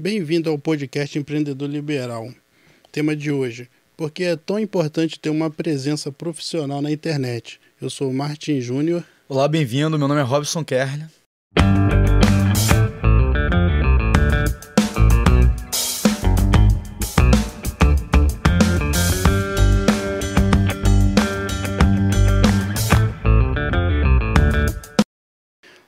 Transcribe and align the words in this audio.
Bem-vindo 0.00 0.48
ao 0.48 0.56
podcast 0.56 1.18
Empreendedor 1.18 1.68
Liberal. 1.68 2.32
Tema 2.92 3.16
de 3.16 3.32
hoje: 3.32 3.68
por 3.96 4.12
que 4.12 4.22
é 4.22 4.36
tão 4.36 4.56
importante 4.56 5.18
ter 5.18 5.28
uma 5.28 5.50
presença 5.50 6.12
profissional 6.12 6.80
na 6.80 6.92
internet? 6.92 7.60
Eu 7.82 7.90
sou 7.90 8.08
o 8.08 8.14
Martin 8.14 8.60
Júnior. 8.60 9.02
Olá, 9.28 9.48
bem-vindo. 9.48 9.98
Meu 9.98 10.06
nome 10.06 10.20
é 10.20 10.22
Robson 10.22 10.64
Kerle. 10.64 11.06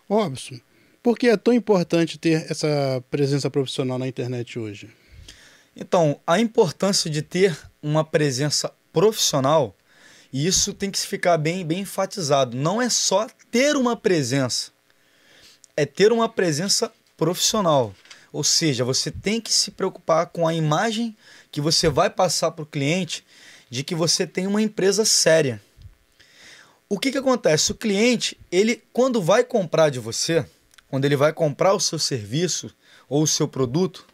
Robson, 0.08 0.58
por 1.02 1.18
que 1.18 1.28
é 1.28 1.36
tão 1.36 1.52
importante 1.52 2.18
ter 2.18 2.50
essa 2.50 3.02
presença 3.10 3.50
profissional 3.50 3.98
na 3.98 4.06
internet 4.06 4.58
hoje? 4.58 4.90
Então, 5.74 6.20
a 6.26 6.38
importância 6.38 7.10
de 7.10 7.22
ter 7.22 7.56
uma 7.82 8.04
presença 8.04 8.72
profissional, 8.92 9.74
e 10.32 10.46
isso 10.46 10.74
tem 10.74 10.90
que 10.90 10.98
ficar 10.98 11.38
bem, 11.38 11.64
bem 11.64 11.80
enfatizado. 11.80 12.56
Não 12.56 12.82
é 12.82 12.90
só 12.90 13.26
ter 13.50 13.76
uma 13.76 13.96
presença, 13.96 14.70
é 15.76 15.86
ter 15.86 16.12
uma 16.12 16.28
presença 16.28 16.92
profissional. 17.16 17.94
Ou 18.32 18.44
seja, 18.44 18.84
você 18.84 19.10
tem 19.10 19.40
que 19.40 19.52
se 19.52 19.70
preocupar 19.70 20.26
com 20.26 20.46
a 20.46 20.54
imagem 20.54 21.16
que 21.50 21.60
você 21.60 21.88
vai 21.88 22.10
passar 22.10 22.50
para 22.50 22.62
o 22.62 22.66
cliente 22.66 23.24
de 23.68 23.82
que 23.82 23.94
você 23.94 24.26
tem 24.26 24.46
uma 24.46 24.62
empresa 24.62 25.04
séria. 25.04 25.60
O 26.88 26.98
que, 26.98 27.10
que 27.10 27.18
acontece? 27.18 27.72
O 27.72 27.74
cliente, 27.74 28.38
ele 28.50 28.82
quando 28.92 29.22
vai 29.22 29.44
comprar 29.44 29.90
de 29.90 29.98
você, 29.98 30.44
quando 30.90 31.04
ele 31.04 31.16
vai 31.16 31.32
comprar 31.32 31.72
o 31.72 31.80
seu 31.80 31.98
serviço 31.98 32.74
ou 33.08 33.22
o 33.22 33.26
seu 33.26 33.46
produto, 33.46 34.04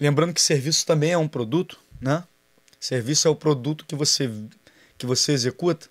lembrando 0.00 0.32
que 0.32 0.40
serviço 0.40 0.86
também 0.86 1.12
é 1.12 1.18
um 1.18 1.28
produto, 1.28 1.78
né? 2.00 2.24
Serviço 2.80 3.28
é 3.28 3.30
o 3.30 3.36
produto 3.36 3.84
que 3.84 3.94
você 3.94 4.28
que 4.96 5.04
você 5.04 5.32
executa. 5.32 5.88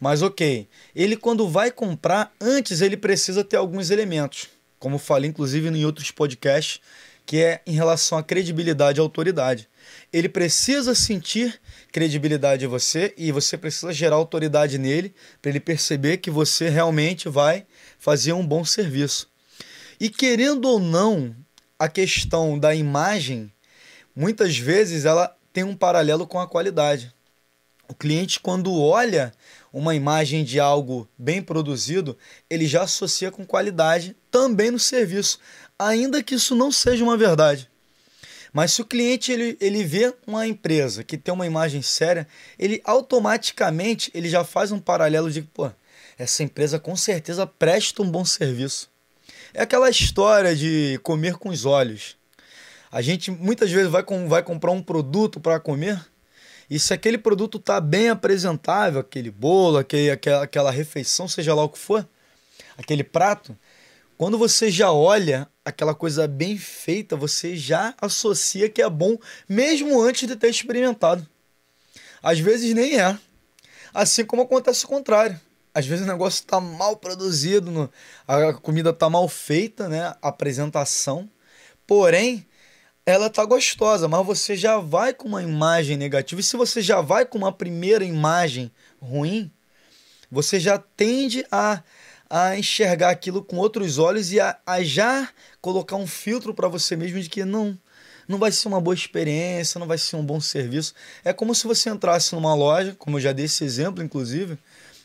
Mas 0.00 0.22
ok, 0.22 0.66
ele 0.94 1.16
quando 1.16 1.48
vai 1.48 1.70
comprar, 1.70 2.32
antes 2.40 2.80
ele 2.80 2.96
precisa 2.96 3.44
ter 3.44 3.56
alguns 3.56 3.90
elementos, 3.90 4.48
como 4.78 4.98
falei 4.98 5.28
inclusive 5.28 5.68
em 5.68 5.84
outros 5.84 6.10
podcasts, 6.10 6.80
que 7.26 7.42
é 7.42 7.60
em 7.66 7.72
relação 7.72 8.16
à 8.16 8.22
credibilidade 8.22 8.98
e 8.98 9.02
autoridade. 9.02 9.68
Ele 10.12 10.28
precisa 10.28 10.94
sentir 10.94 11.60
credibilidade 11.92 12.64
em 12.64 12.68
você 12.68 13.12
e 13.16 13.30
você 13.30 13.56
precisa 13.56 13.92
gerar 13.92 14.16
autoridade 14.16 14.78
nele 14.78 15.14
para 15.40 15.50
ele 15.50 15.60
perceber 15.60 16.18
que 16.18 16.30
você 16.30 16.68
realmente 16.68 17.28
vai 17.28 17.66
fazer 17.98 18.32
um 18.32 18.46
bom 18.46 18.64
serviço. 18.64 19.33
E 20.04 20.10
querendo 20.10 20.66
ou 20.66 20.78
não, 20.78 21.34
a 21.78 21.88
questão 21.88 22.58
da 22.58 22.74
imagem, 22.74 23.50
muitas 24.14 24.58
vezes 24.58 25.06
ela 25.06 25.34
tem 25.50 25.64
um 25.64 25.74
paralelo 25.74 26.26
com 26.26 26.38
a 26.38 26.46
qualidade. 26.46 27.10
O 27.88 27.94
cliente, 27.94 28.38
quando 28.38 28.78
olha 28.78 29.32
uma 29.72 29.94
imagem 29.94 30.44
de 30.44 30.60
algo 30.60 31.08
bem 31.16 31.40
produzido, 31.40 32.18
ele 32.50 32.66
já 32.66 32.82
associa 32.82 33.30
com 33.30 33.46
qualidade 33.46 34.14
também 34.30 34.70
no 34.70 34.78
serviço, 34.78 35.38
ainda 35.78 36.22
que 36.22 36.34
isso 36.34 36.54
não 36.54 36.70
seja 36.70 37.02
uma 37.02 37.16
verdade. 37.16 37.70
Mas 38.52 38.72
se 38.72 38.82
o 38.82 38.84
cliente 38.84 39.32
ele, 39.32 39.56
ele 39.58 39.82
vê 39.84 40.14
uma 40.26 40.46
empresa 40.46 41.02
que 41.02 41.16
tem 41.16 41.32
uma 41.32 41.46
imagem 41.46 41.80
séria, 41.80 42.28
ele 42.58 42.78
automaticamente 42.84 44.10
ele 44.12 44.28
já 44.28 44.44
faz 44.44 44.70
um 44.70 44.78
paralelo 44.78 45.30
de, 45.30 45.40
pô, 45.40 45.70
essa 46.18 46.42
empresa 46.42 46.78
com 46.78 46.94
certeza 46.94 47.46
presta 47.46 48.02
um 48.02 48.10
bom 48.10 48.22
serviço. 48.22 48.92
É 49.56 49.62
aquela 49.62 49.88
história 49.88 50.56
de 50.56 50.98
comer 51.04 51.36
com 51.36 51.48
os 51.48 51.64
olhos. 51.64 52.16
A 52.90 53.00
gente 53.00 53.30
muitas 53.30 53.70
vezes 53.70 53.88
vai, 53.88 54.02
com, 54.02 54.28
vai 54.28 54.42
comprar 54.42 54.72
um 54.72 54.82
produto 54.82 55.38
para 55.38 55.60
comer 55.60 56.04
e 56.68 56.76
se 56.76 56.92
aquele 56.92 57.16
produto 57.16 57.58
está 57.58 57.80
bem 57.80 58.08
apresentável, 58.08 59.00
aquele 59.00 59.30
bolo, 59.30 59.78
aquele, 59.78 60.10
aquela, 60.10 60.42
aquela 60.42 60.70
refeição, 60.72 61.28
seja 61.28 61.54
lá 61.54 61.62
o 61.62 61.68
que 61.68 61.78
for, 61.78 62.08
aquele 62.76 63.04
prato, 63.04 63.56
quando 64.18 64.36
você 64.36 64.72
já 64.72 64.90
olha 64.90 65.48
aquela 65.64 65.94
coisa 65.94 66.26
bem 66.26 66.58
feita, 66.58 67.14
você 67.14 67.54
já 67.56 67.94
associa 68.00 68.68
que 68.68 68.82
é 68.82 68.90
bom, 68.90 69.16
mesmo 69.48 70.02
antes 70.02 70.26
de 70.26 70.34
ter 70.34 70.48
experimentado. 70.48 71.24
Às 72.20 72.40
vezes 72.40 72.74
nem 72.74 72.98
é. 73.00 73.16
Assim 73.92 74.24
como 74.24 74.42
acontece 74.42 74.84
o 74.84 74.88
contrário. 74.88 75.38
Às 75.74 75.86
vezes 75.86 76.04
o 76.04 76.08
negócio 76.08 76.38
está 76.38 76.60
mal 76.60 76.96
produzido, 76.96 77.90
a 78.28 78.52
comida 78.54 78.90
está 78.90 79.10
mal 79.10 79.28
feita, 79.28 79.88
né? 79.88 80.14
A 80.22 80.28
apresentação. 80.28 81.28
Porém, 81.84 82.46
ela 83.04 83.28
tá 83.28 83.44
gostosa, 83.44 84.08
mas 84.08 84.24
você 84.24 84.56
já 84.56 84.78
vai 84.78 85.12
com 85.12 85.28
uma 85.28 85.42
imagem 85.42 85.96
negativa. 85.96 86.40
E 86.40 86.44
se 86.44 86.56
você 86.56 86.80
já 86.80 87.00
vai 87.00 87.26
com 87.26 87.36
uma 87.36 87.52
primeira 87.52 88.04
imagem 88.04 88.70
ruim, 89.00 89.50
você 90.30 90.58
já 90.58 90.78
tende 90.78 91.44
a, 91.50 91.82
a 92.30 92.56
enxergar 92.56 93.10
aquilo 93.10 93.42
com 93.42 93.56
outros 93.56 93.98
olhos 93.98 94.32
e 94.32 94.40
a, 94.40 94.58
a 94.64 94.82
já 94.82 95.28
colocar 95.60 95.96
um 95.96 96.06
filtro 96.06 96.54
para 96.54 96.68
você 96.68 96.96
mesmo 96.96 97.20
de 97.20 97.28
que 97.28 97.44
não, 97.44 97.78
não 98.26 98.38
vai 98.38 98.50
ser 98.50 98.68
uma 98.68 98.80
boa 98.80 98.94
experiência, 98.94 99.78
não 99.78 99.86
vai 99.86 99.98
ser 99.98 100.16
um 100.16 100.24
bom 100.24 100.40
serviço. 100.40 100.94
É 101.24 101.32
como 101.32 101.54
se 101.54 101.66
você 101.66 101.90
entrasse 101.90 102.34
numa 102.34 102.54
loja, 102.54 102.94
como 102.98 103.18
eu 103.18 103.20
já 103.20 103.32
dei 103.32 103.44
esse 103.44 103.64
exemplo, 103.64 104.02
inclusive, 104.02 104.58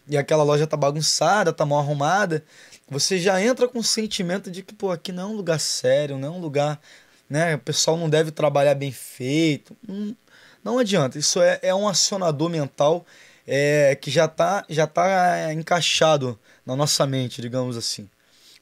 e 0.10 0.18
aquela 0.18 0.44
loja 0.44 0.66
tá 0.66 0.76
bagunçada, 0.76 1.54
tá 1.54 1.66
mal 1.66 1.80
arrumada, 1.80 2.44
você 2.90 3.20
já 3.20 3.40
entra 3.42 3.68
com 3.68 3.80
o 3.80 3.84
sentimento 3.84 4.50
de 4.50 4.64
que, 4.64 4.74
pô, 4.74 4.92
aqui 4.92 5.12
não 5.12 5.24
é 5.24 5.26
um 5.28 5.36
lugar 5.36 5.60
sério, 5.60 6.18
não 6.18 6.28
é 6.28 6.32
um 6.32 6.40
lugar, 6.40 6.82
né? 7.30 7.56
O 7.56 7.60
pessoal 7.60 7.96
não 7.96 8.10
deve 8.10 8.32
trabalhar 8.32 8.74
bem 8.74 8.92
feito. 8.92 9.78
Não, 9.88 10.16
não 10.64 10.80
adianta. 10.80 11.20
Isso 11.20 11.40
é, 11.40 11.60
é 11.62 11.76
um 11.76 11.88
acionador 11.88 12.50
mental 12.50 13.06
é, 13.46 13.96
que 13.96 14.10
já 14.10 14.28
tá, 14.28 14.66
já 14.68 14.88
tá 14.88 15.54
encaixado 15.54 16.40
na 16.66 16.76
nossa 16.76 17.06
mente, 17.06 17.42
digamos 17.42 17.78
assim. 17.78 18.10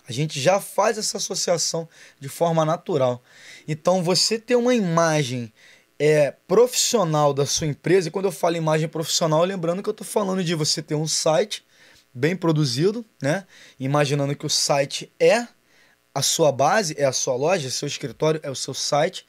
A 0.08 0.12
gente 0.12 0.40
já 0.40 0.60
faz 0.60 0.98
essa 0.98 1.18
associação 1.18 1.88
de 2.20 2.28
forma 2.30 2.66
natural. 2.66 3.22
Então, 3.68 4.04
você 4.04 4.38
ter 4.38 4.56
uma 4.56 4.76
imagem 4.76 5.52
é, 6.00 6.32
profissional 6.48 7.34
da 7.34 7.46
sua 7.46 7.68
empresa, 7.68 8.08
e 8.08 8.12
quando 8.12 8.26
eu 8.26 8.32
falo 8.32 8.56
imagem 8.56 8.88
profissional, 8.88 9.44
lembrando 9.44 9.82
que 9.82 9.90
eu 9.90 9.92
estou 9.92 10.06
falando 10.06 10.44
de 10.44 10.54
você 10.54 10.82
ter 10.82 10.96
um 10.96 11.08
site 11.08 11.66
bem 12.14 12.36
produzido, 12.36 13.06
né? 13.22 13.46
Imaginando 13.80 14.36
que 14.36 14.46
o 14.46 14.50
site 14.50 15.12
é 15.20 15.48
a 16.14 16.22
sua 16.22 16.52
base, 16.52 16.96
é 16.98 17.06
a 17.06 17.12
sua 17.12 17.36
loja, 17.36 17.70
seu 17.70 17.88
escritório 17.88 18.40
é 18.44 18.50
o 18.50 18.56
seu 18.56 18.74
site, 18.74 19.26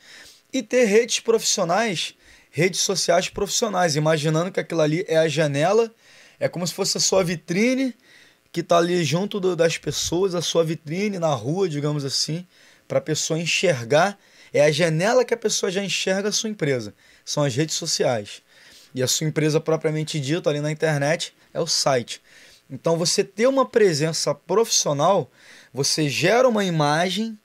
e 0.53 0.63
ter 0.63 0.85
redes 0.85 1.21
profissionais, 1.21 2.15
redes 2.51 2.81
sociais 2.81 3.29
profissionais, 3.29 3.97
imaginando 3.97 4.51
que 4.51 4.61
aquilo 4.61 4.81
ali 4.81 5.05
é 5.07 5.19
a 5.19 5.29
janela, 5.29 5.93
é 6.41 6.49
como 6.49 6.67
se 6.67 6.73
fosse 6.73 6.97
a 6.97 7.01
sua 7.01 7.23
vitrine 7.23 7.95
que 8.51 8.61
está 8.61 8.79
ali 8.79 9.05
junto 9.05 9.39
do, 9.39 9.55
das 9.55 9.77
pessoas, 9.77 10.35
a 10.35 10.41
sua 10.41 10.65
vitrine 10.65 11.19
na 11.19 11.35
rua, 11.35 11.69
digamos 11.69 12.05
assim, 12.05 12.47
para 12.87 12.99
a 12.99 13.03
pessoa 13.03 13.39
enxergar 13.39 14.19
é 14.53 14.63
a 14.63 14.71
janela 14.71 15.25
que 15.25 15.35
a 15.35 15.37
pessoa 15.37 15.71
já 15.71 15.83
enxerga 15.83 16.29
a 16.29 16.33
sua 16.33 16.51
empresa. 16.51 16.95
São 17.25 17.43
as 17.43 17.55
redes 17.55 17.75
sociais. 17.75 18.43
E 18.95 19.03
a 19.03 19.07
sua 19.07 19.27
empresa 19.27 19.61
propriamente 19.61 20.19
dita 20.19 20.49
ali 20.51 20.61
na 20.61 20.71
internet 20.71 21.35
é 21.53 21.61
o 21.61 21.67
site. 21.67 22.23
Então 22.71 22.97
você 22.97 23.25
ter 23.25 23.47
uma 23.47 23.67
presença 23.67 24.35
profissional, 24.35 25.31
você 25.73 26.09
gera 26.09 26.49
uma 26.49 26.65
imagem 26.65 27.39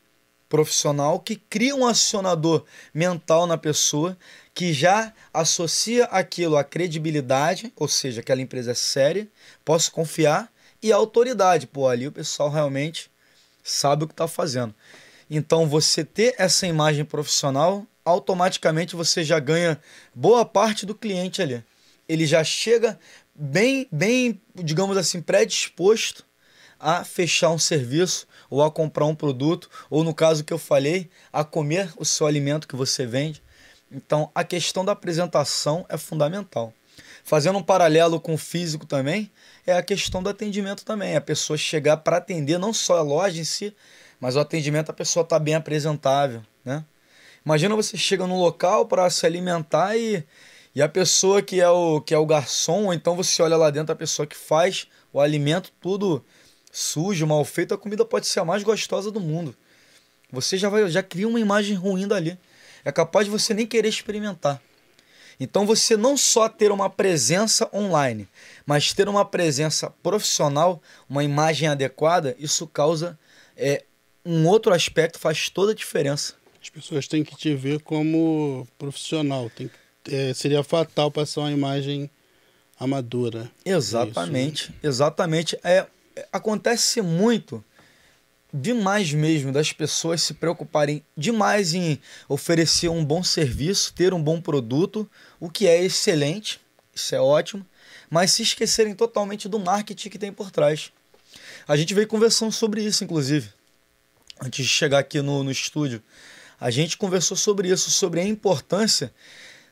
profissional 0.49 1.19
que 1.19 1.35
cria 1.35 1.75
um 1.75 1.87
acionador 1.87 2.63
mental 2.93 3.47
na 3.47 3.57
pessoa 3.57 4.17
que 4.53 4.71
já 4.71 5.11
associa 5.33 6.05
aquilo 6.05 6.57
à 6.57 6.63
credibilidade, 6.63 7.73
ou 7.75 7.87
seja, 7.87 8.21
aquela 8.21 8.41
empresa 8.41 8.71
é 8.71 8.75
séria, 8.75 9.27
posso 9.65 9.91
confiar, 9.91 10.51
e 10.81 10.91
a 10.91 10.95
autoridade. 10.95 11.65
Pô, 11.65 11.87
ali 11.87 12.07
o 12.07 12.11
pessoal 12.11 12.49
realmente 12.49 13.09
sabe 13.63 14.03
o 14.03 14.07
que 14.07 14.13
está 14.13 14.27
fazendo. 14.27 14.75
Então, 15.29 15.67
você 15.67 16.03
ter 16.03 16.35
essa 16.37 16.67
imagem 16.67 17.05
profissional, 17.05 17.85
automaticamente 18.05 18.95
você 18.95 19.23
já 19.23 19.39
ganha 19.39 19.79
boa 20.13 20.45
parte 20.45 20.85
do 20.85 20.95
cliente 20.95 21.41
ali. 21.41 21.63
Ele 22.07 22.25
já 22.25 22.43
chega 22.43 22.99
bem, 23.33 23.87
bem, 23.91 24.41
digamos 24.55 24.97
assim, 24.97 25.21
predisposto 25.21 26.25
a 26.79 27.03
fechar 27.03 27.49
um 27.49 27.57
serviço 27.57 28.27
ou 28.49 28.61
a 28.61 28.69
comprar 28.69 29.05
um 29.05 29.15
produto, 29.15 29.69
ou 29.89 30.03
no 30.03 30.13
caso 30.13 30.43
que 30.43 30.51
eu 30.51 30.57
falei, 30.57 31.09
a 31.31 31.43
comer 31.43 31.91
o 31.97 32.03
seu 32.03 32.27
alimento 32.27 32.67
que 32.67 32.75
você 32.75 33.05
vende. 33.05 33.41
Então, 33.89 34.29
a 34.35 34.43
questão 34.43 34.83
da 34.83 34.91
apresentação 34.91 35.85
é 35.87 35.97
fundamental. 35.97 36.73
Fazendo 37.23 37.57
um 37.57 37.63
paralelo 37.63 38.19
com 38.19 38.33
o 38.33 38.37
físico 38.37 38.85
também, 38.85 39.31
é 39.65 39.73
a 39.73 39.81
questão 39.81 40.21
do 40.21 40.29
atendimento 40.29 40.83
também. 40.83 41.15
A 41.15 41.21
pessoa 41.21 41.57
chegar 41.57 41.97
para 41.97 42.17
atender 42.17 42.57
não 42.57 42.73
só 42.73 42.97
a 42.97 43.01
loja 43.01 43.39
em 43.39 43.45
si, 43.45 43.73
mas 44.23 44.37
o 44.37 44.39
atendimento 44.39 44.89
a 44.89 44.93
pessoa 44.93 45.21
está 45.21 45.37
bem 45.37 45.53
apresentável, 45.53 46.41
né? 46.63 46.85
Imagina 47.45 47.75
você 47.75 47.97
chega 47.97 48.25
num 48.25 48.39
local 48.39 48.85
para 48.85 49.09
se 49.09 49.25
alimentar 49.25 49.97
e, 49.97 50.25
e 50.73 50.81
a 50.81 50.87
pessoa 50.87 51.41
que 51.41 51.59
é 51.59 51.67
o 51.67 51.99
que 51.99 52.13
é 52.13 52.17
o 52.17 52.25
garçom, 52.25 52.85
ou 52.85 52.93
então 52.93 53.17
você 53.17 53.41
olha 53.43 53.57
lá 53.57 53.69
dentro 53.69 53.91
a 53.91 53.97
pessoa 53.97 54.25
que 54.25 54.37
faz 54.37 54.87
o 55.11 55.19
alimento 55.19 55.73
tudo 55.81 56.23
sujo, 56.71 57.27
mal 57.27 57.43
feito, 57.43 57.73
a 57.73 57.77
comida 57.77 58.05
pode 58.05 58.25
ser 58.25 58.39
a 58.39 58.45
mais 58.45 58.63
gostosa 58.63 59.11
do 59.11 59.19
mundo. 59.19 59.53
Você 60.31 60.57
já, 60.57 60.69
vai, 60.69 60.87
já 60.89 61.03
cria 61.03 61.27
uma 61.27 61.41
imagem 61.41 61.75
ruim 61.75 62.07
dali. 62.07 62.39
É 62.85 62.93
capaz 62.93 63.25
de 63.25 63.31
você 63.31 63.53
nem 63.53 63.67
querer 63.67 63.89
experimentar. 63.89 64.61
Então 65.37 65.65
você 65.65 65.97
não 65.97 66.15
só 66.15 66.47
ter 66.47 66.71
uma 66.71 66.89
presença 66.89 67.69
online, 67.73 68.25
mas 68.65 68.93
ter 68.93 69.09
uma 69.09 69.25
presença 69.25 69.93
profissional, 70.01 70.81
uma 71.09 71.25
imagem 71.25 71.67
adequada, 71.67 72.37
isso 72.39 72.65
causa 72.65 73.19
é, 73.57 73.83
um 74.25 74.47
outro 74.47 74.73
aspecto, 74.73 75.19
faz 75.19 75.49
toda 75.49 75.71
a 75.71 75.75
diferença. 75.75 76.35
As 76.61 76.69
pessoas 76.69 77.07
têm 77.07 77.23
que 77.23 77.35
te 77.35 77.53
ver 77.53 77.81
como 77.81 78.67
profissional. 78.77 79.49
Tem, 79.49 79.69
é, 80.09 80.33
seria 80.33 80.63
fatal 80.63 81.11
passar 81.11 81.41
uma 81.41 81.51
imagem 81.51 82.09
amadora. 82.79 83.51
Exatamente, 83.65 84.63
isso. 84.63 84.73
exatamente. 84.81 85.59
É, 85.63 85.85
acontece 86.31 87.01
muito 87.01 87.63
demais 88.53 89.11
mesmo 89.11 89.51
das 89.51 89.73
pessoas 89.73 90.21
se 90.21 90.33
preocuparem 90.35 91.03
demais 91.17 91.73
em 91.73 91.99
oferecer 92.29 92.87
um 92.87 93.03
bom 93.03 93.23
serviço, 93.23 93.93
ter 93.93 94.13
um 94.13 94.21
bom 94.21 94.39
produto, 94.39 95.09
o 95.39 95.49
que 95.49 95.67
é 95.67 95.83
excelente, 95.83 96.61
isso 96.93 97.15
é 97.15 97.19
ótimo, 97.19 97.65
mas 98.09 98.31
se 98.31 98.43
esquecerem 98.43 98.93
totalmente 98.93 99.49
do 99.49 99.57
marketing 99.57 100.09
que 100.09 100.19
tem 100.19 100.31
por 100.31 100.51
trás. 100.51 100.91
A 101.67 101.75
gente 101.75 101.95
veio 101.95 102.07
conversando 102.07 102.51
sobre 102.51 102.83
isso, 102.83 103.03
inclusive, 103.03 103.49
antes 104.43 104.65
de 104.65 104.71
chegar 104.71 104.99
aqui 104.99 105.21
no, 105.21 105.43
no 105.43 105.51
estúdio. 105.51 106.03
A 106.59 106.69
gente 106.69 106.97
conversou 106.97 107.35
sobre 107.37 107.69
isso, 107.69 107.89
sobre 107.89 108.19
a 108.19 108.23
importância 108.23 109.13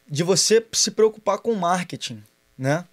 de 0.07 0.23
você 0.23 0.65
se 0.71 0.91
preocupar 0.91 1.39
com 1.39 1.53
marketing, 1.56 2.23
né? 2.57 2.85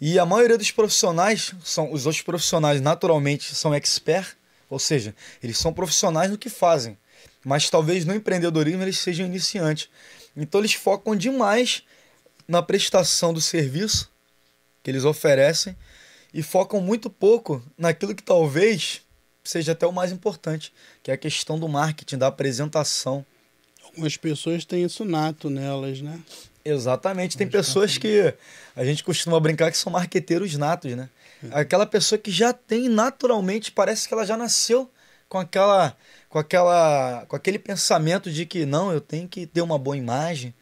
E 0.00 0.18
a 0.18 0.24
maioria 0.24 0.56
dos 0.56 0.70
profissionais, 0.70 1.52
são 1.62 1.92
os 1.92 2.06
outros 2.06 2.22
profissionais 2.22 2.80
naturalmente 2.80 3.54
são 3.54 3.74
expert, 3.74 4.34
ou 4.68 4.78
seja, 4.78 5.14
eles 5.42 5.58
são 5.58 5.72
profissionais 5.72 6.30
no 6.30 6.38
que 6.38 6.48
fazem, 6.48 6.96
mas 7.44 7.68
talvez 7.68 8.04
no 8.04 8.14
empreendedorismo 8.14 8.82
eles 8.82 8.98
sejam 8.98 9.26
iniciantes. 9.26 9.88
Então 10.36 10.60
eles 10.60 10.72
focam 10.72 11.14
demais 11.14 11.82
na 12.48 12.62
prestação 12.62 13.34
do 13.34 13.40
serviço 13.40 14.10
que 14.82 14.90
eles 14.90 15.04
oferecem 15.04 15.76
e 16.32 16.42
focam 16.42 16.80
muito 16.80 17.10
pouco 17.10 17.62
naquilo 17.76 18.14
que 18.14 18.22
talvez 18.22 19.02
seja 19.50 19.72
até 19.72 19.86
o 19.86 19.92
mais 19.92 20.12
importante, 20.12 20.72
que 21.02 21.10
é 21.10 21.14
a 21.14 21.18
questão 21.18 21.58
do 21.58 21.68
marketing, 21.68 22.18
da 22.18 22.28
apresentação. 22.28 23.24
Algumas 23.84 24.16
pessoas 24.16 24.64
têm 24.64 24.84
isso 24.84 25.04
nato 25.04 25.50
nelas, 25.50 26.00
né? 26.00 26.20
Exatamente. 26.64 27.36
Tem 27.36 27.48
pessoas 27.48 27.98
que 27.98 28.32
a 28.76 28.84
gente 28.84 29.02
costuma 29.02 29.40
brincar 29.40 29.70
que 29.70 29.76
são 29.76 29.92
marqueteiros 29.92 30.54
natos, 30.56 30.94
né? 30.94 31.08
É. 31.42 31.60
Aquela 31.60 31.86
pessoa 31.86 32.18
que 32.18 32.30
já 32.30 32.52
tem 32.52 32.88
naturalmente, 32.88 33.72
parece 33.72 34.06
que 34.06 34.14
ela 34.14 34.24
já 34.24 34.36
nasceu 34.36 34.90
com 35.28 35.38
aquela 35.38 35.96
com 36.28 36.38
aquela 36.38 37.24
com 37.26 37.34
aquele 37.34 37.58
pensamento 37.58 38.30
de 38.30 38.46
que 38.46 38.64
não, 38.66 38.92
eu 38.92 39.00
tenho 39.00 39.26
que 39.26 39.46
ter 39.46 39.62
uma 39.62 39.78
boa 39.78 39.96
imagem. 39.96 40.54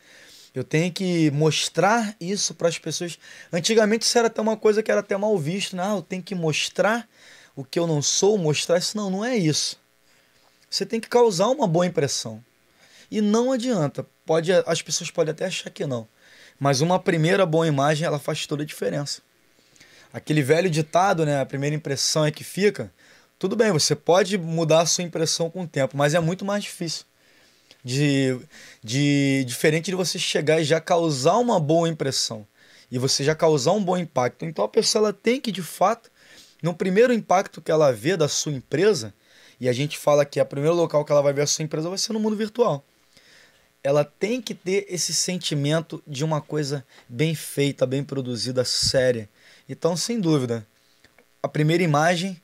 Eu 0.54 0.64
tenho 0.64 0.90
que 0.92 1.30
mostrar 1.30 2.16
isso 2.20 2.54
para 2.54 2.68
as 2.68 2.78
pessoas. 2.78 3.18
Antigamente 3.52 4.04
isso 4.04 4.18
era 4.18 4.28
até 4.28 4.40
uma 4.40 4.56
coisa 4.56 4.82
que 4.82 4.90
era 4.90 5.00
até 5.00 5.16
mal 5.16 5.36
visto, 5.36 5.76
né? 5.76 5.82
Ah, 5.84 5.96
eu 5.96 6.02
tenho 6.02 6.22
que 6.22 6.34
mostrar 6.34 7.08
o 7.58 7.64
que 7.64 7.76
eu 7.76 7.88
não 7.88 8.00
sou, 8.00 8.38
mostrar 8.38 8.78
isso 8.78 8.96
não, 8.96 9.10
não 9.10 9.24
é 9.24 9.36
isso. 9.36 9.76
Você 10.70 10.86
tem 10.86 11.00
que 11.00 11.08
causar 11.08 11.48
uma 11.48 11.66
boa 11.66 11.84
impressão. 11.84 12.40
E 13.10 13.20
não 13.20 13.50
adianta. 13.50 14.06
Pode, 14.24 14.52
as 14.52 14.80
pessoas 14.80 15.10
podem 15.10 15.32
até 15.32 15.46
achar 15.46 15.68
que 15.68 15.84
não. 15.84 16.06
Mas 16.56 16.80
uma 16.80 17.00
primeira 17.00 17.44
boa 17.44 17.66
imagem, 17.66 18.06
ela 18.06 18.20
faz 18.20 18.46
toda 18.46 18.62
a 18.62 18.66
diferença. 18.66 19.22
Aquele 20.12 20.40
velho 20.40 20.70
ditado, 20.70 21.26
né? 21.26 21.40
A 21.40 21.46
primeira 21.46 21.74
impressão 21.74 22.24
é 22.24 22.30
que 22.30 22.44
fica. 22.44 22.92
Tudo 23.40 23.56
bem, 23.56 23.72
você 23.72 23.96
pode 23.96 24.38
mudar 24.38 24.82
a 24.82 24.86
sua 24.86 25.02
impressão 25.02 25.50
com 25.50 25.62
o 25.62 25.68
tempo, 25.68 25.96
mas 25.96 26.14
é 26.14 26.20
muito 26.20 26.44
mais 26.44 26.62
difícil. 26.62 27.06
De, 27.82 28.38
de 28.84 29.44
diferente 29.48 29.86
de 29.86 29.96
você 29.96 30.16
chegar 30.16 30.60
e 30.60 30.64
já 30.64 30.80
causar 30.80 31.38
uma 31.38 31.58
boa 31.58 31.88
impressão 31.88 32.46
e 32.88 32.98
você 32.98 33.24
já 33.24 33.34
causar 33.34 33.72
um 33.72 33.82
bom 33.82 33.96
impacto. 33.96 34.44
Então 34.44 34.64
a 34.64 34.68
pessoa 34.68 35.06
ela 35.06 35.12
tem 35.12 35.40
que 35.40 35.50
de 35.50 35.62
fato, 35.62 36.08
no 36.62 36.74
primeiro 36.74 37.12
impacto 37.12 37.62
que 37.62 37.70
ela 37.70 37.92
vê 37.92 38.16
da 38.16 38.28
sua 38.28 38.52
empresa, 38.52 39.14
e 39.60 39.68
a 39.68 39.72
gente 39.72 39.98
fala 39.98 40.24
que 40.24 40.38
é 40.38 40.42
o 40.42 40.46
primeiro 40.46 40.76
local 40.76 41.04
que 41.04 41.12
ela 41.12 41.22
vai 41.22 41.32
ver 41.32 41.42
a 41.42 41.46
sua 41.46 41.64
empresa 41.64 41.88
vai 41.88 41.98
ser 41.98 42.12
no 42.12 42.20
mundo 42.20 42.36
virtual 42.36 42.84
ela 43.82 44.04
tem 44.04 44.42
que 44.42 44.54
ter 44.54 44.86
esse 44.88 45.14
sentimento 45.14 46.02
de 46.06 46.24
uma 46.24 46.40
coisa 46.40 46.84
bem 47.08 47.34
feita, 47.34 47.86
bem 47.86 48.02
produzida, 48.02 48.64
séria. 48.64 49.28
Então, 49.68 49.96
sem 49.96 50.20
dúvida, 50.20 50.66
a 51.42 51.48
primeira 51.48 51.82
imagem 51.82 52.40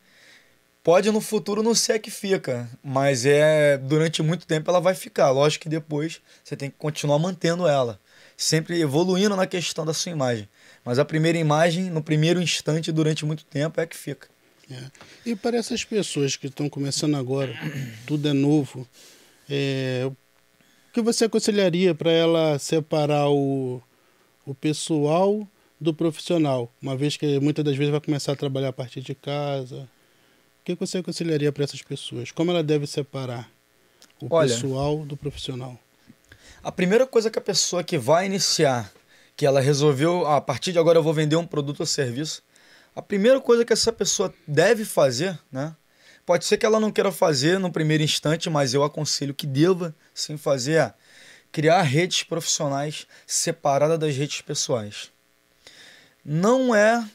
pode 0.84 1.10
no 1.10 1.20
futuro 1.20 1.62
não 1.62 1.74
ser 1.74 1.98
que 1.98 2.10
fica, 2.10 2.68
mas 2.84 3.24
é 3.24 3.78
durante 3.78 4.22
muito 4.22 4.46
tempo 4.46 4.70
ela 4.70 4.80
vai 4.80 4.94
ficar. 4.94 5.30
Lógico 5.30 5.62
que 5.62 5.68
depois 5.68 6.20
você 6.44 6.54
tem 6.54 6.70
que 6.70 6.76
continuar 6.76 7.18
mantendo 7.18 7.66
ela, 7.66 7.98
sempre 8.36 8.78
evoluindo 8.78 9.34
na 9.34 9.46
questão 9.46 9.86
da 9.86 9.94
sua 9.94 10.12
imagem. 10.12 10.46
Mas 10.84 10.98
a 10.98 11.04
primeira 11.04 11.38
imagem, 11.38 11.88
no 11.88 12.02
primeiro 12.02 12.40
instante, 12.40 12.92
durante 12.92 13.24
muito 13.24 13.46
tempo, 13.46 13.80
é 13.80 13.84
a 13.84 13.86
que 13.86 13.96
fica. 13.96 14.28
É. 14.70 14.84
E 15.24 15.34
para 15.34 15.56
essas 15.56 15.82
pessoas 15.84 16.36
que 16.36 16.48
estão 16.48 16.68
começando 16.68 17.16
agora, 17.16 17.54
tudo 18.06 18.28
é 18.28 18.34
novo, 18.34 18.86
é, 19.48 20.10
que 20.92 21.00
você 21.00 21.24
aconselharia 21.24 21.94
para 21.94 22.12
ela 22.12 22.58
separar 22.58 23.30
o, 23.30 23.82
o 24.44 24.54
pessoal 24.54 25.48
do 25.80 25.94
profissional, 25.94 26.70
uma 26.80 26.94
vez 26.94 27.16
que 27.16 27.40
muitas 27.40 27.64
das 27.64 27.76
vezes 27.76 27.90
vai 27.90 28.00
começar 28.00 28.32
a 28.32 28.36
trabalhar 28.36 28.68
a 28.68 28.72
partir 28.72 29.00
de 29.00 29.14
casa? 29.14 29.88
O 30.64 30.66
que 30.66 30.74
você 30.74 30.98
aconselharia 30.98 31.52
para 31.52 31.64
essas 31.64 31.82
pessoas? 31.82 32.30
Como 32.30 32.50
ela 32.50 32.62
deve 32.62 32.86
separar 32.86 33.50
o 34.18 34.26
Olha, 34.30 34.48
pessoal 34.48 35.04
do 35.04 35.14
profissional? 35.14 35.78
A 36.62 36.72
primeira 36.72 37.06
coisa 37.06 37.30
que 37.30 37.38
a 37.38 37.42
pessoa 37.42 37.84
que 37.84 37.98
vai 37.98 38.24
iniciar, 38.24 38.90
que 39.36 39.44
ela 39.44 39.60
resolveu, 39.60 40.26
ah, 40.26 40.36
a 40.38 40.40
partir 40.40 40.72
de 40.72 40.78
agora 40.78 40.98
eu 40.98 41.02
vou 41.02 41.12
vender 41.12 41.36
um 41.36 41.46
produto 41.46 41.80
ou 41.80 41.86
serviço, 41.86 42.42
a 42.96 43.02
primeira 43.02 43.38
coisa 43.40 43.62
que 43.62 43.74
essa 43.74 43.92
pessoa 43.92 44.32
deve 44.48 44.86
fazer, 44.86 45.38
né, 45.52 45.76
Pode 46.26 46.46
ser 46.46 46.56
que 46.56 46.64
ela 46.64 46.80
não 46.80 46.90
queira 46.90 47.12
fazer 47.12 47.58
no 47.58 47.70
primeiro 47.70 48.02
instante, 48.02 48.48
mas 48.48 48.72
eu 48.72 48.82
aconselho 48.82 49.34
que 49.34 49.46
deva 49.46 49.94
sim 50.14 50.38
fazer 50.38 50.74
é 50.74 50.94
criar 51.52 51.82
redes 51.82 52.22
profissionais 52.22 53.06
separadas 53.26 53.98
das 53.98 54.16
redes 54.16 54.40
pessoais. 54.40 55.10
Não 56.24 56.74
é 56.74 57.06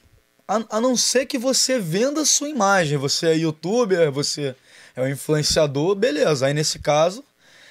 a, 0.49 0.77
a 0.77 0.81
não 0.81 0.97
ser 0.97 1.27
que 1.27 1.37
você 1.37 1.77
venda 1.77 2.25
sua 2.25 2.49
imagem, 2.49 2.97
você 2.97 3.27
é 3.27 3.35
youtuber, 3.35 4.11
você 4.11 4.55
é 4.95 5.01
um 5.03 5.07
influenciador, 5.07 5.93
beleza. 5.93 6.47
Aí 6.47 6.55
nesse 6.55 6.79
caso, 6.79 7.23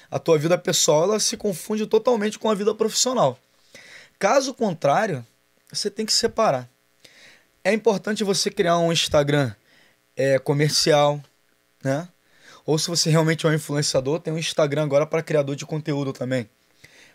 a 0.09 0.17
tua 0.17 0.37
vida 0.37 0.57
pessoal 0.57 1.03
ela 1.03 1.19
se 1.19 1.35
confunde 1.35 1.85
totalmente 1.85 2.39
com 2.39 2.49
a 2.49 2.55
vida 2.55 2.73
profissional. 2.73 3.37
Caso 4.17 4.53
contrário, 4.53 5.27
você 5.69 5.91
tem 5.91 6.05
que 6.05 6.13
separar. 6.13 6.69
É 7.65 7.73
importante 7.73 8.23
você 8.23 8.49
criar 8.49 8.77
um 8.77 8.93
Instagram 8.93 9.53
é, 10.15 10.39
comercial, 10.39 11.21
né? 11.83 12.07
Ou 12.65 12.79
se 12.79 12.87
você 12.87 13.09
realmente 13.09 13.45
é 13.45 13.49
um 13.49 13.53
influenciador, 13.53 14.21
tem 14.21 14.33
um 14.33 14.37
Instagram 14.37 14.83
agora 14.83 15.05
para 15.05 15.21
criador 15.21 15.55
de 15.57 15.65
conteúdo 15.65 16.13
também. 16.13 16.49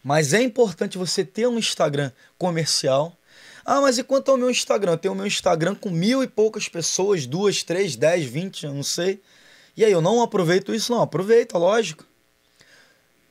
Mas 0.03 0.35
é 0.35 0.43
importante 0.43 0.99
você 0.99 1.25
ter 1.25 1.47
um 1.47 1.59
Instagram 1.59 2.13
comercial. 2.37 3.17
Ah, 3.65 3.81
mas 3.81 3.99
e 3.99 4.05
quanto 4.05 4.31
ao 4.31 4.37
meu 4.37 4.51
Instagram? 4.51 4.93
Eu 4.93 4.99
tenho 4.99 5.15
o 5.15 5.17
meu 5.17 5.27
Instagram 5.27 5.75
com 5.75 5.91
mil 5.91 6.23
e 6.23 6.27
poucas 6.27 6.69
pessoas, 6.69 7.27
duas, 7.27 7.63
três, 7.63 7.97
dez, 7.97 8.25
vinte, 8.25 8.67
eu 8.67 8.75
não 8.75 8.83
sei. 8.83 9.23
E 9.77 9.85
aí, 9.85 9.91
eu 9.91 10.01
não 10.01 10.23
aproveito 10.23 10.75
isso? 10.75 10.93
Não, 10.93 11.03
aproveita, 11.03 11.59
lógico. 11.59 12.05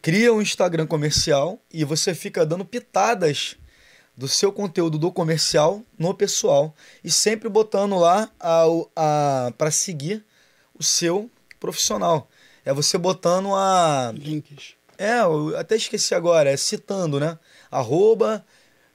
Cria 0.01 0.33
um 0.33 0.41
Instagram 0.41 0.85
comercial 0.85 1.59
e 1.71 1.85
você 1.85 2.13
fica 2.13 2.45
dando 2.45 2.65
pitadas 2.65 3.55
do 4.15 4.27
seu 4.27 4.51
conteúdo 4.51 4.97
do 4.97 5.11
comercial 5.11 5.81
no 5.97 6.13
pessoal 6.13 6.75
e 7.03 7.09
sempre 7.09 7.47
botando 7.47 7.97
lá 7.97 8.29
a, 8.39 8.65
a, 8.95 9.53
para 9.57 9.71
seguir 9.71 10.25
o 10.77 10.83
seu 10.83 11.29
profissional. 11.59 12.27
É 12.65 12.73
você 12.73 12.97
botando 12.97 13.53
a. 13.55 14.11
Links. 14.13 14.75
É, 14.97 15.19
eu 15.21 15.57
até 15.57 15.75
esqueci 15.75 16.13
agora, 16.13 16.49
é 16.49 16.57
citando, 16.57 17.19
né? 17.19 17.37
Arroba 17.71 18.45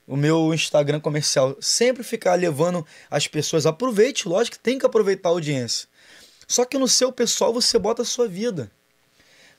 o 0.08 0.16
meu 0.16 0.52
Instagram 0.52 0.98
comercial. 0.98 1.56
Sempre 1.60 2.02
ficar 2.02 2.34
levando 2.34 2.84
as 3.10 3.28
pessoas. 3.28 3.66
Aproveite, 3.66 4.28
lógico 4.28 4.56
que 4.56 4.62
tem 4.62 4.78
que 4.78 4.86
aproveitar 4.86 5.28
a 5.28 5.32
audiência. 5.32 5.86
Só 6.48 6.64
que 6.64 6.78
no 6.78 6.88
seu 6.88 7.12
pessoal 7.12 7.52
você 7.52 7.78
bota 7.78 8.02
a 8.02 8.04
sua 8.04 8.26
vida. 8.26 8.70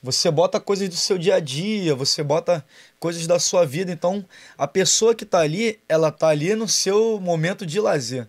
Você 0.02 0.30
bota 0.30 0.58
coisas 0.58 0.88
do 0.88 0.96
seu 0.96 1.16
dia 1.16 1.36
a 1.36 1.40
dia, 1.40 1.94
você 1.94 2.22
bota 2.22 2.64
coisas 2.98 3.26
da 3.26 3.38
sua 3.38 3.64
vida. 3.64 3.92
Então, 3.92 4.24
a 4.58 4.66
pessoa 4.66 5.14
que 5.14 5.24
está 5.24 5.40
ali, 5.40 5.78
ela 5.88 6.08
está 6.08 6.28
ali 6.28 6.54
no 6.54 6.68
seu 6.68 7.20
momento 7.20 7.64
de 7.64 7.78
lazer 7.78 8.28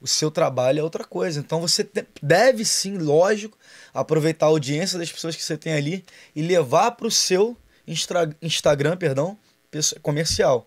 o 0.00 0.06
seu 0.06 0.30
trabalho 0.30 0.80
é 0.80 0.82
outra 0.82 1.04
coisa. 1.04 1.40
Então 1.40 1.60
você 1.60 1.88
deve 2.22 2.64
sim, 2.64 2.98
lógico, 2.98 3.58
aproveitar 3.92 4.46
a 4.46 4.48
audiência 4.50 4.98
das 4.98 5.10
pessoas 5.10 5.34
que 5.36 5.42
você 5.42 5.56
tem 5.56 5.72
ali 5.72 6.04
e 6.34 6.42
levar 6.42 6.92
para 6.92 7.06
o 7.06 7.10
seu 7.10 7.56
Instagram, 8.42 8.96
perdão, 8.96 9.38
comercial. 10.02 10.66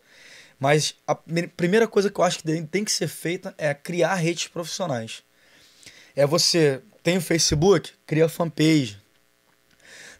Mas 0.59 0.95
a 1.07 1.15
primeira 1.15 1.87
coisa 1.87 2.09
que 2.09 2.19
eu 2.19 2.23
acho 2.23 2.39
que 2.39 2.63
tem 2.63 2.83
que 2.83 2.91
ser 2.91 3.07
feita 3.07 3.55
é 3.57 3.73
criar 3.73 4.15
redes 4.15 4.47
profissionais. 4.47 5.23
É 6.15 6.25
você 6.25 6.81
tem 7.01 7.17
o 7.17 7.21
Facebook, 7.21 7.91
cria 8.05 8.27
fanpage. 8.27 8.99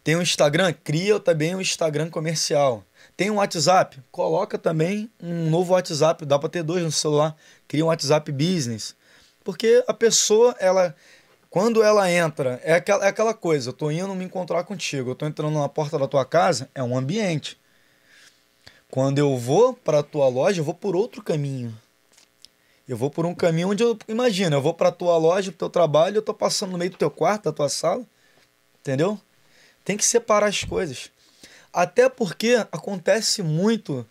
Tem 0.01 0.15
um 0.15 0.21
Instagram, 0.21 0.73
cria 0.81 1.19
também 1.19 1.53
um 1.53 1.61
Instagram 1.61 2.09
comercial. 2.09 2.85
Tem 3.17 3.29
um 3.29 3.35
WhatsApp, 3.35 3.99
coloca 4.09 4.57
também 4.57 5.11
um 5.21 5.49
novo 5.49 5.73
WhatsApp, 5.73 6.25
dá 6.25 6.39
para 6.39 6.47
ter 6.47 6.63
dois 6.63 6.81
no 6.83 6.91
celular, 6.91 7.35
cria 7.67 7.83
um 7.83 7.89
WhatsApp 7.89 8.31
Business. 8.31 8.95
Porque 9.43 9.83
a 9.87 9.93
pessoa, 9.93 10.55
ela 10.57 10.95
quando 11.49 11.83
ela 11.83 12.09
entra, 12.09 12.61
é 12.63 12.75
aquela, 12.75 13.05
é 13.05 13.09
aquela 13.09 13.33
coisa, 13.33 13.69
eu 13.69 13.73
tô 13.73 13.89
indo 13.89 14.13
me 14.13 14.23
encontrar 14.23 14.63
contigo, 14.63 15.09
eu 15.09 15.15
tô 15.15 15.25
entrando 15.25 15.59
na 15.59 15.67
porta 15.67 15.97
da 15.97 16.07
tua 16.07 16.23
casa, 16.23 16.69
é 16.75 16.83
um 16.83 16.95
ambiente. 16.95 17.58
Quando 18.91 19.19
eu 19.19 19.37
vou 19.37 19.73
para 19.73 19.99
a 19.99 20.03
tua 20.03 20.27
loja, 20.27 20.61
eu 20.61 20.65
vou 20.65 20.73
por 20.73 20.95
outro 20.95 21.21
caminho. 21.21 21.77
Eu 22.87 22.97
vou 22.97 23.11
por 23.11 23.25
um 23.25 23.35
caminho 23.35 23.69
onde 23.69 23.83
eu. 23.83 23.97
Imagina, 24.07 24.55
eu 24.55 24.61
vou 24.61 24.73
para 24.73 24.89
a 24.89 24.91
tua 24.91 25.15
loja, 25.15 25.51
pro 25.51 25.59
teu 25.59 25.69
trabalho, 25.69 26.17
eu 26.17 26.21
tô 26.23 26.33
passando 26.33 26.71
no 26.71 26.77
meio 26.77 26.89
do 26.89 26.97
teu 26.97 27.11
quarto, 27.11 27.43
da 27.43 27.51
tua 27.51 27.69
sala. 27.69 28.03
Entendeu? 28.81 29.19
Tem 29.85 29.95
que 29.95 30.03
separar 30.03 30.47
as 30.47 30.63
coisas. 30.63 31.11
Até 31.71 32.09
porque 32.09 32.55
acontece 32.71 33.43
muito, 33.43 34.05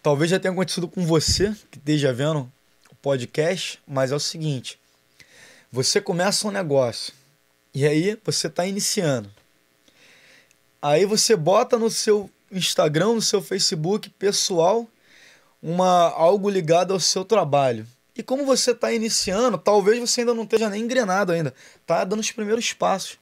talvez 0.00 0.30
já 0.30 0.38
tenha 0.38 0.52
acontecido 0.52 0.86
com 0.86 1.04
você, 1.04 1.52
que 1.70 1.78
esteja 1.78 2.12
vendo 2.12 2.50
o 2.88 2.94
podcast, 3.02 3.80
mas 3.84 4.12
é 4.12 4.14
o 4.14 4.20
seguinte: 4.20 4.78
você 5.72 6.00
começa 6.00 6.46
um 6.46 6.52
negócio 6.52 7.12
e 7.74 7.84
aí 7.84 8.16
você 8.24 8.46
está 8.46 8.64
iniciando. 8.64 9.28
Aí 10.80 11.04
você 11.04 11.34
bota 11.34 11.76
no 11.76 11.90
seu 11.90 12.30
Instagram, 12.50 13.14
no 13.14 13.22
seu 13.22 13.40
Facebook 13.40 14.10
pessoal, 14.10 14.88
uma 15.62 16.10
algo 16.10 16.48
ligado 16.48 16.92
ao 16.92 17.00
seu 17.00 17.24
trabalho. 17.24 17.86
E 18.16 18.22
como 18.22 18.44
você 18.44 18.72
está 18.72 18.92
iniciando, 18.92 19.56
talvez 19.56 19.98
você 19.98 20.20
ainda 20.20 20.34
não 20.34 20.42
esteja 20.42 20.68
nem 20.68 20.82
engrenado 20.82 21.32
ainda, 21.32 21.54
tá 21.86 22.04
dando 22.04 22.20
os 22.20 22.30
primeiros 22.32 22.72
passos. 22.72 23.18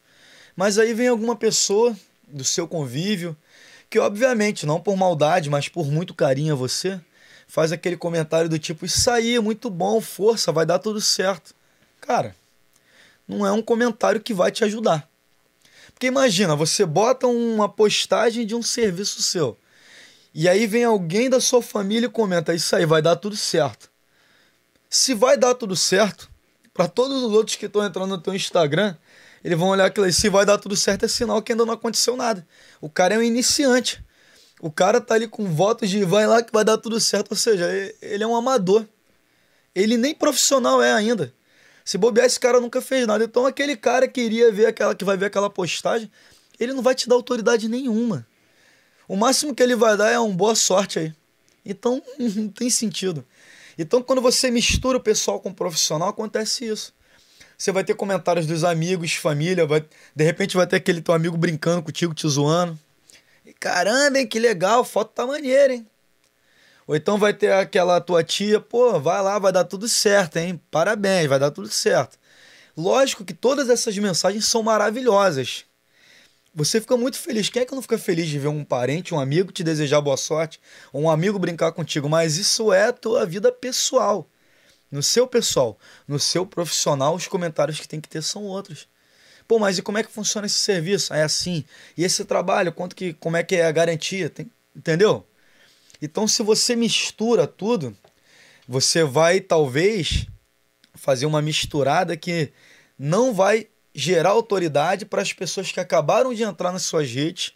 Mas 0.57 0.79
aí 0.79 0.93
vem 0.93 1.09
alguma 1.09 1.37
pessoa 1.37 1.97
do 2.27 2.45
seu 2.45 2.67
convívio, 2.67 3.37
que 3.89 3.99
obviamente, 3.99 4.67
não 4.67 4.81
por 4.81 4.97
maldade, 4.97 5.49
mas 5.49 5.69
por 5.69 5.87
muito 5.87 6.15
carinho 6.15 6.55
a 6.55 6.57
você, 6.57 7.01
faz 7.47 7.73
aquele 7.73 7.97
comentário 7.97 8.49
do 8.49 8.59
tipo: 8.59 8.85
Isso 8.85 9.11
aí 9.11 9.37
é 9.37 9.41
muito 9.41 9.71
bom, 9.71 10.01
força, 10.01 10.53
vai 10.53 10.67
dar 10.67 10.79
tudo 10.79 11.01
certo. 11.01 11.55
Cara, 12.01 12.35
não 13.27 13.47
é 13.47 13.53
um 13.53 13.63
comentário 13.63 14.21
que 14.21 14.35
vai 14.35 14.51
te 14.51 14.65
ajudar. 14.65 15.08
Porque 15.99 16.07
imagina, 16.07 16.55
você 16.55 16.87
bota 16.87 17.27
uma 17.27 17.69
postagem 17.69 18.47
de 18.47 18.55
um 18.55 18.63
serviço 18.63 19.21
seu. 19.21 19.59
E 20.33 20.49
aí 20.49 20.65
vem 20.65 20.85
alguém 20.85 21.29
da 21.29 21.41
sua 21.41 21.61
família 21.61 22.07
e 22.07 22.09
comenta: 22.09 22.55
Isso 22.55 22.77
aí 22.77 22.87
vai 22.87 23.03
dar 23.03 23.17
tudo 23.17 23.37
certo. 23.37 23.91
Se 24.89 25.13
vai 25.13 25.37
dar 25.37 25.57
tudo 25.57 25.75
certo, 25.75 26.31
para 26.73 26.87
todos 26.87 27.21
os 27.21 27.33
outros 27.33 27.57
que 27.57 27.67
estão 27.67 27.85
entrando 27.85 28.11
no 28.11 28.19
teu 28.23 28.33
Instagram, 28.33 28.95
eles 29.43 29.59
vão 29.59 29.71
olhar 29.71 29.87
aquilo 29.87 30.07
aí. 30.07 30.13
Se 30.13 30.29
vai 30.29 30.47
dar 30.47 30.57
tudo 30.57 30.77
certo, 30.77 31.05
é 31.05 31.09
sinal 31.09 31.43
que 31.43 31.51
ainda 31.51 31.67
não 31.67 31.75
aconteceu 31.75 32.17
nada. 32.17 32.47
O 32.81 32.89
cara 32.89 33.17
é 33.17 33.19
um 33.19 33.23
iniciante. 33.23 34.01
O 34.61 34.71
cara 34.71 35.01
tá 35.01 35.15
ali 35.15 35.27
com 35.27 35.47
votos 35.53 35.91
de 35.91 36.05
vai 36.05 36.29
lá 36.29 36.45
que 36.45 36.53
vai 36.53 36.65
dar 36.65 36.79
tudo 36.79 37.01
certo. 37.01 37.33
Ou 37.33 37.37
seja, 37.37 37.67
ele 38.01 38.23
é 38.23 38.27
um 38.27 38.37
amador. 38.37 38.87
Ele 39.75 39.97
nem 39.97 40.15
profissional 40.15 40.81
é 40.81 40.93
ainda. 40.93 41.35
Se 41.89 41.97
bobear, 41.97 42.27
esse 42.27 42.39
cara 42.39 42.61
nunca 42.61 42.83
fez 42.83 43.07
nada. 43.07 43.25
Então 43.25 43.47
aquele 43.47 43.75
cara 43.75 44.07
que 44.07 44.21
iria 44.21 44.53
ver 44.53 44.67
aquela, 44.67 44.95
que 44.95 45.07
vai 45.07 45.17
ver 45.17 45.25
aquela 45.25 45.49
postagem, 45.49 46.11
ele 46.61 46.75
não 46.75 46.83
vai 46.83 46.95
te 46.95 47.09
dar 47.09 47.15
autoridade 47.15 47.67
nenhuma. 47.67 48.27
O 49.09 49.17
máximo 49.17 49.55
que 49.55 49.63
ele 49.63 49.75
vai 49.75 49.97
dar 49.97 50.11
é 50.11 50.21
um 50.21 50.37
boa 50.37 50.55
sorte 50.55 50.99
aí. 50.99 51.15
Então 51.65 52.03
não 52.37 52.51
tem 52.51 52.69
sentido. 52.69 53.25
Então, 53.79 54.03
quando 54.03 54.21
você 54.21 54.51
mistura 54.51 54.99
o 54.99 55.01
pessoal 55.01 55.41
com 55.41 55.49
o 55.49 55.55
profissional, 55.55 56.11
acontece 56.11 56.67
isso. 56.67 56.93
Você 57.57 57.73
vai 57.73 57.83
ter 57.83 57.95
comentários 57.95 58.47
dos 58.47 58.65
amigos, 58.65 59.15
família, 59.15 59.65
vai, 59.65 59.83
de 60.15 60.25
repente 60.25 60.59
vai 60.59 60.67
ter 60.67 60.77
aquele 60.77 61.01
teu 61.01 61.15
amigo 61.15 61.39
brincando 61.39 61.83
contigo, 61.83 62.13
te 62.13 62.29
zoando. 62.29 62.79
E, 63.47 63.55
caramba, 63.55 64.19
hein, 64.19 64.27
que 64.27 64.39
legal, 64.39 64.85
foto 64.85 65.13
tá 65.15 65.27
maneira, 65.27 65.73
hein? 65.73 65.87
Ou 66.89 66.97
então 66.97 67.19
vai 67.19 67.35
ter 67.35 67.53
aquela 67.53 68.01
tua 68.01 68.25
tia, 68.25 68.59
pô, 68.59 68.99
vai 68.99 69.23
lá, 69.23 69.39
vai 69.39 69.53
dar 69.53 69.65
tudo 69.65 69.87
certo, 69.87 70.39
hein? 70.39 70.59
Parabéns, 70.71 71.27
vai 71.29 71.39
dar 71.39 71.51
tudo 71.51 71.69
certo. 71.69 72.19
Lógico 72.75 73.27
que 73.27 73.35
todas 73.35 73.69
essas 73.69 73.97
mensagens 73.99 74.47
são 74.47 74.63
maravilhosas. 74.63 75.67
Você 76.55 76.81
fica 76.81 76.97
muito 76.97 77.19
feliz. 77.19 77.51
Quem 77.51 77.61
é 77.61 77.67
que 77.67 77.75
não 77.75 77.83
fica 77.83 77.99
feliz 77.99 78.27
de 78.27 78.39
ver 78.39 78.49
um 78.49 78.65
parente, 78.65 79.15
um 79.15 79.21
amigo 79.21 79.53
te 79.53 79.63
desejar 79.63 80.01
boa 80.01 80.17
sorte, 80.17 80.59
ou 80.91 81.03
um 81.03 81.11
amigo 81.11 81.39
brincar 81.39 81.73
contigo? 81.73 82.09
Mas 82.09 82.39
isso 82.39 82.73
é 82.73 82.87
a 82.87 82.93
tua 82.93 83.27
vida 83.27 83.53
pessoal. 83.53 84.27
No 84.91 85.03
seu 85.03 85.27
pessoal, 85.27 85.79
no 86.07 86.19
seu 86.19 86.47
profissional, 86.47 87.15
os 87.15 87.29
comentários 87.29 87.79
que 87.79 87.87
tem 87.87 88.01
que 88.01 88.09
ter 88.09 88.23
são 88.23 88.45
outros. 88.45 88.89
Pô, 89.47 89.59
mas 89.59 89.77
e 89.77 89.83
como 89.83 89.99
é 89.99 90.03
que 90.03 90.11
funciona 90.11 90.47
esse 90.47 90.57
serviço? 90.57 91.13
É 91.13 91.23
assim. 91.23 91.67
E 91.99 92.03
esse 92.03 92.25
trabalho, 92.25 92.73
quanto 92.73 92.97
que, 92.97 93.13
como 93.13 93.37
é 93.37 93.43
que 93.43 93.57
é 93.57 93.67
a 93.67 93.73
garantia? 93.73 94.31
Tem, 94.31 94.51
entendeu? 94.75 95.28
Então, 96.01 96.29
se 96.29 96.43
você 96.43 96.77
mistura 96.77 97.47
tudo, 97.47 97.97
você 98.67 99.03
vai 99.03 99.41
talvez 99.41 100.27
fazer 100.95 101.27
uma 101.27 101.43
misturada 101.43 102.17
que 102.17 102.53
não 102.99 103.33
vai 103.33 103.69
gerar 103.95 104.31
autoridade 104.31 105.05
para 105.05 105.23
as 105.23 105.33
pessoas 105.33 105.73
que 105.73 105.81
acabaram 105.81 106.33
de 106.33 106.43
entrar 106.43 106.73
nas 106.73 106.83
suas 106.83 107.11
redes 107.11 107.53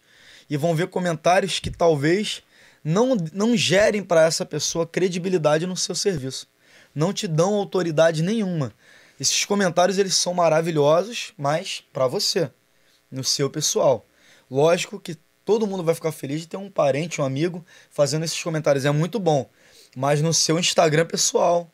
e 0.49 0.57
vão 0.57 0.75
ver 0.75 0.87
comentários 0.87 1.59
que 1.59 1.71
talvez 1.71 2.43
não, 2.83 3.15
não 3.31 3.55
gerem 3.55 4.03
para 4.03 4.25
essa 4.25 4.45
pessoa 4.45 4.85
credibilidade 4.85 5.65
no 5.65 5.77
seu 5.77 5.95
serviço. 5.95 6.47
Não 6.93 7.13
te 7.13 7.27
dão 7.27 7.53
autoridade 7.55 8.21
nenhuma. 8.21 8.73
Esses 9.19 9.45
comentários 9.45 9.97
eles 9.97 10.15
são 10.15 10.33
maravilhosos, 10.33 11.33
mas 11.37 11.83
para 11.93 12.07
você, 12.07 12.51
no 13.09 13.23
seu 13.23 13.49
pessoal. 13.49 14.05
Lógico 14.49 14.99
que 14.99 15.17
todo 15.45 15.67
mundo 15.67 15.83
vai 15.83 15.95
ficar 15.95 16.11
feliz 16.11 16.41
de 16.41 16.47
ter 16.47 16.57
um 16.57 16.69
parente, 16.69 17.21
um 17.21 17.25
amigo 17.25 17.65
fazendo 17.89 18.23
esses 18.23 18.41
comentários. 18.41 18.85
É 18.85 18.91
muito 18.91 19.19
bom. 19.19 19.49
Mas 19.95 20.21
no 20.21 20.33
seu 20.33 20.57
Instagram 20.57 21.05
pessoal, 21.05 21.69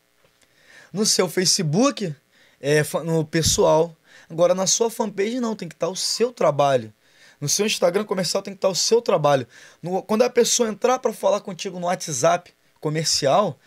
no 0.91 1.05
seu 1.05 1.29
Facebook, 1.29 2.13
é, 2.59 2.83
no 3.03 3.23
pessoal, 3.25 3.95
Agora, 4.29 4.53
na 4.53 4.67
sua 4.67 4.91
fanpage, 4.91 5.39
não, 5.39 5.55
tem 5.55 5.67
que 5.67 5.73
estar 5.73 5.89
o 5.89 5.95
seu 5.95 6.31
trabalho. 6.31 6.93
No 7.41 7.49
seu 7.49 7.65
Instagram 7.65 8.03
comercial 8.03 8.43
tem 8.43 8.53
que 8.53 8.59
estar 8.59 8.69
o 8.69 8.75
seu 8.75 9.01
trabalho. 9.01 9.47
No, 9.81 10.03
quando 10.03 10.21
a 10.21 10.29
pessoa 10.29 10.69
entrar 10.69 10.99
para 10.99 11.11
falar 11.11 11.41
contigo 11.41 11.79
no 11.79 11.87
WhatsApp 11.87 12.53
comercial, 12.79 13.57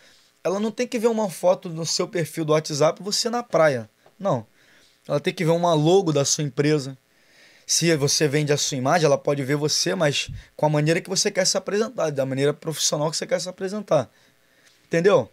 ela 0.43 0.59
não 0.59 0.71
tem 0.71 0.87
que 0.87 0.97
ver 0.97 1.07
uma 1.07 1.29
foto 1.29 1.69
no 1.69 1.85
seu 1.85 2.07
perfil 2.07 2.45
do 2.45 2.53
WhatsApp 2.53 3.03
você 3.03 3.29
na 3.29 3.43
praia. 3.43 3.89
Não. 4.17 4.45
Ela 5.05 5.19
tem 5.19 5.33
que 5.33 5.43
ver 5.43 5.51
uma 5.51 5.73
logo 5.73 6.13
da 6.13 6.23
sua 6.23 6.45
empresa. 6.45 6.97
Se 7.65 7.95
você 7.95 8.27
vende 8.27 8.51
a 8.51 8.57
sua 8.57 8.77
imagem, 8.77 9.05
ela 9.05 9.17
pode 9.17 9.43
ver 9.43 9.55
você, 9.55 9.95
mas 9.95 10.29
com 10.55 10.65
a 10.65 10.69
maneira 10.69 11.01
que 11.01 11.09
você 11.09 11.31
quer 11.31 11.45
se 11.45 11.57
apresentar, 11.57 12.09
da 12.11 12.25
maneira 12.25 12.53
profissional 12.53 13.09
que 13.09 13.17
você 13.17 13.25
quer 13.25 13.39
se 13.39 13.49
apresentar. 13.49 14.09
Entendeu? 14.85 15.29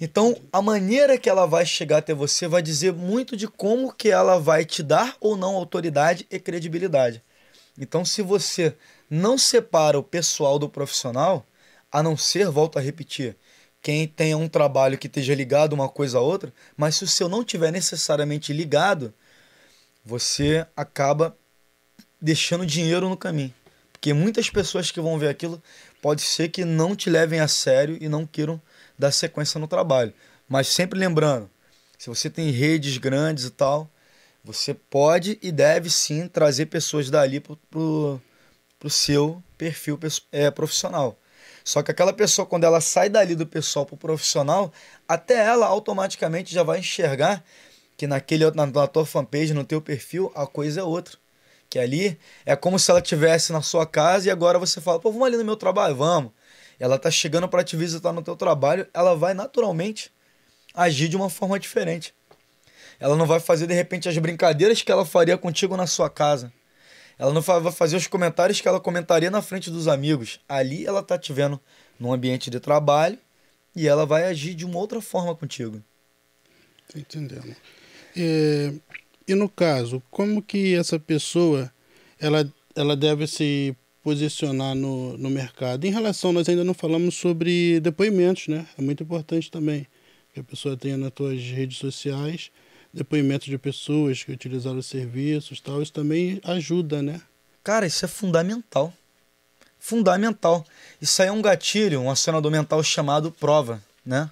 Então, 0.00 0.36
a 0.52 0.60
maneira 0.60 1.16
que 1.16 1.30
ela 1.30 1.46
vai 1.46 1.64
chegar 1.64 1.98
até 1.98 2.12
você 2.12 2.48
vai 2.48 2.62
dizer 2.62 2.92
muito 2.92 3.36
de 3.36 3.46
como 3.46 3.92
que 3.92 4.10
ela 4.10 4.38
vai 4.38 4.64
te 4.64 4.82
dar 4.82 5.16
ou 5.20 5.36
não 5.36 5.54
autoridade 5.54 6.26
e 6.30 6.40
credibilidade. 6.40 7.22
Então, 7.78 8.04
se 8.04 8.20
você 8.20 8.74
não 9.08 9.38
separa 9.38 9.98
o 9.98 10.02
pessoal 10.02 10.58
do 10.58 10.68
profissional, 10.68 11.46
a 11.90 12.02
não 12.02 12.16
ser, 12.16 12.48
volto 12.48 12.78
a 12.78 12.82
repetir, 12.82 13.36
quem 13.80 14.06
tenha 14.06 14.36
um 14.36 14.48
trabalho 14.48 14.96
que 14.96 15.06
esteja 15.06 15.34
ligado 15.34 15.72
uma 15.72 15.88
coisa 15.88 16.18
a 16.18 16.20
outra, 16.20 16.52
mas 16.76 16.96
se 16.96 17.04
o 17.04 17.08
seu 17.08 17.28
não 17.28 17.44
tiver 17.44 17.70
necessariamente 17.70 18.52
ligado, 18.52 19.12
você 20.04 20.66
acaba 20.76 21.36
deixando 22.22 22.64
dinheiro 22.64 23.08
no 23.08 23.16
caminho. 23.16 23.52
Porque 23.92 24.14
muitas 24.14 24.48
pessoas 24.48 24.90
que 24.90 25.00
vão 25.00 25.18
ver 25.18 25.28
aquilo 25.28 25.60
pode 26.00 26.22
ser 26.22 26.48
que 26.48 26.64
não 26.64 26.94
te 26.94 27.10
levem 27.10 27.40
a 27.40 27.48
sério 27.48 27.98
e 28.00 28.08
não 28.08 28.24
queiram 28.24 28.60
dar 28.98 29.10
sequência 29.10 29.58
no 29.60 29.66
trabalho. 29.66 30.14
Mas 30.48 30.68
sempre 30.68 30.98
lembrando, 30.98 31.50
se 31.98 32.08
você 32.08 32.30
tem 32.30 32.50
redes 32.50 32.98
grandes 32.98 33.44
e 33.44 33.50
tal, 33.50 33.90
você 34.44 34.74
pode 34.74 35.38
e 35.42 35.52
deve 35.52 35.90
sim 35.90 36.26
trazer 36.28 36.66
pessoas 36.66 37.10
dali 37.10 37.40
para 37.40 37.52
o 37.72 38.90
seu 38.90 39.42
perfil 39.56 39.98
é, 40.30 40.50
profissional. 40.50 41.18
Só 41.64 41.82
que 41.82 41.92
aquela 41.92 42.12
pessoa, 42.12 42.44
quando 42.44 42.64
ela 42.64 42.80
sai 42.80 43.08
dali 43.08 43.36
do 43.36 43.46
pessoal 43.46 43.86
para 43.86 43.94
o 43.94 43.98
profissional, 43.98 44.72
até 45.06 45.46
ela 45.46 45.66
automaticamente 45.66 46.52
já 46.52 46.64
vai 46.64 46.80
enxergar 46.80 47.44
que 47.96 48.06
naquele 48.06 48.50
na, 48.50 48.66
na 48.66 48.86
tua 48.88 49.06
fanpage, 49.06 49.54
no 49.54 49.64
teu 49.64 49.80
perfil, 49.80 50.32
a 50.34 50.44
coisa 50.44 50.80
é 50.80 50.82
outra. 50.82 51.21
Que 51.72 51.78
ali 51.78 52.18
é 52.44 52.54
como 52.54 52.78
se 52.78 52.90
ela 52.90 53.00
tivesse 53.00 53.52
na 53.52 53.62
sua 53.62 53.86
casa 53.86 54.28
e 54.28 54.30
agora 54.30 54.58
você 54.58 54.80
fala, 54.80 55.00
pô, 55.00 55.10
vamos 55.10 55.26
ali 55.26 55.36
no 55.38 55.44
meu 55.44 55.56
trabalho, 55.56 55.96
vamos 55.96 56.32
ela 56.82 56.98
tá 56.98 57.12
chegando 57.12 57.48
para 57.48 57.62
te 57.62 57.76
visitar 57.76 58.12
no 58.12 58.22
teu 58.22 58.34
trabalho, 58.34 58.88
ela 58.92 59.14
vai 59.14 59.34
naturalmente 59.34 60.10
agir 60.74 61.06
de 61.06 61.16
uma 61.16 61.30
forma 61.30 61.56
diferente. 61.56 62.12
Ela 62.98 63.14
não 63.14 63.24
vai 63.24 63.38
fazer 63.38 63.68
de 63.68 63.72
repente 63.72 64.08
as 64.08 64.18
brincadeiras 64.18 64.82
que 64.82 64.90
ela 64.90 65.04
faria 65.04 65.38
contigo 65.38 65.76
na 65.76 65.86
sua 65.86 66.10
casa. 66.10 66.52
Ela 67.16 67.32
não 67.32 67.40
vai 67.40 67.70
fazer 67.70 67.94
os 67.94 68.08
comentários 68.08 68.60
que 68.60 68.66
ela 68.66 68.80
comentaria 68.80 69.30
na 69.30 69.40
frente 69.40 69.70
dos 69.70 69.86
amigos. 69.86 70.40
Ali 70.48 70.84
ela 70.84 71.04
tá 71.04 71.16
te 71.16 71.32
vendo 71.32 71.60
num 72.00 72.12
ambiente 72.12 72.50
de 72.50 72.58
trabalho 72.58 73.16
e 73.76 73.86
ela 73.86 74.04
vai 74.04 74.24
agir 74.24 74.52
de 74.52 74.64
uma 74.64 74.78
outra 74.78 75.00
forma 75.00 75.36
contigo. 75.36 75.80
Entendendo. 76.96 77.54
É, 78.16 78.72
e 79.26 79.34
no 79.34 79.48
caso, 79.48 80.02
como 80.10 80.42
que 80.42 80.74
essa 80.74 80.98
pessoa 80.98 81.72
ela 82.18 82.50
ela 82.74 82.96
deve 82.96 83.26
se 83.26 83.76
posicionar 84.02 84.74
no, 84.74 85.16
no 85.16 85.30
mercado. 85.30 85.84
Em 85.84 85.90
relação, 85.90 86.32
nós 86.32 86.48
ainda 86.48 86.64
não 86.64 86.74
falamos 86.74 87.14
sobre 87.14 87.78
depoimentos, 87.80 88.48
né? 88.48 88.66
É 88.78 88.82
muito 88.82 89.02
importante 89.02 89.50
também 89.50 89.86
que 90.32 90.40
a 90.40 90.44
pessoa 90.44 90.76
tenha 90.76 90.96
nas 90.96 91.12
suas 91.16 91.40
redes 91.40 91.78
sociais 91.78 92.50
depoimentos 92.92 93.46
de 93.46 93.56
pessoas 93.56 94.22
que 94.22 94.32
utilizaram 94.32 94.78
os 94.78 94.86
serviços 94.86 95.60
tal. 95.60 95.80
Isso 95.80 95.92
também 95.92 96.40
ajuda, 96.44 97.00
né? 97.02 97.20
Cara, 97.62 97.86
isso 97.86 98.04
é 98.04 98.08
fundamental. 98.08 98.92
Fundamental. 99.78 100.64
Isso 101.00 101.22
aí 101.22 101.28
é 101.28 101.32
um 101.32 101.42
gatilho, 101.42 102.00
um 102.00 102.10
acionador 102.10 102.50
mental 102.50 102.82
chamado 102.82 103.30
prova, 103.30 103.82
né? 104.04 104.30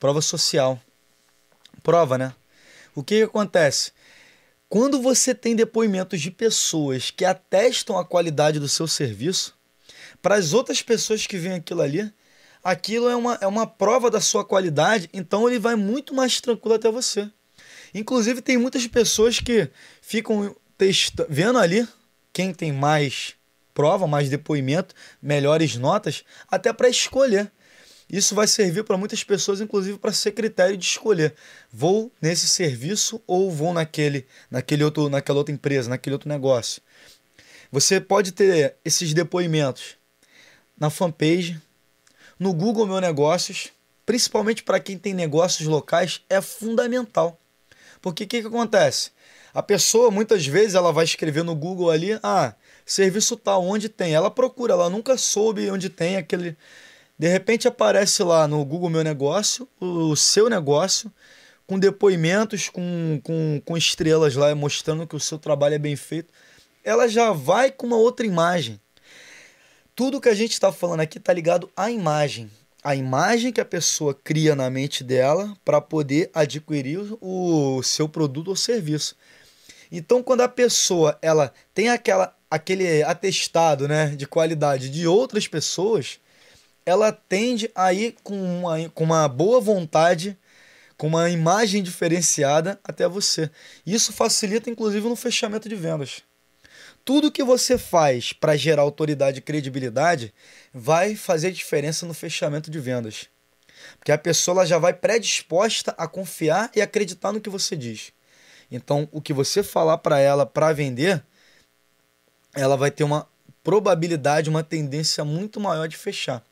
Prova 0.00 0.20
social. 0.20 0.80
Prova, 1.82 2.18
né? 2.18 2.34
O 2.94 3.02
que, 3.02 3.18
que 3.18 3.22
acontece? 3.22 3.92
Quando 4.72 5.02
você 5.02 5.34
tem 5.34 5.54
depoimentos 5.54 6.18
de 6.18 6.30
pessoas 6.30 7.10
que 7.10 7.26
atestam 7.26 7.98
a 7.98 8.06
qualidade 8.06 8.58
do 8.58 8.66
seu 8.66 8.88
serviço, 8.88 9.54
para 10.22 10.36
as 10.36 10.54
outras 10.54 10.80
pessoas 10.80 11.26
que 11.26 11.36
veem 11.36 11.56
aquilo 11.56 11.82
ali, 11.82 12.10
aquilo 12.64 13.06
é 13.06 13.14
uma, 13.14 13.38
é 13.42 13.46
uma 13.46 13.66
prova 13.66 14.10
da 14.10 14.18
sua 14.18 14.46
qualidade, 14.46 15.10
então 15.12 15.46
ele 15.46 15.58
vai 15.58 15.76
muito 15.76 16.14
mais 16.14 16.40
tranquilo 16.40 16.74
até 16.74 16.90
você. 16.90 17.30
Inclusive, 17.92 18.40
tem 18.40 18.56
muitas 18.56 18.86
pessoas 18.86 19.38
que 19.38 19.68
ficam 20.00 20.56
vendo 21.28 21.58
ali 21.58 21.86
quem 22.32 22.54
tem 22.54 22.72
mais 22.72 23.34
prova, 23.74 24.06
mais 24.06 24.30
depoimento, 24.30 24.94
melhores 25.20 25.76
notas, 25.76 26.24
até 26.50 26.72
para 26.72 26.88
escolher. 26.88 27.52
Isso 28.10 28.34
vai 28.34 28.46
servir 28.46 28.84
para 28.84 28.96
muitas 28.96 29.24
pessoas, 29.24 29.60
inclusive 29.60 29.98
para 29.98 30.12
ser 30.12 30.32
critério 30.32 30.76
de 30.76 30.84
escolher. 30.84 31.34
Vou 31.72 32.12
nesse 32.20 32.46
serviço 32.46 33.22
ou 33.26 33.50
vou 33.50 33.72
naquele, 33.72 34.26
naquele 34.50 34.84
outro, 34.84 35.08
naquela 35.08 35.38
outra 35.38 35.54
empresa, 35.54 35.88
naquele 35.88 36.14
outro 36.14 36.28
negócio. 36.28 36.82
Você 37.70 38.00
pode 38.00 38.32
ter 38.32 38.76
esses 38.84 39.14
depoimentos 39.14 39.96
na 40.78 40.90
fanpage, 40.90 41.60
no 42.38 42.52
Google 42.52 42.86
Meu 42.86 43.00
Negócios, 43.00 43.68
principalmente 44.04 44.62
para 44.62 44.80
quem 44.80 44.98
tem 44.98 45.14
negócios 45.14 45.66
locais, 45.66 46.20
é 46.28 46.40
fundamental. 46.40 47.40
Porque 48.00 48.24
o 48.24 48.26
que, 48.26 48.40
que 48.42 48.46
acontece? 48.48 49.10
A 49.54 49.62
pessoa, 49.62 50.10
muitas 50.10 50.46
vezes, 50.46 50.74
ela 50.74 50.92
vai 50.92 51.04
escrever 51.04 51.44
no 51.44 51.54
Google 51.54 51.90
ali, 51.90 52.18
ah, 52.22 52.54
serviço 52.84 53.36
tal, 53.36 53.64
onde 53.64 53.88
tem? 53.88 54.14
Ela 54.14 54.30
procura, 54.30 54.72
ela 54.72 54.90
nunca 54.90 55.16
soube 55.16 55.70
onde 55.70 55.88
tem 55.88 56.16
aquele. 56.16 56.56
De 57.22 57.28
repente 57.28 57.68
aparece 57.68 58.20
lá 58.24 58.48
no 58.48 58.64
Google 58.64 58.90
Meu 58.90 59.04
Negócio, 59.04 59.68
o 59.78 60.16
seu 60.16 60.50
negócio, 60.50 61.08
com 61.68 61.78
depoimentos, 61.78 62.68
com, 62.68 63.20
com, 63.22 63.62
com 63.64 63.76
estrelas 63.76 64.34
lá, 64.34 64.52
mostrando 64.56 65.06
que 65.06 65.14
o 65.14 65.20
seu 65.20 65.38
trabalho 65.38 65.76
é 65.76 65.78
bem 65.78 65.94
feito. 65.94 66.34
Ela 66.82 67.06
já 67.06 67.30
vai 67.30 67.70
com 67.70 67.86
uma 67.86 67.96
outra 67.96 68.26
imagem. 68.26 68.80
Tudo 69.94 70.20
que 70.20 70.28
a 70.28 70.34
gente 70.34 70.50
está 70.50 70.72
falando 70.72 70.98
aqui 70.98 71.18
está 71.18 71.32
ligado 71.32 71.70
à 71.76 71.92
imagem 71.92 72.50
a 72.82 72.96
imagem 72.96 73.52
que 73.52 73.60
a 73.60 73.64
pessoa 73.64 74.12
cria 74.12 74.56
na 74.56 74.68
mente 74.68 75.04
dela 75.04 75.56
para 75.64 75.80
poder 75.80 76.28
adquirir 76.34 76.98
o 77.20 77.80
seu 77.84 78.08
produto 78.08 78.48
ou 78.48 78.56
serviço. 78.56 79.14
Então, 79.92 80.24
quando 80.24 80.40
a 80.40 80.48
pessoa 80.48 81.16
ela 81.22 81.54
tem 81.72 81.88
aquela, 81.88 82.36
aquele 82.50 83.04
atestado 83.04 83.86
né, 83.86 84.08
de 84.16 84.26
qualidade 84.26 84.90
de 84.90 85.06
outras 85.06 85.46
pessoas, 85.46 86.18
ela 86.84 87.12
tende 87.12 87.70
a 87.74 87.92
ir 87.92 88.16
com 88.22 88.34
uma, 88.34 88.88
com 88.90 89.04
uma 89.04 89.28
boa 89.28 89.60
vontade, 89.60 90.36
com 90.96 91.06
uma 91.06 91.30
imagem 91.30 91.82
diferenciada 91.82 92.78
até 92.84 93.08
você. 93.08 93.50
Isso 93.86 94.12
facilita, 94.12 94.70
inclusive, 94.70 95.08
no 95.08 95.16
fechamento 95.16 95.68
de 95.68 95.74
vendas 95.74 96.22
tudo 97.04 97.32
que 97.32 97.42
você 97.42 97.76
faz 97.76 98.32
para 98.32 98.56
gerar 98.56 98.82
autoridade 98.82 99.38
e 99.38 99.42
credibilidade 99.42 100.32
vai 100.72 101.16
fazer 101.16 101.50
diferença 101.50 102.06
no 102.06 102.14
fechamento 102.14 102.70
de 102.70 102.78
vendas. 102.78 103.28
Porque 103.98 104.12
a 104.12 104.18
pessoa 104.18 104.64
já 104.64 104.78
vai 104.78 104.92
predisposta 104.92 105.94
a 105.98 106.06
confiar 106.06 106.70
e 106.74 106.80
acreditar 106.80 107.32
no 107.32 107.40
que 107.40 107.50
você 107.50 107.76
diz. 107.76 108.12
Então, 108.70 109.08
o 109.12 109.20
que 109.20 109.32
você 109.32 109.62
falar 109.62 109.98
para 109.98 110.18
ela 110.18 110.46
para 110.46 110.72
vender, 110.72 111.22
ela 112.54 112.76
vai 112.76 112.90
ter 112.90 113.04
uma 113.04 113.28
probabilidade, 113.62 114.48
uma 114.48 114.62
tendência 114.62 115.24
muito 115.24 115.60
maior 115.60 115.88
de 115.88 115.96
fechar. 115.96 116.42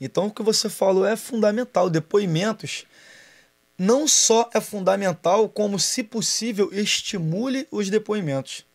Então, 0.00 0.26
o 0.26 0.30
que 0.30 0.42
você 0.42 0.68
falou 0.68 1.06
é 1.06 1.16
fundamental. 1.16 1.90
Depoimentos 1.90 2.86
não 3.76 4.06
só 4.06 4.50
é 4.52 4.60
fundamental, 4.60 5.48
como, 5.48 5.78
se 5.78 6.02
possível, 6.02 6.68
estimule 6.70 7.66
os 7.70 7.88
depoimentos. 7.88 8.66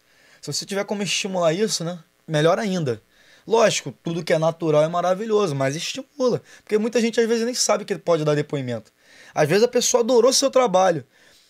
Se 0.41 0.51
você 0.51 0.65
tiver 0.65 0.83
como 0.83 1.03
estimular 1.03 1.53
isso, 1.53 1.83
né? 1.83 1.99
Melhor 2.27 2.57
ainda. 2.57 2.99
Lógico, 3.45 3.93
tudo 4.03 4.23
que 4.23 4.33
é 4.33 4.39
natural 4.39 4.81
é 4.83 4.87
maravilhoso, 4.87 5.53
mas 5.53 5.75
estimula. 5.75 6.41
Porque 6.63 6.79
muita 6.79 6.99
gente 6.99 7.19
às 7.19 7.27
vezes 7.27 7.45
nem 7.45 7.53
sabe 7.53 7.85
que 7.85 7.95
pode 7.99 8.23
dar 8.25 8.33
depoimento. 8.33 8.91
Às 9.33 9.47
vezes 9.47 9.63
a 9.63 9.67
pessoa 9.67 10.01
adorou 10.01 10.33
seu 10.33 10.49
trabalho, 10.49 11.05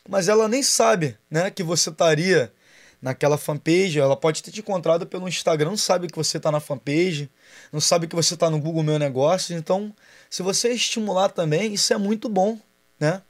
mas 0.10 0.28
ela 0.28 0.50
nem 0.50 0.62
sabe 0.62 1.18
né, 1.32 1.50
que 1.50 1.64
você 1.64 1.90
estaria 1.90 2.52
naquela 3.06 3.38
fanpage. 3.38 4.00
Ela 4.00 4.18
pode 4.18 4.42
ter 4.42 4.52
te 4.52 4.60
encontrado 4.60 5.06
pelo 5.06 5.30
Instagram, 5.30 5.70
não 5.70 5.78
sabe 5.78 6.08
que 6.08 6.18
você 6.18 6.38
está 6.38 6.52
na 6.52 6.60
fanpage, 6.60 7.30
não 7.72 7.80
sabe 7.80 8.08
que 8.08 8.16
você 8.16 8.34
está 8.34 8.50
no 8.50 8.60
Google 8.60 8.84
Meu 8.84 8.98
Negócio. 8.98 9.56
Então, 9.56 9.94
se 10.30 10.42
você 10.42 10.74
estimular 10.74 11.30
também, 11.30 11.74
isso 11.74 11.94
é 11.94 11.98
muito 11.98 12.28
bom, 12.28 12.58
né? 13.00 13.22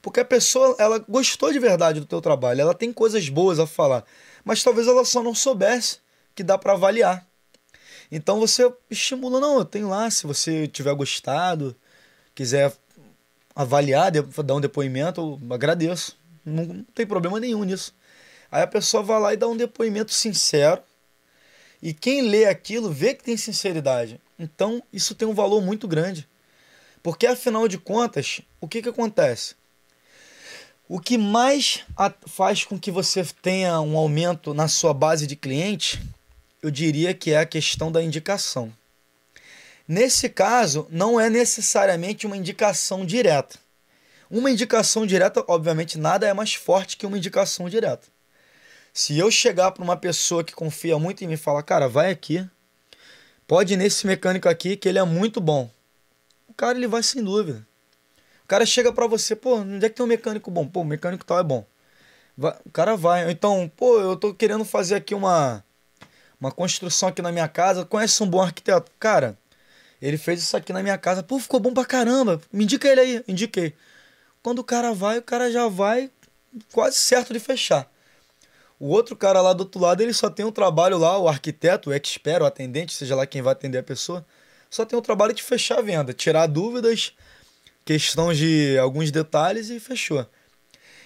Porque 0.00 0.20
a 0.20 0.24
pessoa, 0.24 0.76
ela 0.78 0.98
gostou 1.08 1.52
de 1.52 1.58
verdade 1.58 1.98
do 1.98 2.06
teu 2.06 2.20
trabalho, 2.20 2.60
ela 2.60 2.74
tem 2.74 2.92
coisas 2.92 3.28
boas 3.28 3.58
a 3.58 3.66
falar 3.66 4.04
mas 4.44 4.62
talvez 4.62 4.86
ela 4.86 5.04
só 5.04 5.22
não 5.22 5.34
soubesse 5.34 5.98
que 6.34 6.44
dá 6.44 6.58
para 6.58 6.74
avaliar. 6.74 7.26
Então 8.12 8.38
você 8.38 8.70
estimula, 8.90 9.40
não, 9.40 9.58
eu 9.58 9.64
tenho 9.64 9.88
lá, 9.88 10.10
se 10.10 10.26
você 10.26 10.68
tiver 10.68 10.94
gostado, 10.94 11.74
quiser 12.34 12.72
avaliar, 13.56 14.12
dar 14.12 14.54
um 14.54 14.60
depoimento, 14.60 15.40
eu 15.42 15.54
agradeço. 15.54 16.16
Não, 16.44 16.64
não 16.66 16.84
tem 16.94 17.06
problema 17.06 17.40
nenhum 17.40 17.64
nisso. 17.64 17.94
Aí 18.54 18.62
a 18.62 18.68
pessoa 18.68 19.02
vai 19.02 19.18
lá 19.20 19.34
e 19.34 19.36
dá 19.36 19.48
um 19.48 19.56
depoimento 19.56 20.14
sincero. 20.14 20.80
E 21.82 21.92
quem 21.92 22.22
lê 22.22 22.44
aquilo 22.44 22.88
vê 22.88 23.12
que 23.12 23.24
tem 23.24 23.36
sinceridade. 23.36 24.20
Então 24.38 24.80
isso 24.92 25.12
tem 25.12 25.26
um 25.26 25.34
valor 25.34 25.60
muito 25.60 25.88
grande. 25.88 26.28
Porque 27.02 27.26
afinal 27.26 27.66
de 27.66 27.78
contas, 27.78 28.42
o 28.60 28.68
que, 28.68 28.80
que 28.80 28.88
acontece? 28.88 29.56
O 30.88 31.00
que 31.00 31.18
mais 31.18 31.84
faz 32.28 32.62
com 32.62 32.78
que 32.78 32.92
você 32.92 33.24
tenha 33.42 33.80
um 33.80 33.96
aumento 33.96 34.54
na 34.54 34.68
sua 34.68 34.94
base 34.94 35.26
de 35.26 35.34
clientes, 35.34 35.98
eu 36.62 36.70
diria 36.70 37.12
que 37.12 37.32
é 37.32 37.38
a 37.38 37.46
questão 37.46 37.90
da 37.90 38.04
indicação. 38.04 38.72
Nesse 39.86 40.28
caso, 40.28 40.86
não 40.90 41.18
é 41.18 41.28
necessariamente 41.28 42.24
uma 42.24 42.36
indicação 42.36 43.04
direta. 43.04 43.58
Uma 44.30 44.48
indicação 44.48 45.04
direta, 45.04 45.44
obviamente, 45.48 45.98
nada 45.98 46.28
é 46.28 46.32
mais 46.32 46.54
forte 46.54 46.96
que 46.96 47.04
uma 47.04 47.18
indicação 47.18 47.68
direta. 47.68 48.13
Se 48.96 49.18
eu 49.18 49.28
chegar 49.28 49.72
para 49.72 49.82
uma 49.82 49.96
pessoa 49.96 50.44
que 50.44 50.54
confia 50.54 50.96
muito 51.00 51.24
em 51.24 51.26
mim 51.26 51.34
e 51.34 51.36
falar, 51.36 51.64
cara, 51.64 51.88
vai 51.88 52.12
aqui, 52.12 52.48
pode 53.44 53.74
ir 53.74 53.76
nesse 53.76 54.06
mecânico 54.06 54.48
aqui 54.48 54.76
que 54.76 54.88
ele 54.88 55.00
é 55.00 55.02
muito 55.02 55.40
bom. 55.40 55.68
O 56.48 56.54
cara 56.54 56.78
ele 56.78 56.86
vai 56.86 57.02
sem 57.02 57.20
dúvida. 57.20 57.66
O 58.44 58.46
cara 58.46 58.64
chega 58.64 58.92
para 58.92 59.08
você, 59.08 59.34
pô, 59.34 59.56
onde 59.56 59.84
é 59.84 59.88
que 59.88 59.96
tem 59.96 60.04
um 60.04 60.08
mecânico 60.08 60.48
bom? 60.48 60.64
Pô, 60.64 60.82
o 60.82 60.84
mecânico 60.84 61.24
tal 61.24 61.40
é 61.40 61.42
bom. 61.42 61.66
Vai, 62.38 62.56
o 62.64 62.70
cara 62.70 62.96
vai. 62.96 63.28
Então, 63.32 63.68
pô, 63.76 63.98
eu 63.98 64.16
tô 64.16 64.32
querendo 64.32 64.64
fazer 64.64 64.94
aqui 64.94 65.12
uma, 65.12 65.64
uma 66.40 66.52
construção 66.52 67.08
aqui 67.08 67.20
na 67.20 67.32
minha 67.32 67.48
casa. 67.48 67.84
Conhece 67.84 68.22
um 68.22 68.28
bom 68.28 68.42
arquiteto? 68.42 68.92
Cara, 69.00 69.36
ele 70.00 70.16
fez 70.16 70.40
isso 70.40 70.56
aqui 70.56 70.72
na 70.72 70.84
minha 70.84 70.96
casa. 70.96 71.20
Pô, 71.20 71.40
ficou 71.40 71.58
bom 71.58 71.74
pra 71.74 71.84
caramba. 71.84 72.40
Me 72.52 72.62
indica 72.62 72.86
ele 72.86 73.00
aí. 73.00 73.24
Indiquei. 73.26 73.74
Quando 74.40 74.60
o 74.60 74.64
cara 74.64 74.92
vai, 74.94 75.18
o 75.18 75.22
cara 75.22 75.50
já 75.50 75.66
vai 75.66 76.12
quase 76.72 76.96
certo 76.96 77.32
de 77.32 77.40
fechar. 77.40 77.92
O 78.78 78.88
outro 78.88 79.14
cara 79.14 79.40
lá 79.40 79.52
do 79.52 79.60
outro 79.60 79.80
lado, 79.80 80.02
ele 80.02 80.12
só 80.12 80.28
tem 80.28 80.44
um 80.44 80.50
trabalho 80.50 80.98
lá, 80.98 81.18
o 81.18 81.28
arquiteto, 81.28 81.90
o 81.90 81.92
expert, 81.92 82.42
o 82.42 82.46
atendente, 82.46 82.92
seja 82.92 83.14
lá 83.14 83.26
quem 83.26 83.40
vai 83.40 83.52
atender 83.52 83.78
a 83.78 83.82
pessoa, 83.82 84.26
só 84.68 84.84
tem 84.84 84.98
o 84.98 85.02
trabalho 85.02 85.32
de 85.32 85.42
fechar 85.42 85.78
a 85.78 85.82
venda, 85.82 86.12
tirar 86.12 86.46
dúvidas, 86.46 87.12
questão 87.84 88.32
de 88.32 88.76
alguns 88.78 89.10
detalhes 89.10 89.70
e 89.70 89.78
fechou. 89.78 90.26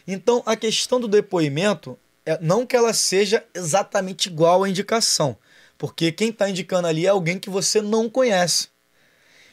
Então, 0.06 0.42
a 0.46 0.56
questão 0.56 0.98
do 0.98 1.06
depoimento, 1.06 1.98
é, 2.24 2.38
não 2.40 2.64
que 2.64 2.74
ela 2.74 2.94
seja 2.94 3.44
exatamente 3.54 4.30
igual 4.30 4.64
à 4.64 4.68
indicação, 4.68 5.36
porque 5.76 6.10
quem 6.10 6.30
está 6.30 6.48
indicando 6.48 6.88
ali 6.88 7.04
é 7.04 7.10
alguém 7.10 7.38
que 7.38 7.50
você 7.50 7.82
não 7.82 8.08
conhece. 8.08 8.68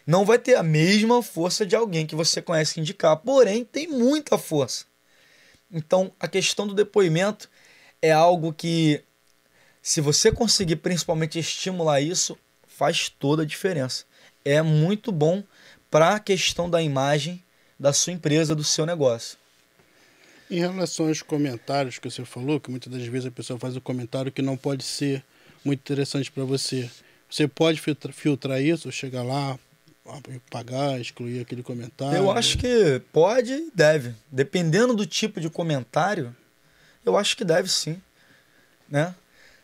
Não 0.07 0.23
vai 0.23 0.39
ter 0.39 0.55
a 0.55 0.63
mesma 0.63 1.21
força 1.21 1.65
de 1.65 1.75
alguém 1.75 2.05
que 2.05 2.15
você 2.15 2.41
conhece 2.41 2.79
indicar, 2.79 3.17
porém 3.17 3.65
tem 3.65 3.87
muita 3.87 4.37
força. 4.37 4.85
Então, 5.69 6.13
a 6.19 6.27
questão 6.27 6.65
do 6.65 6.73
depoimento 6.73 7.49
é 8.05 8.11
algo 8.11 8.53
que, 8.53 9.01
se 9.81 9.99
você 9.99 10.31
conseguir 10.31 10.75
principalmente 10.75 11.39
estimular 11.39 12.01
isso, 12.01 12.37
faz 12.67 13.09
toda 13.09 13.41
a 13.41 13.45
diferença. 13.45 14.05
É 14.43 14.61
muito 14.61 15.11
bom 15.11 15.43
para 15.89 16.13
a 16.13 16.19
questão 16.19 16.69
da 16.69 16.83
imagem 16.83 17.43
da 17.79 17.91
sua 17.91 18.13
empresa, 18.13 18.53
do 18.53 18.63
seu 18.63 18.85
negócio. 18.85 19.39
Em 20.51 20.59
relação 20.59 21.07
aos 21.07 21.23
comentários 21.23 21.97
que 21.97 22.07
você 22.07 22.23
falou, 22.23 22.59
que 22.59 22.69
muitas 22.69 22.93
das 22.93 23.01
vezes 23.07 23.25
a 23.25 23.31
pessoa 23.31 23.57
faz 23.57 23.75
um 23.75 23.79
comentário 23.79 24.31
que 24.31 24.43
não 24.43 24.55
pode 24.55 24.83
ser 24.83 25.23
muito 25.63 25.79
interessante 25.79 26.31
para 26.31 26.43
você. 26.43 26.87
Você 27.27 27.47
pode 27.47 27.81
filtrar, 27.81 28.13
filtrar 28.13 28.61
isso, 28.61 28.91
chegar 28.91 29.23
lá, 29.23 29.57
pagar, 30.51 31.01
excluir 31.01 31.39
aquele 31.39 31.63
comentário? 31.63 32.15
Eu 32.15 32.29
acho 32.29 32.59
que 32.59 33.01
pode 33.11 33.51
e 33.51 33.71
deve. 33.73 34.13
Dependendo 34.31 34.93
do 34.93 35.07
tipo 35.07 35.41
de 35.41 35.49
comentário, 35.49 36.35
eu 37.05 37.17
acho 37.17 37.37
que 37.37 37.45
deve 37.45 37.69
sim. 37.69 38.01
Né? 38.89 39.13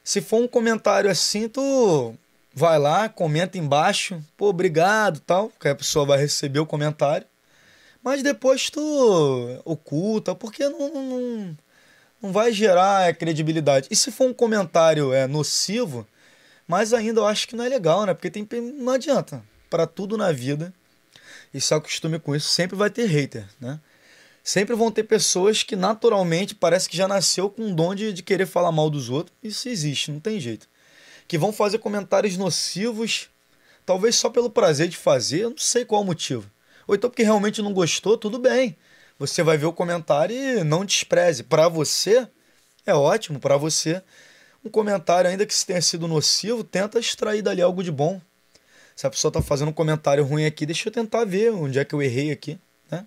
Se 0.03 0.21
for 0.21 0.41
um 0.41 0.47
comentário 0.47 1.09
assim, 1.09 1.47
tu 1.47 2.15
vai 2.53 2.77
lá, 2.77 3.07
comenta 3.09 3.57
embaixo, 3.57 4.21
pô, 4.37 4.49
obrigado 4.49 5.19
tal, 5.21 5.51
que 5.59 5.67
a 5.67 5.75
pessoa 5.75 6.05
vai 6.05 6.19
receber 6.19 6.59
o 6.59 6.65
comentário. 6.65 7.25
Mas 8.03 8.23
depois 8.23 8.69
tu 8.69 9.61
oculta, 9.63 10.33
porque 10.33 10.67
não, 10.67 10.91
não, 10.91 11.57
não 12.21 12.31
vai 12.31 12.51
gerar 12.51 13.13
credibilidade. 13.15 13.87
E 13.91 13.95
se 13.95 14.11
for 14.11 14.27
um 14.27 14.33
comentário 14.33 15.13
é, 15.13 15.27
nocivo, 15.27 16.07
mas 16.67 16.93
ainda 16.93 17.21
eu 17.21 17.27
acho 17.27 17.47
que 17.47 17.55
não 17.55 17.63
é 17.63 17.69
legal, 17.69 18.05
né? 18.05 18.13
Porque 18.13 18.31
tem, 18.31 18.47
não 18.61 18.93
adianta 18.93 19.43
para 19.69 19.85
tudo 19.85 20.17
na 20.17 20.31
vida. 20.31 20.73
E 21.53 21.61
se 21.61 21.73
acostume 21.73 22.19
com 22.19 22.35
isso, 22.35 22.49
sempre 22.49 22.75
vai 22.75 22.89
ter 22.89 23.05
hater, 23.05 23.47
né? 23.59 23.79
Sempre 24.43 24.75
vão 24.75 24.91
ter 24.91 25.03
pessoas 25.03 25.61
que 25.63 25.75
naturalmente 25.75 26.55
parece 26.55 26.89
que 26.89 26.97
já 26.97 27.07
nasceu 27.07 27.49
com 27.49 27.63
um 27.63 27.75
dom 27.75 27.93
de, 27.93 28.11
de 28.11 28.23
querer 28.23 28.47
falar 28.47 28.71
mal 28.71 28.89
dos 28.89 29.09
outros. 29.09 29.35
Isso 29.41 29.69
existe, 29.69 30.11
não 30.11 30.19
tem 30.19 30.39
jeito. 30.39 30.67
Que 31.27 31.37
vão 31.37 31.53
fazer 31.53 31.77
comentários 31.77 32.37
nocivos, 32.37 33.29
talvez 33.85 34.15
só 34.15 34.29
pelo 34.29 34.49
prazer 34.49 34.87
de 34.87 34.97
fazer, 34.97 35.41
eu 35.41 35.51
não 35.51 35.57
sei 35.57 35.85
qual 35.85 36.01
o 36.01 36.05
motivo. 36.05 36.49
Ou 36.87 36.95
então 36.95 37.09
porque 37.09 37.23
realmente 37.23 37.61
não 37.61 37.73
gostou, 37.73 38.17
tudo 38.17 38.39
bem. 38.39 38.75
Você 39.19 39.43
vai 39.43 39.57
ver 39.57 39.67
o 39.67 39.73
comentário 39.73 40.35
e 40.35 40.63
não 40.63 40.83
despreze. 40.83 41.43
Para 41.43 41.67
você, 41.67 42.27
é 42.85 42.93
ótimo, 42.93 43.39
para 43.39 43.55
você. 43.55 44.01
Um 44.65 44.69
comentário, 44.69 45.29
ainda 45.29 45.45
que 45.45 45.65
tenha 45.65 45.81
sido 45.81 46.07
nocivo, 46.07 46.63
tenta 46.63 46.99
extrair 46.99 47.41
dali 47.41 47.61
algo 47.61 47.83
de 47.83 47.91
bom. 47.91 48.19
Se 48.95 49.05
a 49.05 49.09
pessoa 49.09 49.29
está 49.29 49.41
fazendo 49.41 49.69
um 49.69 49.73
comentário 49.73 50.23
ruim 50.23 50.45
aqui, 50.45 50.65
deixa 50.65 50.89
eu 50.89 50.93
tentar 50.93 51.23
ver 51.25 51.51
onde 51.51 51.79
é 51.79 51.85
que 51.85 51.93
eu 51.93 52.01
errei 52.01 52.31
aqui, 52.31 52.59
né? 52.89 53.05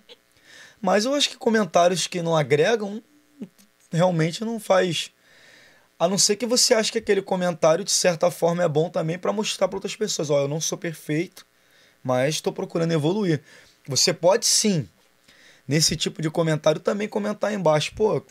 Mas 0.81 1.05
eu 1.05 1.13
acho 1.13 1.29
que 1.29 1.37
comentários 1.37 2.07
que 2.07 2.21
não 2.21 2.35
agregam 2.35 3.01
realmente 3.91 4.43
não 4.43 4.59
faz. 4.59 5.11
A 5.97 6.07
não 6.07 6.17
ser 6.17 6.35
que 6.35 6.45
você 6.45 6.73
ache 6.73 6.91
que 6.91 6.97
aquele 6.97 7.21
comentário, 7.21 7.83
de 7.83 7.91
certa 7.91 8.29
forma, 8.29 8.63
é 8.63 8.67
bom 8.67 8.89
também 8.89 9.17
para 9.17 9.31
mostrar 9.31 9.67
para 9.67 9.77
outras 9.77 9.95
pessoas: 9.95 10.29
ó, 10.29 10.41
eu 10.41 10.47
não 10.47 10.59
sou 10.59 10.77
perfeito, 10.77 11.45
mas 12.03 12.35
estou 12.35 12.51
procurando 12.51 12.91
evoluir. 12.91 13.41
Você 13.87 14.13
pode 14.13 14.45
sim, 14.45 14.87
nesse 15.67 15.95
tipo 15.95 16.21
de 16.21 16.29
comentário, 16.29 16.81
também 16.81 17.07
comentar 17.07 17.53
embaixo: 17.53 17.93
pô, 17.95 18.21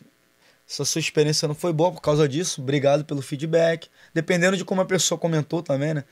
essa 0.69 0.85
sua 0.85 0.99
experiência 0.99 1.49
não 1.49 1.55
foi 1.55 1.73
boa 1.73 1.93
por 1.93 2.01
causa 2.01 2.29
disso, 2.29 2.61
obrigado 2.61 3.05
pelo 3.05 3.23
feedback. 3.23 3.89
Dependendo 4.13 4.57
de 4.57 4.65
como 4.65 4.81
a 4.83 4.87
pessoa 4.87 5.19
comentou 5.19 5.63
também, 5.63 5.95
né? 5.95 6.05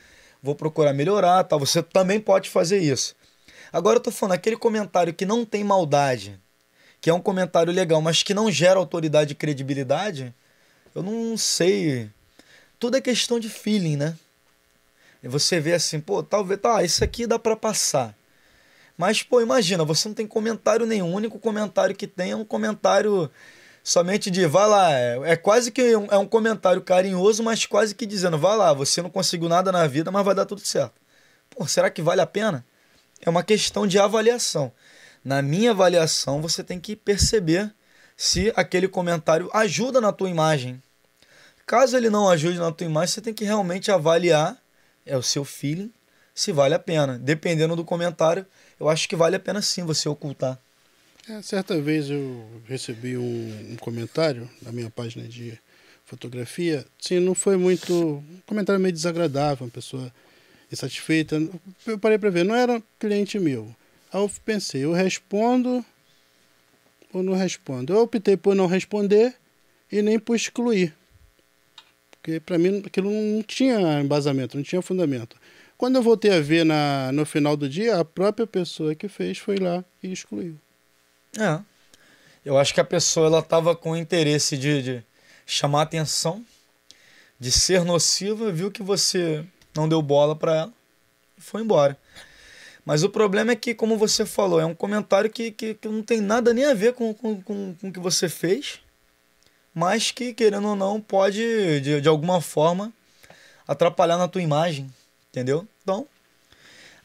vou 0.42 0.55
procurar 0.55 0.92
melhorar, 0.92 1.45
tal. 1.45 1.59
Você 1.61 1.83
também 1.83 2.18
pode 2.18 2.51
fazer 2.51 2.79
isso. 2.79 3.14
Agora 3.72 3.96
eu 3.96 4.02
tô 4.02 4.11
falando 4.11 4.35
aquele 4.35 4.56
comentário 4.56 5.14
que 5.14 5.24
não 5.24 5.44
tem 5.44 5.64
maldade, 5.64 6.38
que 7.00 7.08
é 7.08 7.14
um 7.14 7.20
comentário 7.20 7.72
legal, 7.72 8.02
mas 8.02 8.22
que 8.22 8.35
não 8.35 8.50
gera 8.50 8.78
autoridade 8.78 9.32
e 9.32 9.35
credibilidade, 9.35 10.35
eu 10.94 11.02
não 11.02 11.37
sei. 11.38 12.11
Tudo 12.78 12.98
é 12.98 13.00
questão 13.00 13.40
de 13.40 13.48
feeling, 13.48 13.96
né? 13.96 14.16
E 15.22 15.28
você 15.28 15.58
vê 15.58 15.72
assim, 15.72 16.00
pô, 16.00 16.22
talvez, 16.22 16.61
tá, 16.61 16.82
isso 16.82 17.02
aqui 17.02 17.26
dá 17.26 17.38
para 17.38 17.56
passar. 17.56 18.14
Mas, 18.98 19.22
pô, 19.22 19.40
imagina, 19.40 19.85
você 19.85 20.06
não 20.06 20.14
tem 20.14 20.26
comentário 20.26 20.85
nenhum. 20.85 21.11
O 21.12 21.16
único 21.16 21.38
comentário 21.38 21.94
que 21.94 22.06
tem 22.06 22.32
é 22.32 22.37
um 22.37 22.44
comentário 22.44 23.30
somente 23.82 24.30
de 24.30 24.46
vá 24.46 24.66
lá. 24.66 24.92
É, 24.92 25.32
é 25.32 25.37
quase 25.37 25.70
que 25.70 25.96
um, 25.96 26.06
é 26.11 26.18
um 26.18 26.26
comentário 26.26 26.82
carinhoso, 26.82 27.42
mas 27.42 27.64
quase 27.64 27.94
que 27.94 28.04
dizendo, 28.04 28.37
vá 28.37 28.54
lá, 28.54 28.72
você 28.72 29.00
não 29.00 29.11
conseguiu 29.11 29.48
nada 29.48 29.72
na 29.72 29.87
vida, 29.87 30.11
mas 30.11 30.24
vai 30.24 30.35
dar 30.35 30.44
tudo 30.44 30.61
certo. 30.61 31.00
Pô, 31.50 31.66
será 31.66 31.90
que 31.90 32.02
vale 32.02 32.20
a 32.20 32.26
pena? 32.26 32.64
É 33.24 33.30
uma 33.30 33.44
questão 33.44 33.87
de 33.87 33.98
avaliação. 33.98 34.72
Na 35.24 35.40
minha 35.40 35.70
avaliação, 35.70 36.42
você 36.42 36.64
tem 36.64 36.80
que 36.80 36.96
perceber 36.96 37.72
se 38.16 38.52
aquele 38.56 38.88
comentário 38.88 39.48
ajuda 39.54 40.00
na 40.00 40.12
tua 40.12 40.28
imagem. 40.28 40.82
Caso 41.64 41.96
ele 41.96 42.11
não 42.11 42.28
ajude 42.28 42.58
na 42.58 42.72
tua 42.72 42.87
imagem, 42.87 43.14
você 43.14 43.20
tem 43.20 43.32
que 43.32 43.44
realmente 43.44 43.90
avaliar, 43.90 44.61
é 45.06 45.16
o 45.16 45.22
seu 45.22 45.44
feeling, 45.44 45.92
se 46.35 46.52
vale 46.52 46.74
a 46.74 46.78
pena. 46.78 47.18
Dependendo 47.18 47.76
do 47.76 47.85
comentário, 47.85 48.44
eu 48.80 48.88
acho 48.88 49.08
que 49.08 49.14
vale 49.14 49.37
a 49.37 49.40
pena 49.40 49.62
sim 49.62 49.85
você 49.85 50.08
ocultar. 50.08 50.58
É, 51.28 51.40
certa 51.40 51.80
vez 51.80 52.11
eu 52.11 52.44
recebi 52.66 53.16
um, 53.16 53.72
um, 53.72 53.76
comentário 53.76 54.50
na 54.61 54.72
minha 54.72 54.90
página 54.90 55.26
de 55.28 55.56
fotografia. 56.04 56.85
Sim, 57.00 57.20
não 57.20 57.35
foi 57.35 57.56
muito. 57.56 57.94
Um 57.94 58.40
comentário 58.44 58.80
meio 58.80 58.92
desagradável, 58.92 59.66
uma 59.66 59.70
pessoa 59.70 60.12
insatisfeita. 60.72 61.40
Eu 61.87 61.98
parei 61.98 62.18
para 62.18 62.30
ver, 62.30 62.44
não 62.44 62.54
era 62.54 62.82
cliente 62.98 63.38
meu. 63.38 63.74
Aí 64.12 64.20
eu 64.20 64.30
pensei, 64.44 64.85
eu 64.85 64.92
respondo 64.92 65.85
ou 67.12 67.22
não 67.22 67.35
respondo? 67.35 67.92
Eu 67.92 68.00
optei 68.00 68.37
por 68.37 68.54
não 68.54 68.66
responder 68.66 69.35
e 69.90 70.00
nem 70.02 70.18
por 70.18 70.35
excluir. 70.35 70.94
Porque 72.11 72.40
para 72.40 72.58
mim 72.58 72.82
aquilo 72.87 73.11
não 73.11 73.42
tinha 73.42 74.00
embasamento, 74.00 74.56
não 74.56 74.64
tinha 74.64 74.80
fundamento. 74.80 75.37
Quando 75.76 75.96
eu 75.96 76.02
voltei 76.02 76.32
a 76.32 76.40
ver 76.40 76.64
na, 76.64 77.11
no 77.12 77.26
final 77.26 77.56
do 77.56 77.68
dia, 77.68 77.98
a 77.98 78.04
própria 78.04 78.46
pessoa 78.46 78.94
que 78.94 79.08
fez 79.08 79.38
foi 79.38 79.56
lá 79.56 79.85
e 80.02 80.12
excluiu. 80.12 80.56
É. 81.38 81.61
Eu 82.44 82.56
acho 82.58 82.72
que 82.72 82.80
a 82.80 82.85
pessoa 82.85 83.26
ela 83.26 83.38
estava 83.40 83.74
com 83.74 83.96
interesse 83.96 84.56
de, 84.56 84.82
de 84.82 85.04
chamar 85.44 85.82
atenção, 85.82 86.44
de 87.38 87.50
ser 87.50 87.85
nociva, 87.85 88.52
viu 88.52 88.70
que 88.70 88.82
você 88.82 89.44
não 89.74 89.88
deu 89.88 90.00
bola 90.02 90.37
para 90.37 90.54
ela 90.54 90.72
e 91.37 91.40
foi 91.40 91.62
embora. 91.62 91.96
Mas 92.85 93.04
o 93.04 93.08
problema 93.08 93.52
é 93.52 93.56
que, 93.56 93.74
como 93.74 93.96
você 93.96 94.26
falou, 94.26 94.61
é 94.61 94.66
um 94.66 94.74
comentário 94.74 95.30
que, 95.30 95.52
que, 95.52 95.74
que 95.74 95.88
não 95.88 96.02
tem 96.02 96.20
nada 96.20 96.52
nem 96.52 96.64
a 96.64 96.74
ver 96.74 96.94
com, 96.94 97.14
com, 97.14 97.40
com, 97.40 97.74
com 97.74 97.88
o 97.88 97.92
que 97.92 98.00
você 98.00 98.28
fez, 98.28 98.80
mas 99.72 100.11
que, 100.11 100.35
querendo 100.35 100.68
ou 100.68 100.76
não, 100.76 101.00
pode, 101.00 101.80
de, 101.80 102.00
de 102.00 102.08
alguma 102.08 102.40
forma, 102.40 102.92
atrapalhar 103.66 104.18
na 104.18 104.26
tua 104.26 104.42
imagem, 104.42 104.92
entendeu? 105.30 105.66
Então, 105.82 106.06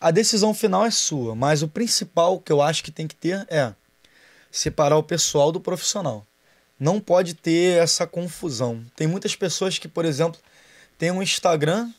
a 0.01 0.09
decisão 0.09 0.53
final 0.53 0.85
é 0.85 0.91
sua, 0.91 1.35
mas 1.35 1.61
o 1.61 1.67
principal 1.67 2.39
que 2.39 2.51
eu 2.51 2.61
acho 2.61 2.83
que 2.83 2.91
tem 2.91 3.07
que 3.07 3.15
ter 3.15 3.45
é 3.49 3.73
separar 4.51 4.97
o 4.97 5.03
pessoal 5.03 5.51
do 5.51 5.59
profissional. 5.59 6.25
Não 6.79 6.99
pode 6.99 7.33
ter 7.33 7.81
essa 7.81 8.05
confusão. 8.05 8.83
Tem 8.95 9.07
muitas 9.07 9.35
pessoas 9.35 9.79
que, 9.79 9.87
por 9.87 10.05
exemplo, 10.05 10.39
têm 10.97 11.11
um 11.11 11.23
Instagram 11.23 11.91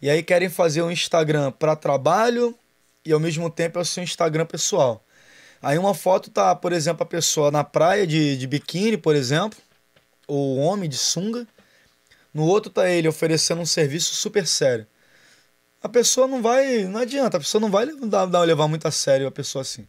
e 0.00 0.10
aí 0.10 0.22
querem 0.22 0.48
fazer 0.48 0.82
um 0.82 0.90
Instagram 0.90 1.52
para 1.52 1.74
trabalho 1.74 2.56
e 3.04 3.12
ao 3.12 3.20
mesmo 3.20 3.48
tempo 3.48 3.78
é 3.78 3.82
o 3.82 3.84
seu 3.84 4.02
Instagram 4.02 4.46
pessoal. 4.46 5.04
Aí 5.62 5.78
uma 5.78 5.94
foto 5.94 6.30
tá, 6.30 6.54
por 6.54 6.72
exemplo, 6.72 7.02
a 7.02 7.06
pessoa 7.06 7.50
na 7.50 7.64
praia 7.64 8.06
de, 8.06 8.36
de 8.36 8.46
biquíni, 8.46 8.96
por 8.96 9.16
exemplo, 9.16 9.58
ou 10.26 10.58
homem 10.58 10.88
de 10.88 10.96
sunga. 10.96 11.46
No 12.32 12.44
outro 12.44 12.70
tá 12.70 12.88
ele 12.90 13.08
oferecendo 13.08 13.62
um 13.62 13.66
serviço 13.66 14.14
super 14.14 14.46
sério. 14.46 14.86
A 15.82 15.88
pessoa 15.88 16.26
não 16.26 16.42
vai, 16.42 16.84
não 16.84 17.00
adianta, 17.00 17.36
a 17.36 17.40
pessoa 17.40 17.60
não 17.60 17.70
vai 17.70 17.86
levar, 17.86 18.42
levar 18.42 18.68
muito 18.68 18.86
a 18.86 18.90
sério 18.90 19.26
a 19.26 19.30
pessoa 19.30 19.62
assim. 19.62 19.86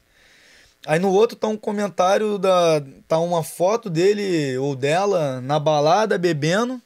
Aí 0.86 1.00
no 1.00 1.12
outro 1.12 1.36
tá 1.36 1.48
um 1.48 1.58
comentário 1.58 2.38
da 2.38 2.82
tá 3.08 3.20
uma 3.20 3.44
foto 3.44 3.90
dele 3.90 4.58
ou 4.58 4.76
dela 4.76 5.42
na 5.42 5.60
balada 5.60 6.18
bebendo 6.18 6.82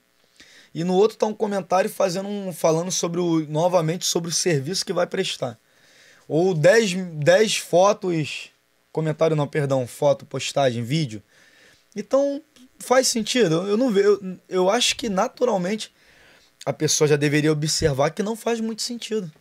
e 0.74 0.84
no 0.84 0.94
outro 0.94 1.18
tá 1.18 1.26
um 1.26 1.34
comentário 1.34 1.90
fazendo 1.90 2.28
um 2.30 2.54
falando 2.54 2.92
sobre 2.92 3.20
o 3.20 3.46
novamente 3.48 4.06
sobre 4.06 4.30
o 4.30 4.34
serviço 4.34 4.86
que 4.86 4.94
vai 4.94 5.06
prestar. 5.06 5.58
Ou 6.28 6.54
10 6.54 6.94
10 7.16 7.58
fotos, 7.58 8.50
comentário 8.92 9.36
não, 9.36 9.48
perdão, 9.48 9.86
foto, 9.86 10.26
postagem, 10.26 10.84
vídeo. 10.84 11.22
Então 11.96 12.42
faz 12.80 13.08
sentido. 13.08 13.68
Eu 13.68 13.78
não 13.78 13.92
vejo, 13.92 14.08
eu, 14.22 14.38
eu 14.48 14.70
acho 14.70 14.96
que 14.96 15.10
naturalmente 15.10 15.94
a 16.66 16.72
pessoa 16.72 17.08
já 17.08 17.16
deveria 17.16 17.52
observar 17.52 18.12
que 18.12 18.24
não 18.24 18.36
faz 18.36 18.60
muito 18.60 18.82
sentido. 18.82 19.32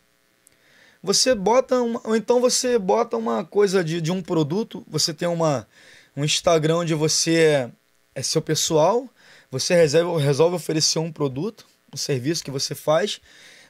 Você 1.03 1.35
bota 1.35 1.81
uma, 1.81 2.01
ou 2.05 2.15
então 2.15 2.41
você 2.41 2.79
bota 2.79 3.17
uma 3.17 3.45
coisa 3.45 3.83
de, 3.83 4.01
de 4.01 4.13
um 4.13 4.21
produto, 4.21 4.85
você 4.87 5.15
tem 5.15 5.29
uma, 5.29 5.67
um 6.15 6.25
Instagram 6.25 6.79
onde 6.79 6.95
você 6.95 7.71
é 8.15 8.23
seu 8.23 8.43
pessoal, 8.43 9.09
você 9.51 9.75
resolve, 9.75 10.23
resolve 10.25 10.57
oferecer 10.57 10.99
um 10.99 11.11
produto, 11.11 11.67
um 11.93 11.97
serviço 11.97 12.45
que 12.45 12.51
você 12.51 12.75
faz. 12.75 13.21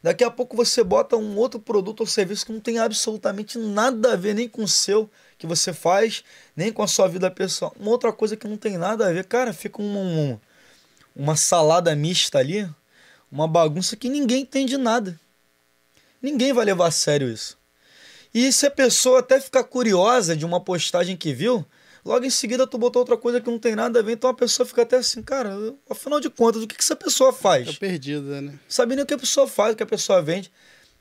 Daqui 0.02 0.24
a 0.24 0.30
pouco 0.30 0.56
você 0.56 0.82
bota 0.82 1.16
um 1.16 1.36
outro 1.36 1.60
produto 1.60 2.00
ou 2.00 2.06
serviço 2.06 2.46
que 2.46 2.52
não 2.52 2.60
tem 2.60 2.78
absolutamente 2.78 3.58
nada 3.58 4.12
a 4.12 4.16
ver 4.16 4.34
nem 4.34 4.48
com 4.48 4.62
o 4.62 4.68
seu 4.68 5.10
que 5.38 5.46
você 5.46 5.72
faz, 5.72 6.24
nem 6.56 6.72
com 6.72 6.82
a 6.82 6.86
sua 6.86 7.08
vida 7.08 7.30
pessoal. 7.30 7.74
Uma 7.78 7.90
outra 7.90 8.12
coisa 8.12 8.36
que 8.36 8.48
não 8.48 8.56
tem 8.56 8.78
nada 8.78 9.08
a 9.08 9.12
ver. 9.12 9.24
Cara, 9.24 9.52
fica 9.52 9.80
uma, 9.80 10.00
uma, 10.00 10.40
uma 11.14 11.36
salada 11.36 11.94
mista 11.94 12.38
ali, 12.38 12.68
uma 13.30 13.46
bagunça 13.46 13.96
que 13.96 14.08
ninguém 14.08 14.42
entende 14.42 14.76
nada. 14.76 15.18
Ninguém 16.20 16.52
vai 16.52 16.64
levar 16.64 16.88
a 16.88 16.90
sério 16.90 17.30
isso. 17.30 17.58
E 18.32 18.52
se 18.52 18.66
a 18.66 18.70
pessoa 18.70 19.20
até 19.20 19.40
ficar 19.40 19.64
curiosa 19.64 20.36
de 20.36 20.44
uma 20.44 20.60
postagem 20.60 21.16
que 21.16 21.32
viu, 21.32 21.64
Logo 22.04 22.24
em 22.24 22.30
seguida 22.30 22.66
tu 22.66 22.78
botou 22.78 23.00
outra 23.00 23.16
coisa 23.16 23.40
que 23.40 23.50
não 23.50 23.58
tem 23.58 23.74
nada 23.74 23.98
a 23.98 24.02
ver, 24.02 24.12
então 24.12 24.30
a 24.30 24.34
pessoa 24.34 24.66
fica 24.66 24.82
até 24.82 24.96
assim, 24.96 25.22
cara, 25.22 25.54
afinal 25.88 26.18
de 26.18 26.30
contas, 26.30 26.62
o 26.62 26.66
que, 26.66 26.74
que 26.74 26.82
essa 26.82 26.96
pessoa 26.96 27.32
faz? 27.32 27.66
Tá 27.66 27.72
perdida, 27.78 28.40
né? 28.40 28.58
Sabe 28.68 28.94
nem 28.94 29.04
o 29.04 29.06
que 29.06 29.14
a 29.14 29.18
pessoa 29.18 29.46
faz, 29.46 29.74
o 29.74 29.76
que 29.76 29.82
a 29.82 29.86
pessoa 29.86 30.22
vende. 30.22 30.50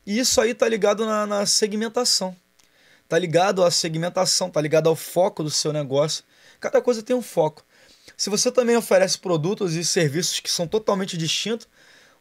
E 0.06 0.20
isso 0.20 0.42
aí 0.42 0.54
tá 0.54 0.68
ligado 0.68 1.06
na, 1.06 1.26
na 1.26 1.46
segmentação. 1.46 2.36
Tá 3.08 3.18
ligado 3.18 3.64
à 3.64 3.72
segmentação, 3.72 4.50
tá 4.50 4.62
ligado 4.62 4.88
ao 4.88 4.96
foco 4.96 5.42
do 5.42 5.50
seu 5.50 5.72
negócio. 5.72 6.24
Cada 6.60 6.82
coisa 6.82 7.02
tem 7.02 7.16
um 7.16 7.22
foco. 7.22 7.64
Se 8.18 8.30
você 8.30 8.52
também 8.52 8.76
oferece 8.76 9.18
produtos 9.18 9.76
e 9.76 9.86
serviços 9.86 10.40
que 10.40 10.52
são 10.52 10.68
totalmente 10.68 11.18
distintos, 11.18 11.68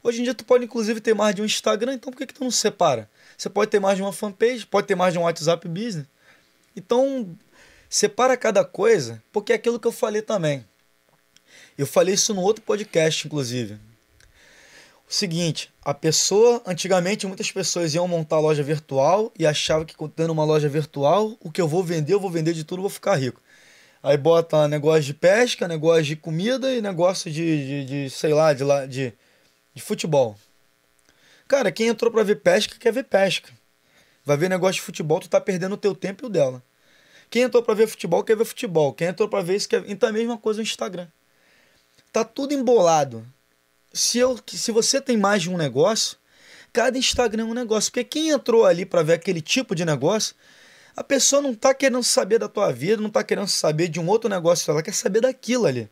hoje 0.02 0.20
em 0.20 0.24
dia 0.24 0.34
tu 0.34 0.44
pode 0.44 0.64
inclusive 0.64 1.00
ter 1.00 1.14
mais 1.14 1.34
de 1.34 1.42
um 1.42 1.44
Instagram, 1.44 1.94
então 1.94 2.12
por 2.12 2.18
que, 2.18 2.26
que 2.26 2.34
tu 2.34 2.44
não 2.44 2.50
separa? 2.50 3.10
Você 3.36 3.50
pode 3.50 3.70
ter 3.70 3.80
mais 3.80 3.96
de 3.96 4.02
uma 4.02 4.12
fanpage, 4.12 4.66
pode 4.66 4.86
ter 4.86 4.94
mais 4.94 5.12
de 5.12 5.18
um 5.18 5.22
WhatsApp 5.22 5.66
Business. 5.68 6.06
Então, 6.76 7.36
separa 7.88 8.36
cada 8.36 8.64
coisa, 8.64 9.22
porque 9.32 9.52
é 9.52 9.56
aquilo 9.56 9.80
que 9.80 9.86
eu 9.86 9.92
falei 9.92 10.22
também. 10.22 10.64
Eu 11.76 11.86
falei 11.86 12.14
isso 12.14 12.34
no 12.34 12.42
outro 12.42 12.62
podcast, 12.62 13.26
inclusive. 13.26 13.78
O 15.08 15.12
seguinte, 15.12 15.72
a 15.82 15.94
pessoa, 15.94 16.62
antigamente 16.66 17.26
muitas 17.26 17.50
pessoas 17.50 17.94
iam 17.94 18.06
montar 18.06 18.40
loja 18.40 18.62
virtual 18.62 19.32
e 19.38 19.46
achavam 19.46 19.86
que 19.86 19.94
tendo 20.14 20.32
uma 20.32 20.44
loja 20.44 20.68
virtual, 20.68 21.34
o 21.40 21.50
que 21.50 21.60
eu 21.60 21.66
vou 21.66 21.82
vender, 21.82 22.12
eu 22.12 22.20
vou 22.20 22.30
vender 22.30 22.52
de 22.52 22.62
tudo, 22.62 22.82
vou 22.82 22.90
ficar 22.90 23.14
rico. 23.14 23.40
Aí 24.02 24.16
bota 24.16 24.68
negócio 24.68 25.02
de 25.02 25.14
pesca, 25.14 25.66
negócio 25.66 26.04
de 26.04 26.16
comida 26.16 26.74
e 26.74 26.82
negócio 26.82 27.30
de, 27.30 27.84
de, 27.84 28.04
de 28.04 28.10
sei 28.10 28.34
lá, 28.34 28.52
de, 28.52 28.64
de, 28.86 29.14
de 29.74 29.82
futebol. 29.82 30.36
Cara, 31.48 31.72
quem 31.72 31.88
entrou 31.88 32.12
para 32.12 32.22
ver 32.22 32.36
pesca 32.42 32.76
quer 32.78 32.92
ver 32.92 33.04
pesca. 33.04 33.50
Vai 34.24 34.36
ver 34.36 34.50
negócio 34.50 34.74
de 34.74 34.82
futebol, 34.82 35.20
tu 35.20 35.28
tá 35.28 35.40
perdendo 35.40 35.72
o 35.72 35.78
teu 35.78 35.94
tempo 35.94 36.24
e 36.24 36.26
o 36.26 36.28
dela. 36.28 36.62
Quem 37.30 37.42
entrou 37.42 37.62
para 37.62 37.74
ver 37.74 37.86
futebol 37.86 38.24
quer 38.24 38.36
ver 38.36 38.44
futebol. 38.44 38.92
Quem 38.92 39.08
entrou 39.08 39.28
para 39.28 39.42
ver 39.42 39.56
isso 39.56 39.68
quer. 39.68 39.84
Então 39.86 40.08
é 40.08 40.10
a 40.10 40.14
mesma 40.14 40.38
coisa 40.38 40.58
no 40.58 40.62
Instagram. 40.62 41.08
Tá 42.12 42.24
tudo 42.24 42.54
embolado. 42.54 43.26
Se, 43.92 44.18
eu, 44.18 44.38
se 44.46 44.72
você 44.72 45.00
tem 45.00 45.16
mais 45.16 45.42
de 45.42 45.50
um 45.50 45.56
negócio, 45.56 46.16
cada 46.72 46.96
Instagram 46.98 47.42
é 47.42 47.46
um 47.46 47.54
negócio. 47.54 47.90
Porque 47.90 48.04
quem 48.04 48.30
entrou 48.30 48.64
ali 48.64 48.86
para 48.86 49.02
ver 49.02 49.14
aquele 49.14 49.40
tipo 49.40 49.74
de 49.74 49.84
negócio 49.84 50.34
a 50.98 51.04
pessoa 51.04 51.40
não 51.40 51.52
está 51.52 51.72
querendo 51.72 52.02
saber 52.02 52.40
da 52.40 52.48
tua 52.48 52.72
vida, 52.72 53.00
não 53.00 53.06
está 53.06 53.22
querendo 53.22 53.46
saber 53.46 53.86
de 53.86 54.00
um 54.00 54.08
outro 54.08 54.28
negócio, 54.28 54.68
ela 54.68 54.82
quer 54.82 54.92
saber 54.92 55.20
daquilo 55.20 55.64
ali. 55.64 55.88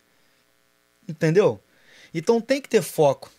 Entendeu? 1.08 1.62
Então 2.12 2.40
tem 2.40 2.60
que 2.60 2.68
ter 2.68 2.82
foco. 2.82 3.30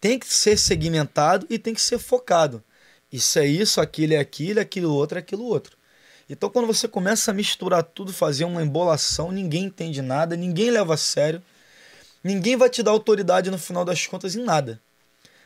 Tem 0.00 0.18
que 0.18 0.26
ser 0.26 0.58
segmentado 0.58 1.46
e 1.48 1.56
tem 1.56 1.72
que 1.72 1.80
ser 1.80 2.00
focado. 2.00 2.64
Isso 3.12 3.38
é 3.38 3.46
isso, 3.46 3.80
aquilo 3.80 4.14
é 4.14 4.18
aquilo, 4.18 4.58
aquilo 4.58 4.92
outro 4.92 5.18
é 5.18 5.20
aquilo 5.20 5.44
outro. 5.44 5.77
Então 6.28 6.50
quando 6.50 6.66
você 6.66 6.86
começa 6.86 7.30
a 7.30 7.34
misturar 7.34 7.82
tudo, 7.82 8.12
fazer 8.12 8.44
uma 8.44 8.62
embolação, 8.62 9.32
ninguém 9.32 9.64
entende 9.64 10.02
nada, 10.02 10.36
ninguém 10.36 10.70
leva 10.70 10.94
a 10.94 10.96
sério, 10.96 11.42
ninguém 12.22 12.56
vai 12.56 12.68
te 12.68 12.82
dar 12.82 12.90
autoridade 12.90 13.50
no 13.50 13.58
final 13.58 13.84
das 13.84 14.06
contas 14.06 14.34
em 14.34 14.42
nada. 14.42 14.80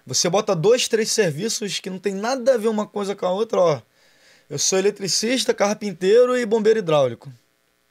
Você 0.04 0.28
bota 0.28 0.56
dois, 0.56 0.88
três 0.88 1.12
serviços 1.12 1.78
que 1.78 1.88
não 1.88 1.98
tem 1.98 2.14
nada 2.14 2.54
a 2.54 2.58
ver 2.58 2.68
uma 2.68 2.86
coisa 2.86 3.14
com 3.14 3.24
a 3.24 3.30
outra, 3.30 3.60
ó. 3.60 3.82
Eu 4.50 4.58
sou 4.58 4.78
eletricista, 4.78 5.54
carpinteiro 5.54 6.36
e 6.36 6.44
bombeiro 6.44 6.80
hidráulico. 6.80 7.32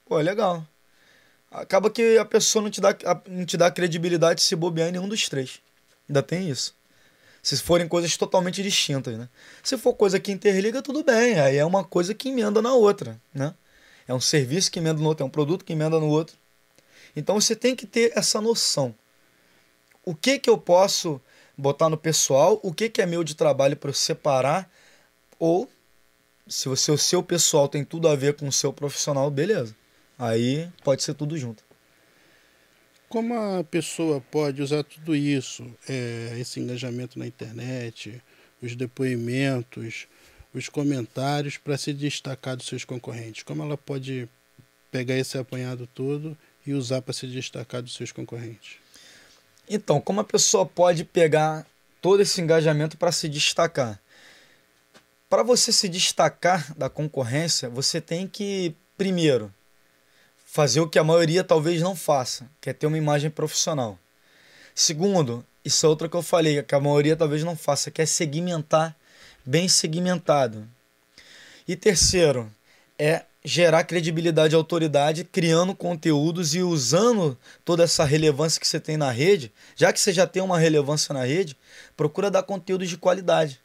Pô, 0.06 0.20
é 0.20 0.24
legal. 0.24 0.66
Acaba 1.50 1.90
que 1.90 2.18
a 2.18 2.26
pessoa 2.26 2.62
não 2.62 2.70
te 2.70 2.82
dá, 2.82 2.96
não 3.28 3.46
te 3.46 3.56
dá 3.56 3.72
credibilidade 3.72 4.42
se 4.42 4.56
bobear 4.56 4.90
em 4.90 4.92
nenhum 4.92 5.08
dos 5.08 5.28
três. 5.30 5.62
Ainda 6.08 6.22
tem 6.22 6.50
isso. 6.50 6.76
Se 7.42 7.58
forem 7.58 7.88
coisas 7.88 8.16
totalmente 8.16 8.62
distintas, 8.62 9.18
né? 9.18 9.28
Se 9.64 9.78
for 9.78 9.94
coisa 9.94 10.20
que 10.20 10.32
interliga, 10.32 10.82
tudo 10.82 11.04
bem. 11.04 11.40
Aí 11.40 11.58
é 11.58 11.66
uma 11.66 11.84
coisa 11.84 12.14
que 12.14 12.30
emenda 12.30 12.62
na 12.62 12.74
outra, 12.74 13.20
né? 13.34 13.54
É 14.08 14.14
um 14.14 14.20
serviço 14.20 14.72
que 14.72 14.80
emenda 14.80 15.00
no 15.00 15.08
outro, 15.08 15.24
é 15.24 15.28
um 15.28 15.30
produto 15.30 15.66
que 15.66 15.74
emenda 15.74 16.00
no 16.00 16.08
outro. 16.08 16.36
Então 17.16 17.40
você 17.40 17.56
tem 17.56 17.76
que 17.76 17.86
ter 17.86 18.12
essa 18.16 18.40
noção. 18.40 18.94
O 20.06 20.14
que 20.16 20.40
que 20.40 20.50
eu 20.50 20.58
posso 20.58 21.22
botar 21.58 21.90
no 21.90 21.98
pessoal? 21.98 22.60
O 22.64 22.74
que 22.74 22.90
que 22.90 23.02
é 23.02 23.06
meu 23.06 23.24
de 23.24 23.36
trabalho 23.36 23.76
para 23.76 23.94
separar? 23.94 24.70
Ou 25.40 25.70
se 26.48 26.68
você, 26.68 26.92
o 26.92 26.98
seu 26.98 27.24
pessoal 27.24 27.68
tem 27.68 27.84
tudo 27.84 28.08
a 28.08 28.16
ver 28.16 28.36
com 28.36 28.48
o 28.48 28.52
seu 28.52 28.74
profissional, 28.74 29.30
beleza. 29.32 29.76
Aí 30.18 30.70
pode 30.84 31.04
ser 31.04 31.14
tudo 31.14 31.38
junto. 31.38 31.64
Como 33.12 33.34
a 33.34 33.62
pessoa 33.62 34.22
pode 34.32 34.62
usar 34.62 34.86
tudo 34.86 35.14
isso, 35.14 35.70
é, 35.86 36.38
esse 36.40 36.62
engajamento 36.62 37.20
na 37.20 37.28
internet, 37.28 38.24
os 38.64 38.74
depoimentos, 38.74 40.08
os 40.54 40.70
comentários 40.70 41.58
para 41.58 41.78
se 41.78 41.92
destacar 41.92 42.56
dos 42.56 42.68
seus 42.68 42.86
concorrentes? 42.86 43.44
Como 43.44 43.64
ela 43.64 43.78
pode 43.78 44.30
pegar 44.90 45.18
esse 45.18 45.38
apanhado 45.38 45.86
todo 45.88 46.38
e 46.66 46.74
usar 46.74 47.02
para 47.02 47.14
se 47.14 47.28
destacar 47.28 47.82
dos 47.82 47.96
seus 47.96 48.14
concorrentes? 48.14 48.78
Então, 49.70 50.00
como 50.00 50.22
a 50.22 50.24
pessoa 50.24 50.66
pode 50.66 51.04
pegar 51.04 51.68
todo 52.02 52.22
esse 52.22 52.40
engajamento 52.40 52.98
para 52.98 53.12
se 53.12 53.28
destacar? 53.28 54.02
Para 55.30 55.44
você 55.44 55.74
se 55.74 55.90
destacar 55.90 56.74
da 56.78 56.90
concorrência, 56.90 57.68
você 57.68 58.00
tem 58.00 58.26
que, 58.26 58.74
primeiro, 58.98 59.54
fazer 60.52 60.82
o 60.82 60.90
que 60.90 61.00
a 61.00 61.04
maioria 61.04 61.46
talvez 61.46 61.82
não 61.82 61.96
faça, 61.96 62.46
que 62.60 62.70
é 62.70 62.74
ter 62.74 62.86
uma 62.86 62.98
imagem 62.98 63.30
profissional. 63.30 63.98
Segundo, 64.76 65.46
isso 65.64 65.86
é 65.86 65.90
outra 65.90 66.10
que 66.10 66.16
eu 66.16 66.22
falei, 66.22 66.62
que 66.62 66.76
a 66.76 66.80
maioria 66.80 67.16
talvez 67.16 67.42
não 67.42 67.56
faça, 67.56 67.90
que 67.90 68.02
é 68.02 68.06
segmentar 68.06 68.94
bem 69.46 69.70
segmentado. 69.70 70.68
E 71.66 71.78
terceiro, 71.78 72.52
é 73.00 73.24
gerar 73.46 73.86
credibilidade 73.86 74.54
e 74.54 74.58
autoridade, 74.58 75.24
criando 75.24 75.74
conteúdos 75.74 76.54
e 76.54 76.62
usando 76.62 77.38
toda 77.64 77.86
essa 77.86 78.04
relevância 78.04 78.60
que 78.60 78.68
você 78.68 78.80
tem 78.80 78.98
na 78.98 79.10
rede. 79.10 79.54
Já 79.74 79.94
que 79.94 80.02
você 80.02 80.12
já 80.12 80.28
tem 80.28 80.44
uma 80.44 80.60
relevância 80.60 81.14
na 81.14 81.24
rede, 81.24 81.56
procura 81.96 82.30
dar 82.30 82.44
conteúdos 82.44 82.90
de 82.90 82.98
qualidade. 82.98 83.62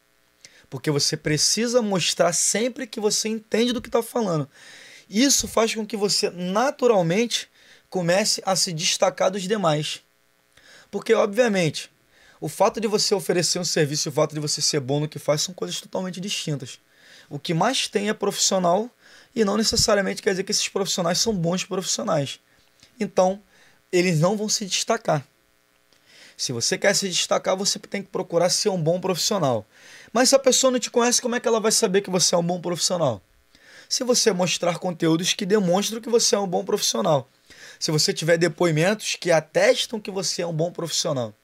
Porque 0.70 0.92
você 0.92 1.16
precisa 1.16 1.82
mostrar 1.82 2.32
sempre 2.32 2.86
que 2.86 3.00
você 3.00 3.28
entende 3.28 3.72
do 3.72 3.82
que 3.82 3.88
está 3.88 4.04
falando. 4.04 4.48
Isso 5.08 5.46
faz 5.46 5.74
com 5.74 5.86
que 5.86 5.96
você 5.96 6.30
naturalmente 6.30 7.48
comece 7.88 8.42
a 8.44 8.56
se 8.56 8.72
destacar 8.72 9.30
dos 9.30 9.42
demais. 9.42 10.02
Porque, 10.90 11.14
obviamente, 11.14 11.90
o 12.40 12.48
fato 12.48 12.80
de 12.80 12.86
você 12.86 13.14
oferecer 13.14 13.58
um 13.58 13.64
serviço 13.64 14.08
e 14.08 14.10
o 14.10 14.12
fato 14.12 14.34
de 14.34 14.40
você 14.40 14.60
ser 14.60 14.80
bom 14.80 15.00
no 15.00 15.08
que 15.08 15.18
faz 15.18 15.42
são 15.42 15.54
coisas 15.54 15.80
totalmente 15.80 16.20
distintas. 16.20 16.78
O 17.28 17.38
que 17.38 17.54
mais 17.54 17.88
tem 17.88 18.08
é 18.08 18.14
profissional 18.14 18.90
e 19.34 19.44
não 19.44 19.56
necessariamente 19.56 20.22
quer 20.22 20.30
dizer 20.30 20.44
que 20.44 20.52
esses 20.52 20.68
profissionais 20.68 21.18
são 21.18 21.34
bons 21.34 21.64
profissionais. 21.64 22.40
Então, 22.98 23.42
eles 23.90 24.20
não 24.20 24.36
vão 24.36 24.48
se 24.48 24.66
destacar. 24.66 25.26
Se 26.36 26.52
você 26.52 26.76
quer 26.76 26.94
se 26.94 27.08
destacar, 27.08 27.56
você 27.56 27.78
tem 27.78 28.02
que 28.02 28.10
procurar 28.10 28.50
ser 28.50 28.68
um 28.68 28.80
bom 28.80 29.00
profissional. 29.00 29.66
Mas 30.12 30.28
se 30.28 30.34
a 30.34 30.38
pessoa 30.38 30.70
não 30.70 30.78
te 30.78 30.90
conhece, 30.90 31.22
como 31.22 31.34
é 31.34 31.40
que 31.40 31.48
ela 31.48 31.60
vai 31.60 31.72
saber 31.72 32.02
que 32.02 32.10
você 32.10 32.34
é 32.34 32.38
um 32.38 32.42
bom 32.42 32.60
profissional? 32.60 33.22
Se 33.88 34.04
você 34.04 34.32
mostrar 34.32 34.78
conteúdos 34.78 35.32
que 35.32 35.46
demonstram 35.46 36.00
que 36.00 36.08
você 36.08 36.34
é 36.34 36.38
um 36.38 36.46
bom 36.46 36.64
profissional. 36.64 37.28
Se 37.78 37.90
você 37.90 38.12
tiver 38.12 38.36
depoimentos 38.36 39.16
que 39.16 39.30
atestam 39.30 40.00
que 40.00 40.10
você 40.10 40.42
é 40.42 40.46
um 40.46 40.52
bom 40.52 40.72
profissional. 40.72 41.34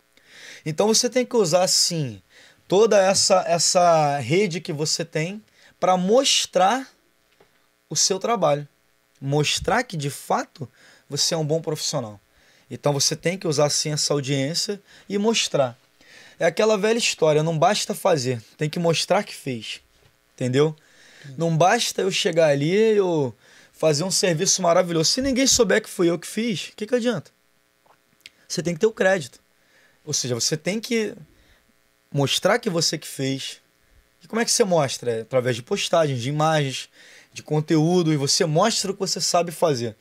Então 0.64 0.86
você 0.86 1.08
tem 1.08 1.24
que 1.24 1.36
usar 1.36 1.66
sim 1.68 2.22
toda 2.66 3.00
essa 3.00 3.44
essa 3.46 4.18
rede 4.18 4.60
que 4.60 4.72
você 4.72 5.04
tem 5.04 5.42
para 5.78 5.96
mostrar 5.96 6.88
o 7.90 7.96
seu 7.96 8.18
trabalho, 8.18 8.66
mostrar 9.20 9.82
que 9.82 9.96
de 9.96 10.08
fato 10.08 10.68
você 11.08 11.34
é 11.34 11.36
um 11.36 11.44
bom 11.44 11.60
profissional. 11.60 12.20
Então 12.70 12.92
você 12.92 13.14
tem 13.14 13.36
que 13.36 13.46
usar 13.46 13.68
sim 13.68 13.92
essa 13.92 14.14
audiência 14.14 14.80
e 15.08 15.18
mostrar. 15.18 15.76
É 16.38 16.46
aquela 16.46 16.78
velha 16.78 16.98
história, 16.98 17.42
não 17.42 17.58
basta 17.58 17.94
fazer, 17.94 18.42
tem 18.56 18.70
que 18.70 18.78
mostrar 18.78 19.22
que 19.22 19.34
fez. 19.34 19.80
Entendeu? 20.34 20.74
Não 21.36 21.56
basta 21.56 22.02
eu 22.02 22.10
chegar 22.10 22.48
ali 22.48 22.70
e 22.70 22.96
eu 22.96 23.34
fazer 23.72 24.04
um 24.04 24.10
serviço 24.10 24.62
maravilhoso. 24.62 25.10
Se 25.10 25.20
ninguém 25.20 25.46
souber 25.46 25.82
que 25.82 25.88
fui 25.88 26.08
eu 26.08 26.18
que 26.18 26.26
fiz, 26.26 26.68
o 26.68 26.76
que, 26.76 26.86
que 26.86 26.94
adianta? 26.94 27.30
Você 28.46 28.62
tem 28.62 28.74
que 28.74 28.80
ter 28.80 28.86
o 28.86 28.92
crédito. 28.92 29.40
Ou 30.04 30.12
seja, 30.12 30.34
você 30.34 30.56
tem 30.56 30.80
que 30.80 31.14
mostrar 32.12 32.58
que 32.58 32.68
você 32.68 32.98
que 32.98 33.08
fez. 33.08 33.60
E 34.22 34.28
como 34.28 34.40
é 34.40 34.44
que 34.44 34.50
você 34.50 34.64
mostra? 34.64 35.10
É 35.10 35.20
através 35.22 35.56
de 35.56 35.62
postagens, 35.62 36.20
de 36.20 36.28
imagens, 36.28 36.88
de 37.32 37.42
conteúdo, 37.42 38.12
e 38.12 38.16
você 38.16 38.44
mostra 38.44 38.90
o 38.90 38.94
que 38.94 39.00
você 39.00 39.20
sabe 39.20 39.50
fazer. 39.50 39.96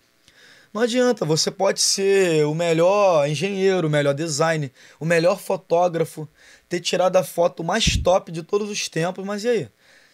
Não 0.74 0.82
adianta, 0.82 1.26
você 1.26 1.52
pode 1.52 1.82
ser 1.82 2.46
o 2.46 2.56
melhor 2.56 3.28
engenheiro, 3.28 3.88
o 3.88 3.92
melhor 3.92 4.14
designer, 4.14 4.72
o 5.00 5.06
melhor 5.06 5.38
fotógrafo, 5.38 6.28
ter 6.70 6.80
tirado 6.80 7.18
a 7.18 7.24
foto 7.24 7.64
mais 7.64 7.98
top 7.98 8.32
de 8.32 8.42
todos 8.42 8.70
os 8.70 8.88
tempos, 8.88 9.26
mas 9.26 9.44
e 9.44 9.50
aí? 9.50 9.70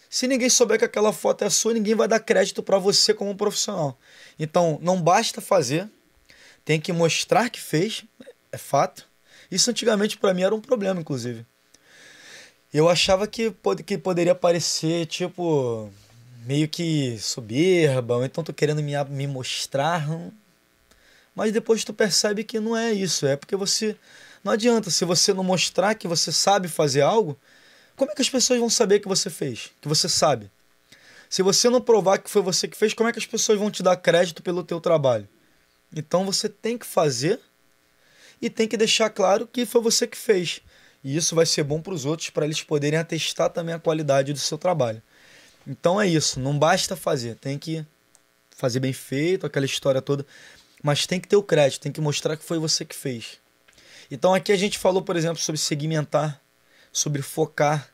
Se 0.10 0.28
ninguém 0.28 0.50
souber 0.50 0.78
que 0.80 0.86
aquela 0.86 1.12
foto 1.12 1.43
é 1.43 1.50
sua, 1.50 1.74
ninguém 1.74 1.96
vai 1.96 2.08
dar 2.08 2.20
crédito 2.20 2.63
para 2.63 2.78
você 2.78 3.13
como 3.13 3.36
profissional. 3.36 3.98
Então, 4.39 4.80
não 4.82 5.02
basta 5.02 5.41
fazer, 5.41 5.89
tem 6.63 6.80
que 6.80 6.93
mostrar 6.93 7.50
que 7.50 7.60
fez, 7.60 8.04
é 8.52 8.58
fato. 8.58 9.06
Isso 9.52 9.70
antigamente 9.70 10.17
para 10.17 10.34
mim 10.34 10.43
era 10.43 10.56
um 10.56 10.62
problema, 10.62 11.00
inclusive. 11.00 11.46
Eu 12.74 12.89
achava 12.89 13.28
que, 13.28 13.54
que 13.86 13.98
poderia 13.98 14.36
parecer 14.36 15.06
tipo 15.06 15.89
meio 16.46 16.67
que 16.67 17.17
soberba, 17.20 18.15
ou 18.15 18.26
então 18.26 18.43
tô 18.43 18.54
querendo 18.54 18.82
me, 18.82 18.93
me 19.10 19.28
mostrar. 19.28 20.08
Mas 21.36 21.52
depois 21.52 21.84
tu 21.84 21.93
percebe 21.93 22.43
que 22.43 22.60
não 22.60 22.76
é 22.76 22.91
isso, 22.91 23.26
é 23.26 23.36
porque 23.36 23.56
você. 23.56 23.96
Não 24.43 24.54
adianta, 24.54 24.89
se 24.89 25.04
você 25.04 25.34
não 25.34 25.43
mostrar 25.43 25.96
que 25.96 26.08
você 26.08 26.32
sabe 26.32 26.67
fazer 26.67 27.02
algo, 27.02 27.38
como 27.97 28.12
é 28.12 28.15
que 28.15 28.21
as 28.21 28.29
pessoas 28.29 28.60
vão 28.60 28.69
saber 28.69 28.99
que 28.99 29.07
você 29.07 29.27
fez? 29.27 29.71
Que 29.81 29.88
você 29.88 30.07
sabe? 30.07 30.51
Se 31.29 31.41
você 31.41 31.67
não 31.67 31.81
provar 31.81 32.19
que 32.19 32.29
foi 32.29 32.43
você 32.43 32.67
que 32.67 32.77
fez, 32.77 32.93
como 32.93 33.10
é 33.10 33.12
que 33.12 33.19
as 33.19 33.25
pessoas 33.25 33.60
vão 33.60 33.71
te 33.71 33.81
dar 33.81 33.97
crédito 33.97 34.41
pelo 34.43 34.63
teu 34.63 34.79
trabalho? 34.79 35.27
Então 35.93 36.23
você 36.23 36.47
tem 36.47 36.77
que 36.77 36.86
fazer 36.86 37.39
e 38.39 38.51
tem 38.51 38.67
que 38.67 38.77
deixar 38.77 39.10
claro 39.10 39.47
que 39.47 39.65
foi 39.65 39.81
você 39.81 40.05
que 40.05 40.15
fez. 40.15 40.62
E 41.03 41.17
isso 41.17 41.36
vai 41.36 41.45
ser 41.45 41.63
bom 41.63 41.81
para 41.81 41.93
os 41.93 42.05
outros, 42.05 42.29
para 42.29 42.45
eles 42.45 42.62
poderem 42.62 42.99
atestar 42.99 43.49
também 43.49 43.73
a 43.73 43.79
qualidade 43.79 44.31
do 44.31 44.39
seu 44.39 44.60
trabalho. 44.60 45.01
Então 45.65 45.99
é 45.99 46.07
isso, 46.07 46.39
não 46.39 46.57
basta 46.57 46.95
fazer, 46.95 47.36
tem 47.36 47.57
que 47.57 47.83
fazer 48.51 48.79
bem 48.79 48.93
feito, 48.93 49.45
aquela 49.45 49.65
história 49.65 50.01
toda, 50.01 50.25
mas 50.83 51.07
tem 51.07 51.19
que 51.19 51.27
ter 51.27 51.36
o 51.36 51.43
crédito, 51.43 51.81
tem 51.81 51.91
que 51.91 51.99
mostrar 51.99 52.38
que 52.38 52.43
foi 52.43 52.60
você 52.60 52.86
que 52.86 52.95
fez. 52.95 53.39
Então 54.10 54.33
aqui 54.33 54.51
a 54.51 54.55
gente 54.55 54.77
falou, 54.77 55.01
por 55.01 55.15
exemplo, 55.15 55.41
sobre 55.41 55.60
segmentar, 55.60 56.41
sobre 56.97 57.21
focar, 57.21 57.93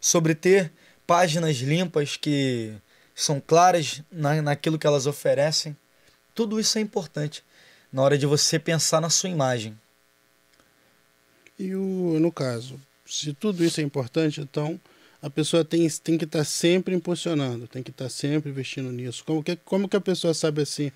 sobre 0.00 0.32
ter 0.32 0.72
páginas 1.04 1.56
limpas 1.56 2.16
que 2.16 2.72
são 3.12 3.40
claras 3.40 4.00
na, 4.12 4.40
naquilo 4.40 4.78
que 4.78 4.86
elas 4.86 5.06
oferecem. 5.06 5.76
Tudo 6.34 6.60
isso 6.60 6.78
é 6.78 6.80
importante 6.80 7.42
na 7.92 8.02
hora 8.02 8.16
de 8.16 8.26
você 8.26 8.58
pensar 8.58 9.00
na 9.00 9.10
sua 9.10 9.28
imagem. 9.28 9.76
E 11.58 11.74
o, 11.74 12.18
no 12.20 12.30
caso, 12.30 12.80
se 13.04 13.32
tudo 13.32 13.64
isso 13.64 13.80
é 13.80 13.84
importante, 13.84 14.40
então 14.40 14.80
a 15.20 15.28
pessoa 15.28 15.64
tem, 15.64 15.88
tem 15.88 16.16
que 16.16 16.24
estar 16.24 16.38
tá 16.38 16.44
sempre 16.44 16.94
impulsionando, 16.94 17.66
tem 17.66 17.82
que 17.82 17.90
estar 17.90 18.04
tá 18.04 18.10
sempre 18.10 18.50
investindo 18.50 18.92
nisso. 18.92 19.24
Como 19.24 19.42
que, 19.42 19.56
como 19.56 19.88
que 19.88 19.96
a 19.96 20.00
pessoa 20.00 20.32
sabe 20.32 20.62
assim 20.62 20.92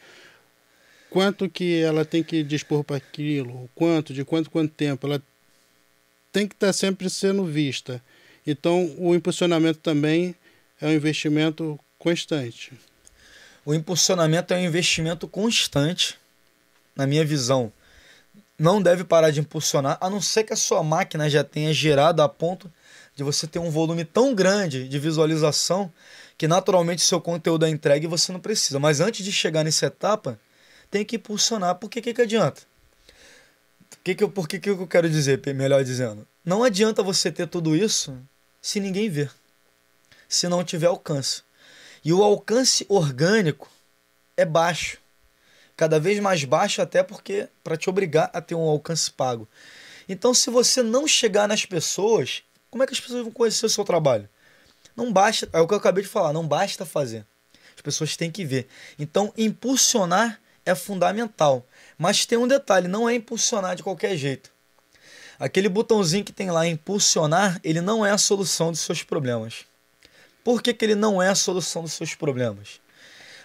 quanto 1.11 1.49
que 1.49 1.81
ela 1.81 2.05
tem 2.05 2.23
que 2.23 2.45
dispor 2.45 2.85
para 2.85 2.97
aquilo, 2.97 3.69
quanto, 3.75 4.15
de 4.15 4.25
quanto, 4.25 4.49
quanto 4.49 4.73
tempo, 4.75 5.07
ela 5.07 5.21
tem 6.39 6.47
que 6.47 6.55
estar 6.55 6.69
tá 6.69 6.73
sempre 6.73 7.11
sendo 7.11 7.45
vista. 7.45 8.01
Então, 8.47 8.95
o 8.97 9.13
impulsionamento 9.13 9.81
também 9.81 10.37
é 10.81 10.87
um 10.87 10.93
investimento 10.93 11.79
constante. 11.99 12.73
O 13.65 13.75
impulsionamento 13.75 14.55
é 14.55 14.59
um 14.59 14.65
investimento 14.65 15.27
constante, 15.27 16.17
na 16.95 17.09
minha 17.09 17.25
visão. 17.25 17.73
Não 18.57 18.81
deve 18.81 19.03
parar 19.03 19.31
de 19.31 19.41
impulsionar, 19.41 19.99
a 20.01 20.09
não 20.09 20.21
ser 20.21 20.45
que 20.45 20.53
a 20.53 20.57
sua 20.57 20.83
máquina 20.83 21.29
já 21.29 21.43
tenha 21.43 21.73
gerado 21.73 22.23
a 22.23 22.29
ponto 22.29 22.73
de 23.17 23.25
você 23.25 23.49
ter 23.49 23.59
um 23.59 23.71
volume 23.71 24.05
tão 24.05 24.33
grande 24.33 24.89
de 24.89 24.99
visualização 24.99 25.93
que 26.37 26.47
naturalmente 26.47 27.03
seu 27.03 27.21
conteúdo 27.21 27.67
é 27.67 27.69
entregue 27.69 28.07
e 28.07 28.09
você 28.09 28.31
não 28.31 28.39
precisa. 28.39 28.79
Mas 28.79 29.01
antes 29.01 29.25
de 29.25 29.33
chegar 29.33 29.65
nessa 29.65 29.87
etapa, 29.87 30.39
tem 30.89 31.05
que 31.05 31.17
impulsionar. 31.17 31.75
Por 31.75 31.91
que, 31.91 32.01
que, 32.01 32.15
que 32.15 32.23
adianta? 32.23 32.63
Que 34.09 34.15
que 34.15 34.25
eu, 34.25 34.31
por 34.31 34.49
que, 34.49 34.59
que 34.59 34.71
eu 34.71 34.87
quero 34.87 35.11
dizer, 35.11 35.39
melhor 35.55 35.85
dizendo? 35.85 36.27
Não 36.43 36.65
adianta 36.65 37.03
você 37.03 37.31
ter 37.31 37.47
tudo 37.47 37.77
isso 37.77 38.19
se 38.59 38.81
ninguém 38.81 39.11
ver, 39.11 39.31
se 40.27 40.49
não 40.49 40.65
tiver 40.65 40.87
alcance. 40.87 41.43
E 42.03 42.11
o 42.11 42.23
alcance 42.23 42.87
orgânico 42.89 43.71
é 44.35 44.47
baixo. 44.47 44.97
Cada 45.77 46.01
vez 46.01 46.19
mais 46.21 46.43
baixo, 46.43 46.81
até 46.81 47.03
porque 47.03 47.51
para 47.63 47.77
te 47.77 47.91
obrigar 47.91 48.31
a 48.33 48.41
ter 48.41 48.55
um 48.55 48.67
alcance 48.67 49.11
pago. 49.11 49.47
Então, 50.09 50.33
se 50.33 50.49
você 50.49 50.83
não 50.83 51.07
chegar 51.07 51.47
nas 51.47 51.67
pessoas, 51.67 52.43
como 52.71 52.83
é 52.83 52.87
que 52.87 52.95
as 52.95 53.01
pessoas 53.01 53.25
vão 53.25 53.31
conhecer 53.31 53.67
o 53.67 53.69
seu 53.69 53.85
trabalho? 53.85 54.27
Não 54.97 55.13
basta, 55.13 55.47
é 55.53 55.61
o 55.61 55.69
que 55.69 55.75
eu 55.75 55.79
acabei 55.79 56.03
de 56.03 56.09
falar, 56.09 56.33
não 56.33 56.49
basta 56.49 56.87
fazer. 56.87 57.27
As 57.77 57.83
pessoas 57.83 58.17
têm 58.17 58.31
que 58.31 58.43
ver. 58.43 58.69
Então, 58.99 59.35
impulsionar 59.37 60.41
é 60.65 60.75
fundamental. 60.75 61.68
Mas 61.99 62.25
tem 62.25 62.39
um 62.39 62.47
detalhe, 62.47 62.87
não 62.87 63.09
é 63.09 63.15
impulsionar 63.17 63.75
de 63.75 63.83
qualquer 63.83 64.17
jeito. 64.17 64.51
Aquele 65.39 65.69
botãozinho 65.69 66.25
que 66.25 66.33
tem 66.33 66.51
lá 66.51 66.67
impulsionar, 66.67 67.61
ele 67.65 67.81
não 67.81 68.07
é 68.07 68.11
a 68.11 68.19
solução 68.19 68.71
dos 68.71 68.81
seus 68.81 69.03
problemas. 69.03 69.67
Por 70.45 70.63
que, 70.63 70.73
que 70.73 70.85
ele 70.85 70.95
não 70.95 71.21
é 71.21 71.29
a 71.29 71.35
solução 71.35 71.83
dos 71.83 71.93
seus 71.93 72.15
problemas? 72.15 72.81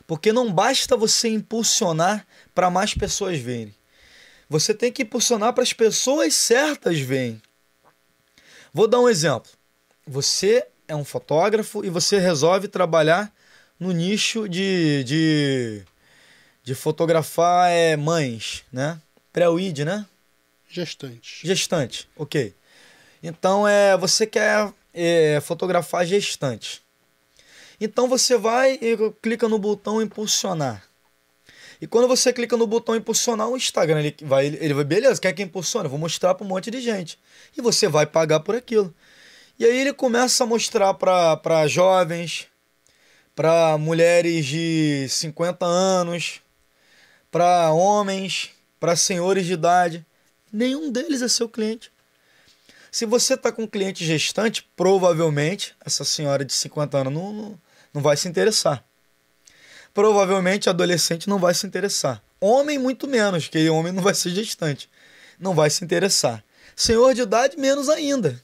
Porque 0.06 0.32
não 0.32 0.52
basta 0.52 0.96
você 0.96 1.30
impulsionar 1.30 2.26
para 2.54 2.70
mais 2.70 2.94
pessoas 2.94 3.40
verem. 3.40 3.76
Você 4.50 4.74
tem 4.74 4.92
que 4.92 5.04
impulsionar 5.04 5.54
para 5.54 5.64
as 5.64 5.74
pessoas 5.74 6.36
certas 6.36 7.00
verem. 7.00 7.42
Vou 8.74 8.88
dar 8.88 9.00
um 9.00 9.10
exemplo. 9.10 9.52
Você 10.06 10.68
é 10.88 10.96
um 10.96 11.06
fotógrafo 11.06 11.84
e 11.84 11.90
você 11.90 12.20
resolve 12.20 12.68
trabalhar 12.68 13.34
no 13.80 13.92
nicho 13.92 14.48
de, 14.48 15.04
de, 15.04 15.84
de 16.64 16.74
fotografar 16.74 17.70
é, 17.70 17.98
mães, 17.98 18.64
né? 18.72 19.00
Pré-WID, 19.32 19.84
né? 19.84 20.06
Gestante. 20.70 21.46
Gestante, 21.46 22.10
ok. 22.16 22.56
Então 23.22 23.68
é, 23.68 23.98
você 23.98 24.26
quer 24.26 24.74
é, 24.94 25.40
fotografar 25.42 26.06
gestante. 26.06 26.82
Então 27.80 28.08
você 28.08 28.38
vai 28.38 28.80
e 28.82 28.98
clica 29.22 29.48
no 29.48 29.60
botão 29.60 30.02
impulsionar. 30.02 30.84
E 31.82 31.88
quando 31.88 32.08
você 32.08 32.32
clica 32.32 32.56
no 32.56 32.66
botão 32.66 32.96
impulsionar, 32.96 33.50
o 33.50 33.58
Instagram 33.58 34.00
ele 34.00 34.16
vai, 34.22 34.46
ele 34.46 34.74
vai, 34.74 34.86
beleza, 34.86 35.20
quer 35.20 35.34
que 35.34 35.44
impulsione? 35.44 35.90
Vou 35.90 36.00
mostrar 36.00 36.34
para 36.34 36.46
um 36.46 36.48
monte 36.48 36.72
de 36.72 36.80
gente. 36.80 37.20
E 37.58 37.62
você 37.62 37.90
vai 37.90 38.06
pagar 38.06 38.40
por 38.40 38.56
aquilo. 38.56 38.94
E 39.60 39.66
aí 39.66 39.78
ele 39.78 39.92
começa 39.92 40.44
a 40.44 40.48
mostrar 40.48 40.94
para 40.94 41.68
jovens, 41.68 42.48
para 43.36 43.78
mulheres 43.78 44.46
de 44.46 45.08
50 45.10 45.66
anos, 45.66 46.42
para 47.34 47.74
homens, 47.74 48.52
para 48.80 48.96
senhores 48.96 49.46
de 49.46 49.52
idade. 49.52 50.06
Nenhum 50.54 50.90
deles 50.90 51.22
é 51.22 51.28
seu 51.28 51.50
cliente. 51.50 51.92
Se 52.90 53.06
você 53.06 53.34
está 53.34 53.52
com 53.52 53.64
um 53.64 53.68
cliente 53.68 54.06
gestante, 54.06 54.66
provavelmente 54.74 55.76
essa 55.86 56.06
senhora 56.06 56.46
de 56.46 56.54
50 56.54 56.98
anos 56.98 57.14
não, 57.14 57.34
não, 57.34 57.62
não 57.96 58.02
vai 58.02 58.16
se 58.16 58.30
interessar 58.30 58.86
provavelmente 59.94 60.70
adolescente 60.70 61.30
não 61.30 61.38
vai 61.38 61.54
se 61.54 61.68
interessar. 61.68 62.22
Homem, 62.42 62.80
muito 62.80 63.08
menos, 63.08 63.48
que 63.48 63.70
homem 63.70 63.94
não 63.94 64.02
vai 64.02 64.14
ser 64.14 64.32
gestante. 64.32 64.90
Não 65.40 65.54
vai 65.54 65.70
se 65.70 65.84
interessar. 65.84 66.44
Senhor 66.76 67.14
de 67.14 67.22
idade, 67.22 67.58
menos 67.58 67.88
ainda. 67.90 68.42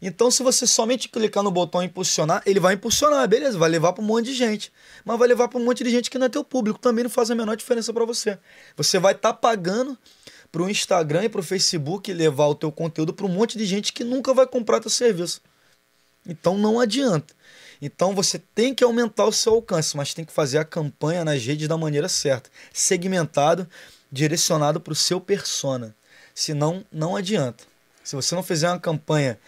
Então, 0.00 0.30
se 0.30 0.42
você 0.42 0.66
somente 0.66 1.08
clicar 1.08 1.42
no 1.42 1.50
botão 1.50 1.82
impulsionar, 1.82 2.42
ele 2.46 2.60
vai 2.60 2.74
impulsionar, 2.74 3.26
beleza, 3.26 3.58
vai 3.58 3.68
levar 3.68 3.92
para 3.92 4.02
um 4.02 4.06
monte 4.06 4.26
de 4.26 4.34
gente. 4.34 4.72
Mas 5.04 5.18
vai 5.18 5.26
levar 5.26 5.48
para 5.48 5.58
um 5.58 5.64
monte 5.64 5.82
de 5.82 5.90
gente 5.90 6.08
que 6.08 6.18
não 6.18 6.26
é 6.26 6.28
teu 6.28 6.44
público, 6.44 6.78
também 6.78 7.02
não 7.02 7.10
faz 7.10 7.30
a 7.30 7.34
menor 7.34 7.56
diferença 7.56 7.92
para 7.92 8.04
você. 8.04 8.38
Você 8.76 8.98
vai 8.98 9.12
estar 9.12 9.32
tá 9.32 9.38
pagando 9.38 9.98
para 10.52 10.62
o 10.62 10.70
Instagram 10.70 11.24
e 11.24 11.28
para 11.28 11.40
o 11.40 11.42
Facebook 11.42 12.12
levar 12.12 12.46
o 12.46 12.54
teu 12.54 12.70
conteúdo 12.70 13.12
para 13.12 13.26
um 13.26 13.28
monte 13.28 13.58
de 13.58 13.66
gente 13.66 13.92
que 13.92 14.04
nunca 14.04 14.32
vai 14.32 14.46
comprar 14.46 14.80
teu 14.80 14.90
serviço. 14.90 15.40
Então, 16.26 16.56
não 16.56 16.78
adianta. 16.78 17.34
Então 17.80 18.14
você 18.14 18.38
tem 18.38 18.74
que 18.74 18.82
aumentar 18.82 19.24
o 19.24 19.32
seu 19.32 19.54
alcance, 19.54 19.96
mas 19.96 20.12
tem 20.12 20.24
que 20.24 20.32
fazer 20.32 20.58
a 20.58 20.64
campanha 20.64 21.24
nas 21.24 21.44
redes 21.44 21.68
da 21.68 21.76
maneira 21.76 22.08
certa, 22.08 22.50
segmentado, 22.72 23.68
direcionado 24.10 24.80
para 24.80 24.92
o 24.92 24.96
seu 24.96 25.20
persona. 25.20 25.94
Senão, 26.34 26.84
não 26.90 27.16
adianta. 27.16 27.64
Se 28.02 28.16
você 28.16 28.34
não 28.34 28.42
fizer 28.42 28.68
uma 28.68 28.80
campanha 28.80 29.38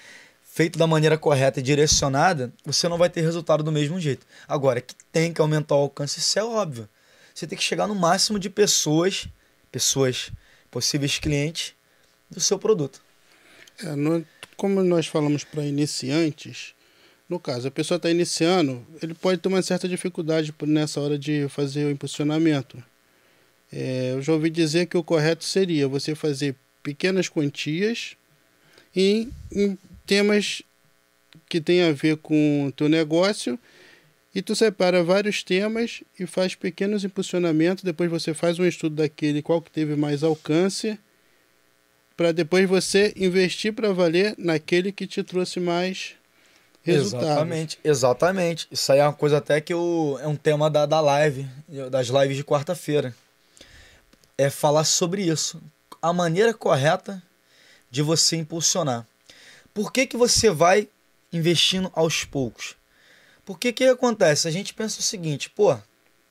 feita 0.61 0.79
da 0.79 0.87
maneira 0.87 1.17
correta 1.17 1.59
e 1.59 1.63
direcionada, 1.63 2.53
você 2.67 2.87
não 2.87 2.99
vai 2.99 3.09
ter 3.09 3.23
resultado 3.23 3.63
do 3.63 3.73
mesmo 3.73 3.99
jeito. 3.99 4.27
Agora, 4.47 4.79
que 4.83 4.95
tem 5.11 5.33
que 5.33 5.41
aumentar 5.41 5.75
o 5.75 5.79
alcance, 5.79 6.19
isso 6.19 6.39
é 6.39 6.45
óbvio. 6.45 6.87
Você 7.35 7.47
tem 7.47 7.57
que 7.57 7.65
chegar 7.65 7.87
no 7.87 7.95
máximo 7.95 8.39
de 8.39 8.51
pessoas, 8.51 9.27
pessoas, 9.73 10.31
possíveis 10.71 11.19
clientes 11.19 11.73
do 12.31 12.41
seu 12.41 12.59
produto. 12.59 13.01
É, 13.83 13.97
no, 13.97 14.23
como 14.55 14.83
nós 14.83 15.07
falamos 15.07 15.45
para 15.45 15.65
iniciantes, 15.65 16.75
no 17.27 17.41
caso, 17.41 17.69
a 17.69 17.71
pessoa 17.71 17.97
está 17.97 18.11
iniciando, 18.11 18.87
ele 19.03 19.15
pode 19.15 19.41
ter 19.41 19.49
uma 19.49 19.63
certa 19.63 19.89
dificuldade 19.89 20.55
nessa 20.67 21.01
hora 21.01 21.19
de 21.19 21.49
fazer 21.49 21.87
o 21.87 21.91
impulsionamento. 21.91 22.77
É, 23.73 24.11
eu 24.13 24.21
já 24.21 24.35
ouvi 24.35 24.51
dizer 24.51 24.85
que 24.89 24.99
o 24.99 25.03
correto 25.03 25.43
seria 25.43 25.89
você 25.89 26.15
fazer 26.15 26.55
pequenas 26.83 27.31
quantias 27.31 28.15
em, 28.95 29.33
em 29.51 29.79
temas 30.11 30.61
que 31.49 31.61
tem 31.61 31.85
a 31.85 31.93
ver 31.93 32.17
com 32.17 32.67
o 32.67 32.73
teu 32.73 32.89
negócio 32.89 33.57
e 34.35 34.43
tu 34.43 34.57
separa 34.57 35.05
vários 35.05 35.45
temas 35.45 36.03
e 36.19 36.27
faz 36.27 36.57
pequenos 36.57 37.05
impulsionamentos, 37.05 37.85
depois 37.85 38.11
você 38.11 38.35
faz 38.35 38.59
um 38.59 38.67
estudo 38.67 38.97
daquele 38.97 39.41
qual 39.41 39.63
que 39.63 39.71
teve 39.71 39.95
mais 39.95 40.25
alcance 40.25 40.99
para 42.17 42.33
depois 42.33 42.69
você 42.69 43.13
investir 43.17 43.73
para 43.73 43.93
valer 43.93 44.35
naquele 44.37 44.91
que 44.91 45.07
te 45.07 45.23
trouxe 45.23 45.61
mais 45.61 46.17
resultados. 46.83 47.29
Exatamente, 47.29 47.79
exatamente. 47.85 48.69
Isso 48.69 48.91
aí 48.91 48.99
é 48.99 49.05
uma 49.05 49.13
coisa 49.13 49.39
até 49.39 49.61
que 49.61 49.73
eu, 49.73 50.19
é 50.21 50.27
um 50.27 50.35
tema 50.35 50.69
da, 50.69 50.87
da 50.87 51.01
live, 51.01 51.47
das 51.89 52.09
lives 52.09 52.37
de 52.37 52.43
quarta-feira. 52.43 53.15
É 54.37 54.51
falar 54.51 54.83
sobre 54.83 55.23
isso. 55.23 55.63
A 56.03 56.13
maneira 56.13 56.53
correta 56.53 57.23
de 57.89 58.03
você 58.03 58.37
impulsionar. 58.37 59.07
Por 59.73 59.93
que, 59.93 60.07
que 60.07 60.17
você 60.17 60.51
vai 60.51 60.89
investindo 61.33 61.91
aos 61.95 62.25
poucos? 62.25 62.77
Porque 63.45 63.73
que 63.73 63.85
acontece? 63.85 64.47
A 64.47 64.51
gente 64.51 64.75
pensa 64.75 65.01
o 65.01 65.03
seguinte, 65.03 65.51
pô, 65.51 65.77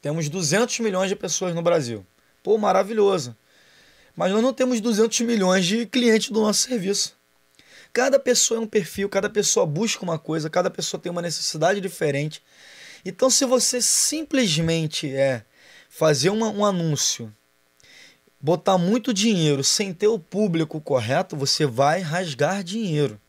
temos 0.02 0.30
200 0.30 0.80
milhões 0.80 1.10
de 1.10 1.16
pessoas 1.16 1.54
no 1.54 1.62
Brasil. 1.62 2.06
Pô, 2.44 2.58
maravilhoso. 2.58 3.36
Mas 4.16 4.32
nós 4.32 4.42
não 4.42 4.54
temos 4.54 4.82
200 4.82 5.22
milhões 5.22 5.66
de 5.66 5.86
clientes 5.86 6.30
do 6.30 6.42
nosso 6.42 6.68
serviço. 6.68 7.18
Cada 7.92 8.20
pessoa 8.20 8.60
é 8.60 8.62
um 8.62 8.68
perfil, 8.68 9.10
cada 9.10 9.30
pessoa 9.30 9.66
busca 9.66 10.04
uma 10.04 10.20
coisa, 10.20 10.50
cada 10.50 10.70
pessoa 10.70 11.02
tem 11.02 11.12
uma 11.12 11.22
necessidade 11.22 11.82
diferente. 11.82 12.44
Então, 13.04 13.30
se 13.30 13.46
você 13.46 13.82
simplesmente 13.82 15.14
é 15.14 15.44
fazer 15.90 16.30
uma, 16.30 16.50
um 16.50 16.64
anúncio, 16.64 17.34
botar 18.40 18.78
muito 18.78 19.14
dinheiro 19.14 19.64
sem 19.64 19.94
ter 19.94 20.08
o 20.08 20.20
público 20.20 20.80
correto, 20.80 21.36
você 21.36 21.66
vai 21.66 22.02
rasgar 22.02 22.64
dinheiro. 22.64 23.20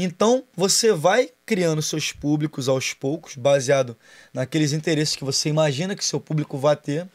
Então, 0.00 0.44
você 0.54 0.92
vai 0.92 1.28
criando 1.44 1.82
seus 1.82 2.12
públicos 2.12 2.68
aos 2.68 2.94
poucos, 2.94 3.34
baseado 3.34 3.96
naqueles 4.32 4.72
interesses 4.72 5.16
que 5.16 5.24
você 5.24 5.48
imagina 5.48 5.96
que 5.96 6.04
seu 6.04 6.20
público 6.20 6.56
vai 6.56 6.76
ter. 6.76 7.08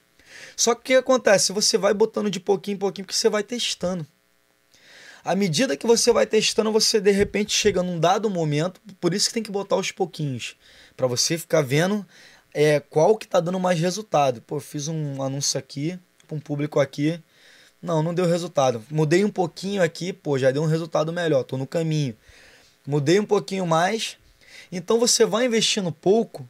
Só 0.58 0.76
que 0.76 0.82
o 0.82 0.84
que 0.84 0.94
acontece? 0.96 1.54
Você 1.54 1.78
vai 1.78 1.94
botando 1.94 2.30
de 2.30 2.42
pouquinho 2.42 2.76
em 2.76 2.78
pouquinho, 2.78 3.06
porque 3.06 3.18
você 3.18 3.30
vai 3.30 3.42
testando. 3.42 4.06
À 5.24 5.34
medida 5.34 5.78
que 5.78 5.88
você 5.88 6.12
vai 6.12 6.28
testando, 6.28 6.74
você 6.74 7.00
de 7.00 7.12
repente 7.12 7.54
chega 7.54 7.82
num 7.82 7.98
dado 7.98 8.30
momento, 8.30 8.82
por 9.00 9.14
isso 9.14 9.30
que 9.30 9.36
tem 9.36 9.44
que 9.44 9.50
botar 9.52 9.76
aos 9.76 9.90
pouquinhos, 9.90 10.58
para 10.98 11.08
você 11.08 11.38
ficar 11.38 11.62
vendo 11.62 12.06
é, 12.54 12.82
qual 12.82 13.18
que 13.18 13.26
tá 13.26 13.40
dando 13.40 13.62
mais 13.62 13.80
resultado. 13.80 14.42
Pô, 14.42 14.60
fiz 14.60 14.90
um 14.90 15.24
anúncio 15.24 15.58
aqui, 15.58 15.98
para 16.28 16.36
um 16.36 16.40
público 16.42 16.82
aqui, 16.82 17.18
não, 17.82 18.04
não 18.04 18.14
deu 18.14 18.26
resultado. 18.26 18.84
Mudei 18.92 19.24
um 19.24 19.32
pouquinho 19.32 19.82
aqui, 19.82 20.12
pô, 20.12 20.38
já 20.38 20.52
deu 20.52 20.64
um 20.64 20.68
resultado 20.68 21.14
melhor, 21.14 21.44
tô 21.44 21.56
no 21.56 21.66
caminho 21.66 22.14
mudei 22.86 23.20
um 23.20 23.26
pouquinho 23.26 23.66
mais. 23.66 24.18
Então 24.72 25.00
você 25.00 25.26
vai 25.26 25.46
investindo 25.46 25.92
pouco, 25.92 26.48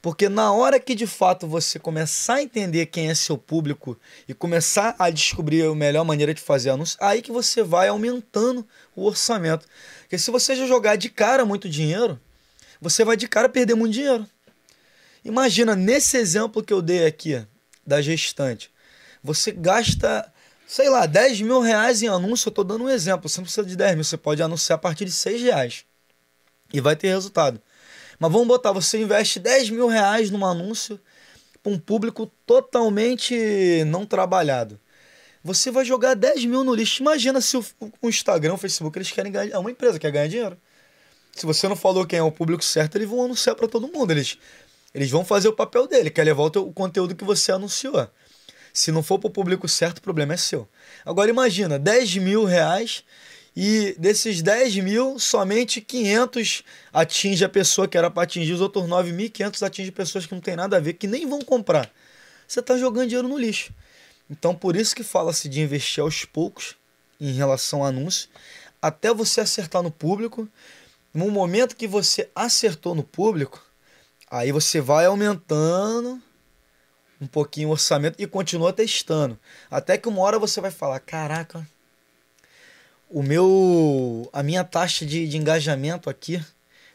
porque 0.00 0.28
na 0.28 0.52
hora 0.52 0.78
que 0.80 0.94
de 0.94 1.06
fato 1.06 1.46
você 1.46 1.78
começar 1.78 2.34
a 2.34 2.42
entender 2.42 2.86
quem 2.86 3.08
é 3.08 3.14
seu 3.14 3.38
público 3.38 3.98
e 4.28 4.34
começar 4.34 4.94
a 4.98 5.10
descobrir 5.10 5.64
a 5.64 5.74
melhor 5.74 6.04
maneira 6.04 6.34
de 6.34 6.40
fazer 6.40 6.70
anúncio, 6.70 6.98
aí 7.00 7.22
que 7.22 7.32
você 7.32 7.62
vai 7.62 7.88
aumentando 7.88 8.66
o 8.94 9.06
orçamento. 9.06 9.66
Porque 10.00 10.18
se 10.18 10.30
você 10.30 10.54
já 10.56 10.66
jogar 10.66 10.96
de 10.96 11.08
cara 11.08 11.44
muito 11.44 11.68
dinheiro, 11.68 12.20
você 12.80 13.04
vai 13.04 13.16
de 13.16 13.28
cara 13.28 13.48
perder 13.48 13.74
muito 13.74 13.94
dinheiro. 13.94 14.26
Imagina, 15.24 15.76
nesse 15.76 16.16
exemplo 16.16 16.62
que 16.62 16.72
eu 16.72 16.82
dei 16.82 17.06
aqui, 17.06 17.46
da 17.86 18.00
gestante, 18.02 18.70
você 19.22 19.52
gasta 19.52 20.31
sei 20.72 20.88
lá, 20.88 21.04
10 21.04 21.42
mil 21.42 21.60
reais 21.60 22.02
em 22.02 22.08
anúncio, 22.08 22.48
eu 22.48 22.50
estou 22.50 22.64
dando 22.64 22.84
um 22.84 22.88
exemplo. 22.88 23.28
Você 23.28 23.38
não 23.38 23.44
precisa 23.44 23.66
de 23.66 23.76
10 23.76 23.94
mil, 23.94 24.04
você 24.04 24.16
pode 24.16 24.42
anunciar 24.42 24.76
a 24.76 24.80
partir 24.80 25.04
de 25.04 25.12
6 25.12 25.42
reais. 25.42 25.84
E 26.72 26.80
vai 26.80 26.96
ter 26.96 27.08
resultado. 27.08 27.60
Mas 28.18 28.32
vamos 28.32 28.48
botar, 28.48 28.72
você 28.72 28.98
investe 28.98 29.38
10 29.38 29.68
mil 29.68 29.86
reais 29.86 30.30
num 30.30 30.46
anúncio 30.46 30.98
para 31.62 31.70
um 31.70 31.78
público 31.78 32.32
totalmente 32.46 33.84
não 33.86 34.06
trabalhado. 34.06 34.80
Você 35.44 35.70
vai 35.70 35.84
jogar 35.84 36.14
10 36.14 36.46
mil 36.46 36.64
no 36.64 36.74
lixo. 36.74 37.02
Imagina 37.02 37.42
se 37.42 37.54
o, 37.58 37.64
o 38.00 38.08
Instagram, 38.08 38.54
o 38.54 38.56
Facebook, 38.56 38.96
eles 38.96 39.10
querem 39.10 39.30
ganhar. 39.30 39.54
É 39.54 39.58
uma 39.58 39.70
empresa 39.70 39.98
que 39.98 40.06
quer 40.06 40.10
ganhar 40.10 40.28
dinheiro. 40.28 40.56
Se 41.36 41.44
você 41.44 41.68
não 41.68 41.76
falou 41.76 42.06
quem 42.06 42.18
é 42.18 42.22
o 42.22 42.32
público 42.32 42.64
certo, 42.64 42.96
eles 42.96 43.08
vão 43.10 43.26
anunciar 43.26 43.54
para 43.54 43.68
todo 43.68 43.88
mundo. 43.88 44.10
Eles, 44.10 44.38
eles 44.94 45.10
vão 45.10 45.22
fazer 45.22 45.48
o 45.48 45.52
papel 45.52 45.86
dele, 45.86 46.08
quer 46.08 46.24
levar 46.24 46.44
o, 46.44 46.50
teu, 46.50 46.66
o 46.66 46.72
conteúdo 46.72 47.14
que 47.14 47.24
você 47.24 47.52
anunciou. 47.52 48.08
Se 48.72 48.90
não 48.90 49.02
for 49.02 49.18
para 49.18 49.28
o 49.28 49.30
público 49.30 49.68
certo, 49.68 49.98
o 49.98 50.02
problema 50.02 50.34
é 50.34 50.36
seu. 50.36 50.68
Agora 51.04 51.30
imagina, 51.30 51.78
10 51.78 52.16
mil 52.16 52.44
reais 52.44 53.04
e 53.54 53.94
desses 53.98 54.40
10 54.40 54.76
mil, 54.76 55.18
somente 55.18 55.80
500 55.80 56.62
atinge 56.92 57.44
a 57.44 57.48
pessoa 57.48 57.86
que 57.86 57.98
era 57.98 58.10
para 58.10 58.22
atingir, 58.22 58.52
os 58.52 58.60
outros 58.60 58.84
9.500 58.84 59.66
atinge 59.66 59.90
pessoas 59.90 60.24
que 60.24 60.34
não 60.34 60.40
tem 60.40 60.56
nada 60.56 60.78
a 60.78 60.80
ver, 60.80 60.94
que 60.94 61.06
nem 61.06 61.26
vão 61.26 61.42
comprar. 61.42 61.90
Você 62.48 62.60
está 62.60 62.78
jogando 62.78 63.08
dinheiro 63.08 63.28
no 63.28 63.38
lixo. 63.38 63.72
Então, 64.30 64.54
por 64.54 64.74
isso 64.74 64.96
que 64.96 65.02
fala-se 65.02 65.48
de 65.48 65.60
investir 65.60 66.02
aos 66.02 66.24
poucos 66.24 66.76
em 67.20 67.32
relação 67.32 67.84
a 67.84 67.88
anúncio, 67.88 68.28
até 68.80 69.12
você 69.12 69.42
acertar 69.42 69.82
no 69.82 69.90
público. 69.90 70.48
No 71.12 71.30
momento 71.30 71.76
que 71.76 71.86
você 71.86 72.30
acertou 72.34 72.94
no 72.94 73.02
público, 73.02 73.62
aí 74.30 74.50
você 74.50 74.80
vai 74.80 75.04
aumentando 75.04 76.20
um 77.22 77.26
pouquinho 77.26 77.68
o 77.68 77.72
orçamento 77.72 78.20
e 78.20 78.26
continua 78.26 78.72
testando. 78.72 79.38
Até 79.70 79.96
que 79.96 80.08
uma 80.08 80.20
hora 80.20 80.40
você 80.40 80.60
vai 80.60 80.72
falar: 80.72 80.98
caraca, 80.98 81.66
o 83.08 83.22
meu. 83.22 84.28
a 84.32 84.42
minha 84.42 84.64
taxa 84.64 85.06
de, 85.06 85.28
de 85.28 85.36
engajamento 85.36 86.10
aqui 86.10 86.44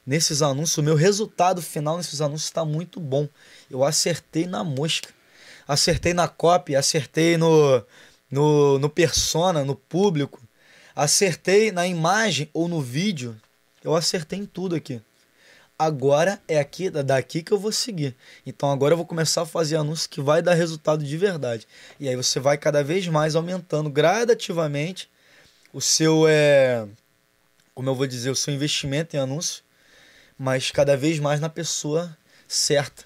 nesses 0.05 0.41
anúncios, 0.41 0.78
o 0.78 0.84
meu 0.84 0.95
resultado 0.95 1.61
final 1.61 1.97
nesses 1.97 2.19
anúncios 2.19 2.49
está 2.49 2.65
muito 2.65 2.99
bom. 2.99 3.28
Eu 3.71 3.84
acertei 3.86 4.45
na 4.45 4.63
mosca. 4.63 5.09
Acertei 5.65 6.13
na 6.13 6.28
copy, 6.28 6.75
acertei 6.75 7.38
no, 7.38 7.84
no, 8.32 8.80
no 8.80 8.89
persona, 8.89 9.65
no 9.65 9.75
público, 9.75 10.41
acertei 10.95 11.73
na 11.73 11.86
imagem 11.86 12.49
ou 12.53 12.69
no 12.69 12.82
vídeo. 12.82 13.36
Eu 13.84 13.93
acertei 13.95 14.39
em 14.39 14.45
tudo 14.45 14.75
aqui 14.75 15.01
agora 15.78 16.41
é 16.47 16.59
aqui 16.59 16.89
daqui 16.89 17.43
que 17.43 17.51
eu 17.51 17.59
vou 17.59 17.71
seguir. 17.71 18.15
Então 18.45 18.71
agora 18.71 18.93
eu 18.93 18.97
vou 18.97 19.05
começar 19.05 19.43
a 19.43 19.45
fazer 19.45 19.75
anúncio 19.75 20.09
que 20.09 20.21
vai 20.21 20.41
dar 20.41 20.53
resultado 20.53 21.03
de 21.03 21.17
verdade. 21.17 21.67
E 21.99 22.07
aí 22.09 22.15
você 22.15 22.39
vai 22.39 22.57
cada 22.57 22.84
vez 22.84 23.07
mais 23.07 23.36
aumentando 23.36 23.89
gradativamente 23.89 25.09
o 25.73 25.82
seu 25.82 26.25
é 26.28 26.88
como 27.78 27.91
eu 27.91 27.93
vou 27.93 28.07
dizer, 28.07 28.32
o 28.32 28.36
seu 28.36 28.51
investimento 28.51 29.15
em 29.15 29.19
anúncio, 29.19 29.63
mas 30.36 30.71
cada 30.71 30.97
vez 30.97 31.19
mais 31.19 31.39
na 31.39 31.47
pessoa 31.47 32.17
certa, 32.47 33.05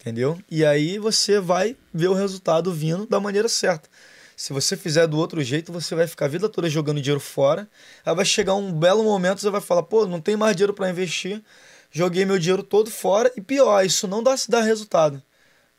entendeu? 0.00 0.40
E 0.50 0.64
aí 0.64 0.98
você 0.98 1.38
vai 1.38 1.76
ver 1.92 2.08
o 2.08 2.14
resultado 2.14 2.72
vindo 2.72 3.06
da 3.06 3.20
maneira 3.20 3.46
certa. 3.46 3.90
Se 4.34 4.54
você 4.54 4.74
fizer 4.74 5.06
do 5.06 5.18
outro 5.18 5.42
jeito, 5.42 5.70
você 5.70 5.94
vai 5.94 6.06
ficar 6.06 6.24
a 6.24 6.28
vida 6.28 6.48
toda 6.48 6.70
jogando 6.70 6.98
dinheiro 6.98 7.20
fora. 7.20 7.68
Aí 8.06 8.14
vai 8.14 8.24
chegar 8.24 8.54
um 8.54 8.72
belo 8.72 9.04
momento, 9.04 9.38
você 9.38 9.50
vai 9.50 9.60
falar, 9.60 9.82
pô, 9.82 10.06
não 10.06 10.18
tem 10.18 10.34
mais 10.34 10.56
dinheiro 10.56 10.72
para 10.72 10.88
investir 10.88 11.42
joguei 11.90 12.24
meu 12.24 12.38
dinheiro 12.38 12.62
todo 12.62 12.90
fora 12.90 13.32
e 13.36 13.40
pior, 13.40 13.84
isso 13.84 14.06
não 14.06 14.22
dá, 14.22 14.34
dá 14.48 14.60
resultado. 14.60 15.22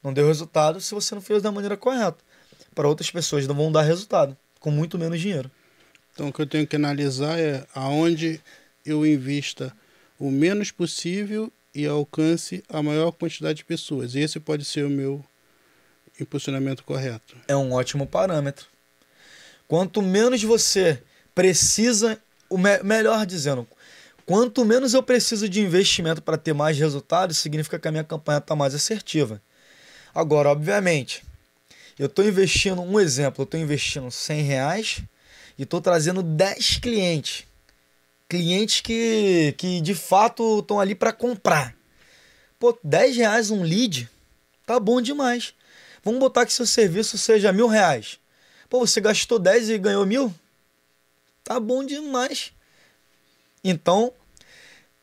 Não 0.03 0.14
deu 0.14 0.28
resultado 0.28 0.80
se 0.80 0.93
você 0.93 1.14
não 1.16 1.22
fez 1.22 1.41
da 1.41 1.51
maneira 1.51 1.76
correta. 1.76 2.18
Para 2.74 2.88
outras 2.88 3.10
pessoas 3.10 3.47
não 3.47 3.55
vão 3.55 3.72
dar 3.72 3.82
resultado, 3.82 4.38
com 4.60 4.72
muito 4.72 4.97
menos 4.97 5.20
dinheiro. 5.20 5.49
Então 6.14 6.30
o 6.30 6.34
que 6.34 6.41
eu 6.41 6.47
tenho 6.47 6.68
que 6.68 6.76
analisar 6.76 7.38
é 7.39 7.66
aonde 7.74 8.41
eu 8.86 9.05
invista 9.05 9.74
o 10.20 10.32
menos 10.32 10.72
possível 10.72 11.51
e 11.74 11.86
alcance 11.86 12.64
a 12.70 12.82
maior 12.82 13.12
quantidade 13.12 13.58
de 13.58 13.66
pessoas. 13.66 14.16
Esse 14.16 14.39
pode 14.39 14.66
ser 14.66 14.86
o 14.86 14.89
meu 14.89 15.24
impulsionamento 16.20 16.84
correto. 16.84 17.36
É 17.47 17.55
um 17.55 17.74
ótimo 17.74 18.08
parâmetro. 18.08 18.66
Quanto 19.68 20.01
menos 20.01 20.41
você 20.43 21.01
precisa, 21.36 22.20
o 22.49 22.58
me 22.58 22.82
melhor 22.82 23.26
dizendo, 23.26 23.68
Quanto 24.28 24.66
menos 24.66 24.94
eu 24.94 25.02
preciso 25.02 25.48
de 25.48 25.62
investimento 25.62 26.22
para 26.22 26.38
ter 26.38 26.52
mais 26.52 26.78
resultados, 26.78 27.38
significa 27.38 27.80
que 27.80 27.88
a 27.88 27.92
minha 27.92 28.04
campanha 28.04 28.40
está 28.40 28.58
mais 28.58 28.76
assertiva. 28.76 29.42
Agora, 30.14 30.50
obviamente, 30.50 31.24
eu 31.98 32.08
estou 32.08 32.26
investindo, 32.28 32.82
um 32.82 33.00
exemplo, 33.00 33.42
eu 33.42 33.46
estou 33.46 33.58
investindo 33.58 34.12
100 34.12 34.42
reais 34.42 35.02
e 35.58 35.64
estou 35.64 35.80
trazendo 35.80 36.22
10 36.22 36.80
clientes. 36.80 37.48
Clientes 38.28 38.82
que, 38.82 39.56
que 39.58 39.80
de 39.80 39.96
fato 39.96 40.60
estão 40.60 40.78
ali 40.78 40.94
para 40.94 41.14
comprar. 41.14 41.74
Pô, 42.60 42.78
10 42.84 43.16
reais 43.16 43.50
um 43.50 43.64
lead, 43.64 44.10
tá 44.66 44.78
bom 44.78 45.02
demais. 45.02 45.54
Vamos 46.04 46.20
botar 46.20 46.46
que 46.46 46.52
seu 46.52 46.66
serviço 46.66 47.18
seja 47.18 47.54
mil 47.54 47.68
reais. 47.68 48.20
Pô, 48.70 48.80
você 48.80 49.00
gastou 49.00 49.40
10 49.40 49.70
e 49.70 49.78
ganhou 49.78 50.06
mil? 50.06 50.36
Tá 51.46 51.62
bom 51.62 51.82
demais. 51.86 52.52
Então, 53.70 54.13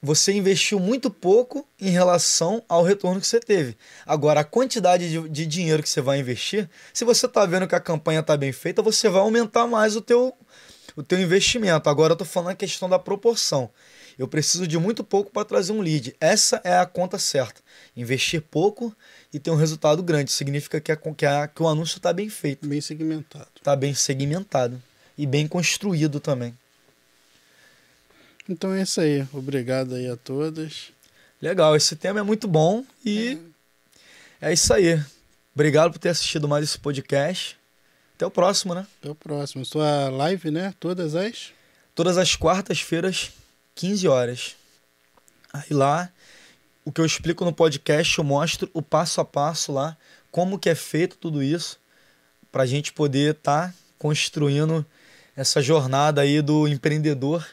você 0.01 0.33
investiu 0.33 0.81
muito 0.81 1.11
pouco 1.11 1.69
em 1.79 1.91
relação 1.91 2.63
ao 2.67 2.83
retorno 2.83 3.21
que 3.21 3.27
você 3.27 3.39
teve. 3.39 3.77
Agora, 4.07 4.41
a 4.41 4.45
quantidade 4.45 5.11
de, 5.11 5.29
de 5.29 5.45
dinheiro 5.45 5.83
que 5.83 5.89
você 5.89 6.01
vai 6.01 6.19
investir, 6.19 6.69
se 6.93 7.05
você 7.05 7.27
está 7.27 7.45
vendo 7.45 7.69
que 7.69 7.75
a 7.75 7.81
campanha 7.81 8.21
está 8.21 8.39
bem 8.39 8.53
feita, 8.53 8.81
você 8.81 9.07
vai 9.09 9.21
aumentar 9.21 9.67
mais 9.67 9.97
o 9.97 10.01
teu, 10.01 10.35
o 10.97 11.03
teu 11.03 11.21
investimento. 11.21 11.91
Agora, 11.91 12.13
eu 12.13 12.15
estou 12.15 12.27
falando 12.27 12.53
a 12.53 12.55
questão 12.55 12.89
da 12.89 12.99
proporção. 12.99 13.71
Eu 14.19 14.27
preciso 14.27 14.67
de 14.67 14.79
muito 14.79 15.05
pouco 15.05 15.31
para 15.31 15.45
trazer 15.45 15.73
um 15.73 15.83
lead. 15.83 16.17
Essa 16.19 16.59
é 16.65 16.79
a 16.79 16.87
conta 16.87 17.19
certa. 17.19 17.61
Investir 17.95 18.41
pouco 18.41 18.97
e 19.31 19.39
ter 19.39 19.51
um 19.51 19.57
resultado 19.57 20.03
grande. 20.03 20.33
Significa 20.33 20.81
que, 20.81 20.91
a, 20.91 20.97
que, 20.97 21.27
a, 21.27 21.49
que 21.49 21.63
o 21.63 21.69
anúncio 21.69 21.99
está 21.99 22.15
bem 22.15 22.31
feito. 22.31 22.67
Bem 22.67 22.81
segmentado. 22.81 23.49
Está 23.57 23.77
bem 23.77 23.93
segmentado. 23.93 24.83
E 25.19 25.27
bem 25.27 25.47
construído 25.47 26.19
também. 26.19 26.57
Então 28.49 28.73
é 28.73 28.83
isso 28.83 29.01
aí. 29.01 29.27
Obrigado 29.33 29.95
aí 29.95 30.09
a 30.09 30.17
todas. 30.17 30.93
Legal, 31.41 31.75
esse 31.77 31.97
tema 31.97 32.21
é 32.21 32.23
muito 32.23 32.47
bom 32.47 32.85
e 33.05 33.39
é, 34.41 34.51
é 34.51 34.53
isso 34.53 34.73
aí. 34.73 35.03
Obrigado 35.55 35.93
por 35.93 35.99
ter 35.99 36.11
assistido 36.11 36.49
mais 36.49 36.65
esse 36.65 36.79
podcast. 36.79 37.59
Até 38.17 38.27
o 38.27 38.31
próximo, 38.31 38.75
né? 38.75 38.87
Até 39.01 39.11
o 39.11 39.15
próximo. 39.15 39.65
Sua 39.65 40.09
live, 40.09 40.51
né? 40.51 40.75
Todas 40.79 41.15
as? 41.15 41.53
Todas 41.95 42.19
as 42.19 42.37
quartas-feiras, 42.37 43.31
15 43.75 44.09
horas. 44.09 44.57
Aí 45.53 45.71
lá 45.71 46.11
o 46.85 46.93
que 46.93 47.01
eu 47.01 47.07
explico 47.07 47.45
no 47.45 47.53
podcast, 47.53 48.19
eu 48.19 48.25
mostro 48.25 48.69
o 48.75 48.83
passo 48.83 49.21
a 49.21 49.25
passo 49.25 49.73
lá, 49.73 49.97
como 50.31 50.59
que 50.59 50.69
é 50.69 50.75
feito 50.75 51.17
tudo 51.17 51.43
isso, 51.43 51.79
para 52.53 52.65
a 52.65 52.67
gente 52.67 52.93
poder 52.93 53.37
estar 53.37 53.69
tá 53.69 53.75
construindo 53.99 54.85
essa 55.35 55.63
jornada 55.63 56.21
aí 56.21 56.43
do 56.43 56.69
empreendedor 56.69 57.47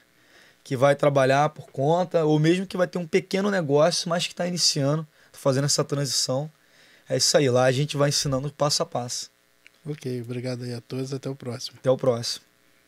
que 0.63 0.77
vai 0.77 0.95
trabalhar 0.95 1.49
por 1.49 1.71
conta, 1.71 2.25
ou 2.25 2.39
mesmo 2.39 2.65
que 2.65 2.77
vai 2.77 2.87
ter 2.87 2.97
um 2.97 3.07
pequeno 3.07 3.49
negócio, 3.49 4.09
mas 4.09 4.27
que 4.27 4.33
está 4.33 4.47
iniciando, 4.47 5.07
fazendo 5.31 5.65
essa 5.65 5.83
transição. 5.83 6.51
É 7.09 7.17
isso 7.17 7.35
aí, 7.35 7.49
lá 7.49 7.65
a 7.65 7.71
gente 7.71 7.97
vai 7.97 8.09
ensinando 8.09 8.51
passo 8.51 8.83
a 8.83 8.85
passo. 8.85 9.29
Ok, 9.85 10.21
obrigado 10.21 10.63
aí 10.63 10.73
a 10.73 10.81
todos, 10.81 11.13
até 11.13 11.29
o 11.29 11.35
próximo. 11.35 11.77
Até 11.79 11.89
o 11.89 11.97
próximo. 11.97 12.50